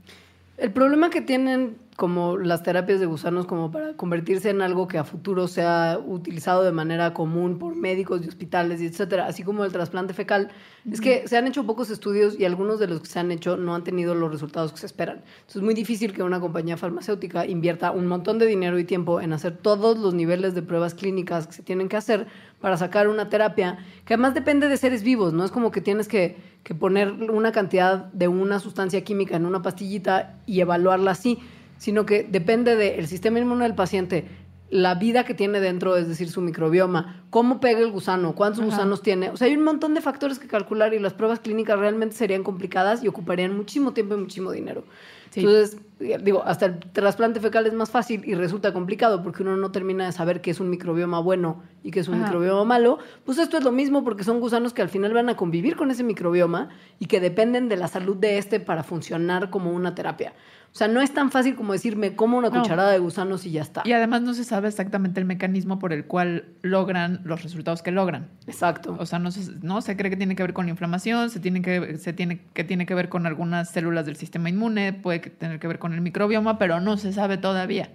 El 0.58 0.72
problema 0.72 1.10
que 1.10 1.22
tienen 1.22 1.76
como 1.96 2.38
las 2.38 2.62
terapias 2.62 3.00
de 3.00 3.06
gusanos 3.06 3.46
como 3.46 3.70
para 3.70 3.94
convertirse 3.94 4.50
en 4.50 4.62
algo 4.62 4.88
que 4.88 4.98
a 4.98 5.04
futuro 5.04 5.46
sea 5.46 6.00
utilizado 6.04 6.62
de 6.62 6.72
manera 6.72 7.12
común 7.12 7.58
por 7.58 7.76
médicos 7.76 8.22
y 8.24 8.28
hospitales 8.28 8.80
y 8.80 8.86
etcétera, 8.86 9.26
así 9.26 9.42
como 9.42 9.64
el 9.64 9.72
trasplante 9.72 10.14
fecal, 10.14 10.48
es 10.90 11.00
que 11.00 11.28
se 11.28 11.36
han 11.36 11.46
hecho 11.46 11.64
pocos 11.64 11.90
estudios 11.90 12.38
y 12.38 12.44
algunos 12.44 12.80
de 12.80 12.88
los 12.88 13.00
que 13.00 13.06
se 13.06 13.18
han 13.18 13.30
hecho 13.30 13.56
no 13.56 13.74
han 13.74 13.84
tenido 13.84 14.14
los 14.14 14.32
resultados 14.32 14.72
que 14.72 14.78
se 14.78 14.86
esperan. 14.86 15.18
Entonces 15.18 15.56
es 15.56 15.62
muy 15.62 15.74
difícil 15.74 16.12
que 16.12 16.22
una 16.22 16.40
compañía 16.40 16.76
farmacéutica 16.76 17.46
invierta 17.46 17.90
un 17.90 18.06
montón 18.06 18.38
de 18.38 18.46
dinero 18.46 18.78
y 18.78 18.84
tiempo 18.84 19.20
en 19.20 19.32
hacer 19.32 19.56
todos 19.56 19.98
los 19.98 20.14
niveles 20.14 20.54
de 20.54 20.62
pruebas 20.62 20.94
clínicas 20.94 21.46
que 21.46 21.52
se 21.52 21.62
tienen 21.62 21.88
que 21.88 21.96
hacer 21.96 22.26
para 22.62 22.78
sacar 22.78 23.08
una 23.08 23.28
terapia 23.28 23.76
que 24.06 24.14
además 24.14 24.32
depende 24.32 24.68
de 24.68 24.76
seres 24.78 25.02
vivos, 25.02 25.34
no 25.34 25.44
es 25.44 25.50
como 25.50 25.70
que 25.70 25.82
tienes 25.82 26.08
que, 26.08 26.36
que 26.62 26.74
poner 26.74 27.12
una 27.12 27.52
cantidad 27.52 28.06
de 28.12 28.28
una 28.28 28.58
sustancia 28.60 29.04
química 29.04 29.36
en 29.36 29.44
una 29.44 29.60
pastillita 29.60 30.38
y 30.46 30.60
evaluarla 30.60 31.10
así, 31.10 31.38
sino 31.76 32.06
que 32.06 32.22
depende 32.22 32.76
del 32.76 33.06
sistema 33.08 33.38
inmune 33.40 33.64
del 33.64 33.74
paciente, 33.74 34.26
la 34.72 34.94
vida 34.94 35.24
que 35.24 35.34
tiene 35.34 35.60
dentro, 35.60 35.98
es 35.98 36.08
decir, 36.08 36.30
su 36.30 36.40
microbioma, 36.40 37.24
cómo 37.28 37.60
pega 37.60 37.80
el 37.80 37.90
gusano, 37.90 38.34
cuántos 38.34 38.60
Ajá. 38.60 38.70
gusanos 38.70 39.02
tiene. 39.02 39.28
O 39.28 39.36
sea, 39.36 39.48
hay 39.48 39.54
un 39.54 39.64
montón 39.64 39.92
de 39.92 40.00
factores 40.00 40.38
que 40.38 40.48
calcular 40.48 40.94
y 40.94 40.98
las 40.98 41.12
pruebas 41.12 41.40
clínicas 41.40 41.78
realmente 41.78 42.16
serían 42.16 42.42
complicadas 42.42 43.04
y 43.04 43.08
ocuparían 43.08 43.54
muchísimo 43.54 43.92
tiempo 43.92 44.14
y 44.14 44.18
muchísimo 44.18 44.50
dinero. 44.50 44.84
Sí. 45.28 45.40
Entonces, 45.40 45.78
digo, 46.22 46.42
hasta 46.44 46.66
el 46.66 46.78
trasplante 46.78 47.40
fecal 47.40 47.66
es 47.66 47.72
más 47.72 47.90
fácil 47.90 48.22
y 48.24 48.34
resulta 48.34 48.72
complicado 48.72 49.22
porque 49.22 49.42
uno 49.42 49.56
no 49.56 49.70
termina 49.72 50.06
de 50.06 50.12
saber 50.12 50.40
qué 50.40 50.50
es 50.50 50.60
un 50.60 50.68
microbioma 50.70 51.20
bueno 51.20 51.62
y 51.82 51.90
qué 51.90 52.00
es 52.00 52.08
un 52.08 52.14
Ajá. 52.14 52.24
microbioma 52.24 52.64
malo. 52.64 52.98
Pues 53.24 53.38
esto 53.38 53.56
es 53.58 53.64
lo 53.64 53.72
mismo 53.72 54.04
porque 54.04 54.24
son 54.24 54.40
gusanos 54.40 54.72
que 54.74 54.82
al 54.82 54.88
final 54.88 55.12
van 55.14 55.28
a 55.28 55.36
convivir 55.36 55.76
con 55.76 55.90
ese 55.90 56.04
microbioma 56.04 56.68
y 56.98 57.06
que 57.06 57.20
dependen 57.20 57.68
de 57.68 57.76
la 57.76 57.88
salud 57.88 58.16
de 58.16 58.38
este 58.38 58.60
para 58.60 58.82
funcionar 58.82 59.50
como 59.50 59.72
una 59.72 59.94
terapia. 59.94 60.32
O 60.64 60.74
sea, 60.74 60.88
no 60.88 61.02
es 61.02 61.12
tan 61.12 61.30
fácil 61.30 61.54
como 61.54 61.74
decirme 61.74 62.16
como 62.16 62.38
una 62.38 62.48
No. 62.48 62.62
cucharada 62.62 62.90
de 62.92 62.98
gusanos 62.98 63.44
y 63.44 63.50
ya 63.50 63.60
está. 63.60 63.82
Y 63.84 63.92
además 63.92 64.22
no 64.22 64.32
se 64.32 64.42
sabe 64.42 64.68
exactamente 64.68 65.20
el 65.20 65.26
mecanismo 65.26 65.78
por 65.78 65.92
el 65.92 66.06
cual 66.06 66.46
logran 66.62 67.20
los 67.24 67.42
resultados 67.42 67.82
que 67.82 67.90
logran. 67.90 68.30
Exacto. 68.46 68.96
O 68.98 69.04
sea, 69.04 69.18
no 69.18 69.30
se, 69.32 69.52
no 69.60 69.82
se 69.82 69.98
cree 69.98 70.08
que 70.10 70.16
tiene 70.16 70.34
que 70.34 70.42
ver 70.42 70.54
con 70.54 70.64
la 70.64 70.70
inflamación, 70.70 71.28
se 71.28 71.40
tiene 71.40 71.60
que, 71.60 71.98
se 71.98 72.14
tiene, 72.14 72.40
que 72.54 72.64
tiene 72.64 72.86
que 72.86 72.94
ver 72.94 73.10
con 73.10 73.26
algunas 73.26 73.70
células 73.70 74.06
del 74.06 74.16
sistema 74.16 74.48
inmune, 74.48 74.94
puede 74.94 75.18
tener 75.18 75.60
que 75.60 75.68
ver 75.68 75.78
con 75.78 75.91
el 75.94 76.00
microbioma, 76.00 76.58
pero 76.58 76.80
no 76.80 76.96
se 76.96 77.12
sabe 77.12 77.36
todavía. 77.38 77.90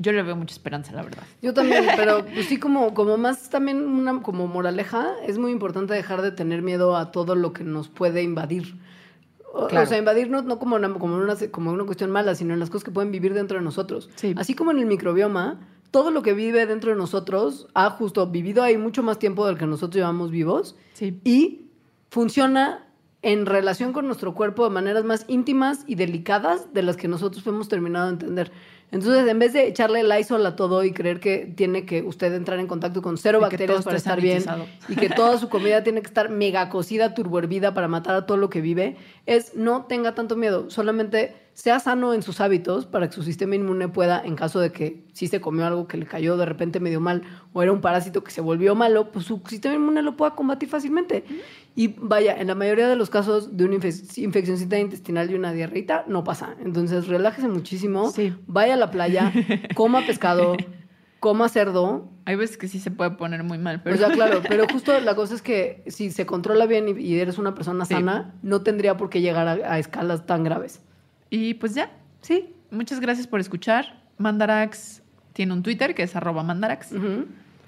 Yo 0.00 0.12
le 0.12 0.22
veo 0.22 0.36
mucha 0.36 0.52
esperanza, 0.54 0.92
la 0.92 1.02
verdad. 1.02 1.24
Yo 1.42 1.52
también, 1.54 1.84
pero 1.96 2.24
pues 2.24 2.46
sí 2.46 2.58
como, 2.58 2.94
como 2.94 3.16
más 3.16 3.50
también 3.50 3.84
una 3.84 4.22
como 4.22 4.46
moraleja, 4.46 5.08
es 5.26 5.38
muy 5.38 5.50
importante 5.50 5.92
dejar 5.94 6.22
de 6.22 6.30
tener 6.30 6.62
miedo 6.62 6.96
a 6.96 7.10
todo 7.10 7.34
lo 7.34 7.52
que 7.52 7.64
nos 7.64 7.88
puede 7.88 8.22
invadir. 8.22 8.76
O, 9.52 9.66
Claro. 9.66 9.84
o 9.84 9.88
sea, 9.88 9.98
invadir 9.98 10.30
no, 10.30 10.42
no 10.42 10.58
como, 10.60 10.76
una, 10.76 10.92
como, 10.94 11.16
una, 11.16 11.34
como 11.50 11.72
una 11.72 11.84
cuestión 11.84 12.10
mala, 12.12 12.34
sino 12.36 12.54
en 12.54 12.60
las 12.60 12.70
cosas 12.70 12.84
que 12.84 12.90
pueden 12.92 13.10
vivir 13.10 13.34
dentro 13.34 13.58
de 13.58 13.64
nosotros. 13.64 14.08
Sí. 14.14 14.34
Así 14.36 14.54
como 14.54 14.70
en 14.70 14.78
el 14.78 14.86
microbioma, 14.86 15.58
todo 15.90 16.10
lo 16.12 16.22
que 16.22 16.32
vive 16.34 16.66
dentro 16.66 16.90
de 16.92 16.96
nosotros 16.96 17.66
ha 17.74 17.90
justo 17.90 18.26
vivido 18.28 18.62
ahí 18.62 18.76
mucho 18.78 19.02
más 19.02 19.18
tiempo 19.18 19.46
del 19.46 19.58
que 19.58 19.66
nosotros 19.66 19.96
llevamos 19.96 20.30
vivos 20.30 20.76
Sí. 20.92 21.18
y 21.24 21.70
funciona 22.10 22.84
en 23.22 23.46
relación 23.46 23.92
con 23.92 24.06
nuestro 24.06 24.34
cuerpo 24.34 24.64
de 24.64 24.70
maneras 24.70 25.04
más 25.04 25.24
íntimas 25.28 25.84
y 25.86 25.96
delicadas 25.96 26.72
de 26.72 26.82
las 26.82 26.96
que 26.96 27.08
nosotros 27.08 27.46
hemos 27.46 27.68
terminado 27.68 28.06
de 28.06 28.12
entender. 28.12 28.52
Entonces, 28.90 29.28
en 29.28 29.38
vez 29.38 29.52
de 29.52 29.66
echarle 29.66 30.00
el 30.00 30.08
Lysol 30.08 30.46
a 30.46 30.56
todo 30.56 30.82
y 30.82 30.92
creer 30.92 31.20
que 31.20 31.52
tiene 31.54 31.84
que 31.84 32.02
usted 32.02 32.32
entrar 32.32 32.58
en 32.58 32.66
contacto 32.66 33.02
con 33.02 33.18
cero 33.18 33.38
Y 33.38 33.42
bacterias 33.42 33.84
para 33.84 33.98
estar 33.98 34.18
bien 34.20 34.42
y 34.88 34.96
que 34.96 35.10
toda 35.10 35.36
su 35.38 35.50
comida 35.50 35.82
tiene 35.84 36.00
que 36.00 36.06
estar 36.06 36.30
mega 36.30 36.70
cocida, 36.70 37.12
turbohervida 37.12 37.74
para 37.74 37.86
matar 37.86 38.14
a 38.14 38.24
todo 38.24 38.38
lo 38.38 38.48
que 38.48 38.62
vive, 38.62 38.96
es 39.26 39.54
no 39.54 39.84
tenga 39.84 40.14
tanto 40.14 40.36
miedo, 40.36 40.70
solamente 40.70 41.34
sea 41.52 41.80
sano 41.80 42.14
en 42.14 42.22
sus 42.22 42.40
hábitos 42.40 42.86
para 42.86 43.08
que 43.08 43.14
su 43.14 43.24
sistema 43.24 43.56
inmune 43.56 43.88
pueda, 43.88 44.22
en 44.24 44.36
caso 44.36 44.60
de 44.60 44.70
que 44.70 45.02
si 45.12 45.26
se 45.26 45.40
comió 45.40 45.66
algo 45.66 45.88
que 45.88 45.98
le 45.98 46.06
cayó 46.06 46.36
de 46.36 46.46
repente 46.46 46.78
medio 46.78 47.00
mal 47.00 47.22
o 47.52 47.62
era 47.62 47.72
un 47.72 47.80
parásito 47.80 48.22
que 48.22 48.30
se 48.30 48.40
volvió 48.40 48.74
malo, 48.76 49.10
pues 49.10 49.26
su 49.26 49.42
sistema 49.46 49.74
inmune 49.74 50.02
lo 50.02 50.16
pueda 50.16 50.36
combatir 50.36 50.68
fácilmente. 50.68 51.24
Y 51.78 51.94
vaya, 51.96 52.34
en 52.36 52.48
la 52.48 52.56
mayoría 52.56 52.88
de 52.88 52.96
los 52.96 53.08
casos 53.08 53.56
de 53.56 53.64
una 53.64 53.76
infe- 53.76 54.18
infeccióncita 54.20 54.80
intestinal 54.80 55.30
y 55.30 55.34
una 55.34 55.52
diarreita, 55.52 56.04
no 56.08 56.24
pasa. 56.24 56.56
Entonces, 56.64 57.06
relájese 57.06 57.46
muchísimo, 57.46 58.10
Sí. 58.10 58.34
vaya 58.48 58.74
a 58.74 58.76
la 58.76 58.90
playa, 58.90 59.32
coma 59.76 60.04
pescado, 60.04 60.56
coma 61.20 61.48
cerdo, 61.48 62.10
Hay 62.24 62.34
veces 62.34 62.56
que 62.56 62.66
sí 62.66 62.80
se 62.80 62.90
puede 62.90 63.12
poner 63.12 63.44
muy 63.44 63.58
mal, 63.58 63.80
pero 63.84 63.94
o 63.94 63.98
sea, 63.98 64.10
claro, 64.10 64.42
pero 64.48 64.66
justo 64.72 64.98
la 65.00 65.14
cosa 65.14 65.36
es 65.36 65.40
que 65.42 65.84
si 65.86 66.10
se 66.10 66.26
controla 66.26 66.66
bien 66.66 66.88
y, 66.88 67.00
y 67.00 67.20
eres 67.20 67.38
una 67.38 67.54
persona 67.54 67.84
Sí. 67.84 67.94
sana, 67.94 68.34
no 68.42 68.62
tendría 68.62 68.96
por 68.96 69.08
qué 69.08 69.20
llegar 69.20 69.46
a, 69.46 69.52
a 69.72 69.78
escalas 69.78 70.26
tan 70.26 70.42
graves. 70.42 70.80
Y 71.30 71.54
pues 71.54 71.74
ya. 71.76 71.92
Sí. 72.22 72.54
Muchas 72.72 72.98
gracias 72.98 73.28
por 73.28 73.38
escuchar. 73.38 74.02
Mandarax 74.18 75.02
tiene 75.32 75.52
un 75.52 75.62
Twitter 75.62 75.94
que 75.94 76.02
es 76.02 76.16
arroba 76.16 76.42
Mandarax. 76.42 76.90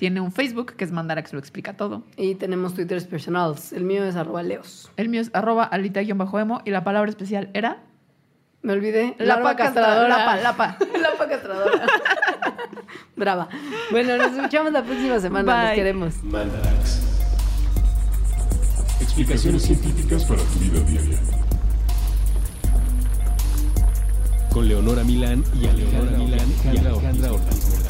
Tiene 0.00 0.22
un 0.22 0.32
Facebook 0.32 0.76
que 0.76 0.84
es 0.84 0.92
Mandarax 0.92 1.34
lo 1.34 1.38
explica 1.38 1.74
todo. 1.74 2.04
Y 2.16 2.34
tenemos 2.36 2.72
Twitters 2.72 3.04
personales. 3.04 3.70
El 3.74 3.84
mío 3.84 4.02
es 4.02 4.16
arroba 4.16 4.42
leos. 4.42 4.90
El 4.96 5.10
mío 5.10 5.20
es 5.20 5.30
arroba 5.34 5.64
alita-emo 5.64 6.62
y 6.64 6.70
la 6.70 6.82
palabra 6.82 7.10
especial 7.10 7.50
era 7.52 7.82
Me 8.62 8.72
olvidé. 8.72 9.14
Lapa 9.18 9.56
castradora. 9.56 10.08
Lapa, 10.08 10.36
lapa. 10.38 10.78
Lapa 10.98 11.28
castradora. 11.28 11.86
Brava. 13.16 13.50
Bueno, 13.90 14.16
nos 14.16 14.32
escuchamos 14.32 14.72
la 14.72 14.82
próxima 14.82 15.20
semana. 15.20 15.66
Bye. 15.66 15.74
queremos. 15.74 16.24
Mandarax. 16.24 17.02
Explicaciones 19.02 19.64
científicas 19.64 20.24
para 20.24 20.40
tu 20.40 20.58
vida 20.60 20.80
diaria. 20.80 21.18
Con 24.50 24.66
Leonora 24.66 25.04
Milán 25.04 25.44
y 25.60 25.66
Alejandra 25.66 26.16
Milán 26.16 26.48
y 26.72 26.78
Alejandra 26.78 27.32
Ortiz. 27.34 27.89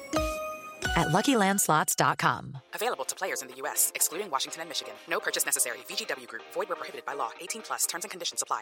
at 0.95 1.07
luckylandslots.com. 1.07 2.57
Available 2.73 3.05
to 3.05 3.15
players 3.15 3.41
in 3.41 3.47
the 3.47 3.55
U.S., 3.57 3.91
excluding 3.95 4.29
Washington 4.29 4.61
and 4.61 4.69
Michigan. 4.69 4.93
No 5.09 5.19
purchase 5.19 5.45
necessary. 5.45 5.79
VGW 5.89 6.27
Group, 6.27 6.43
void 6.53 6.69
where 6.69 6.75
prohibited 6.75 7.05
by 7.05 7.13
law. 7.13 7.31
18 7.41 7.61
plus 7.63 7.85
terms 7.85 8.05
and 8.05 8.11
conditions 8.11 8.41
apply. 8.41 8.61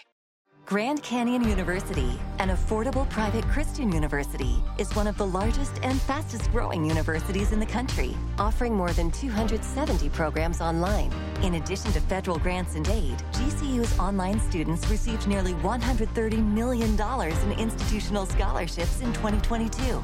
Grand 0.66 1.02
Canyon 1.02 1.44
University, 1.50 2.20
an 2.38 2.50
affordable 2.50 3.10
private 3.10 3.44
Christian 3.46 3.92
university, 3.92 4.64
is 4.78 4.96
one 4.96 5.08
of 5.08 5.18
the 5.18 5.26
largest 5.26 5.80
and 5.82 6.00
fastest 6.02 6.52
growing 6.52 6.86
universities 6.86 7.52
in 7.52 7.60
the 7.60 7.66
country, 7.66 8.16
offering 8.38 8.76
more 8.76 8.92
than 8.92 9.10
270 9.10 10.10
programs 10.10 10.62
online. 10.62 11.12
In 11.42 11.56
addition 11.56 11.92
to 11.94 12.00
federal 12.02 12.38
grants 12.38 12.76
and 12.76 12.88
aid, 12.90 13.18
GCU's 13.32 13.98
online 13.98 14.40
students 14.40 14.88
received 14.92 15.28
nearly 15.28 15.54
$130 15.54 16.46
million 16.46 16.92
in 16.92 17.60
institutional 17.60 18.28
scholarships 18.28 19.02
in 19.02 19.12
2022. 19.14 20.04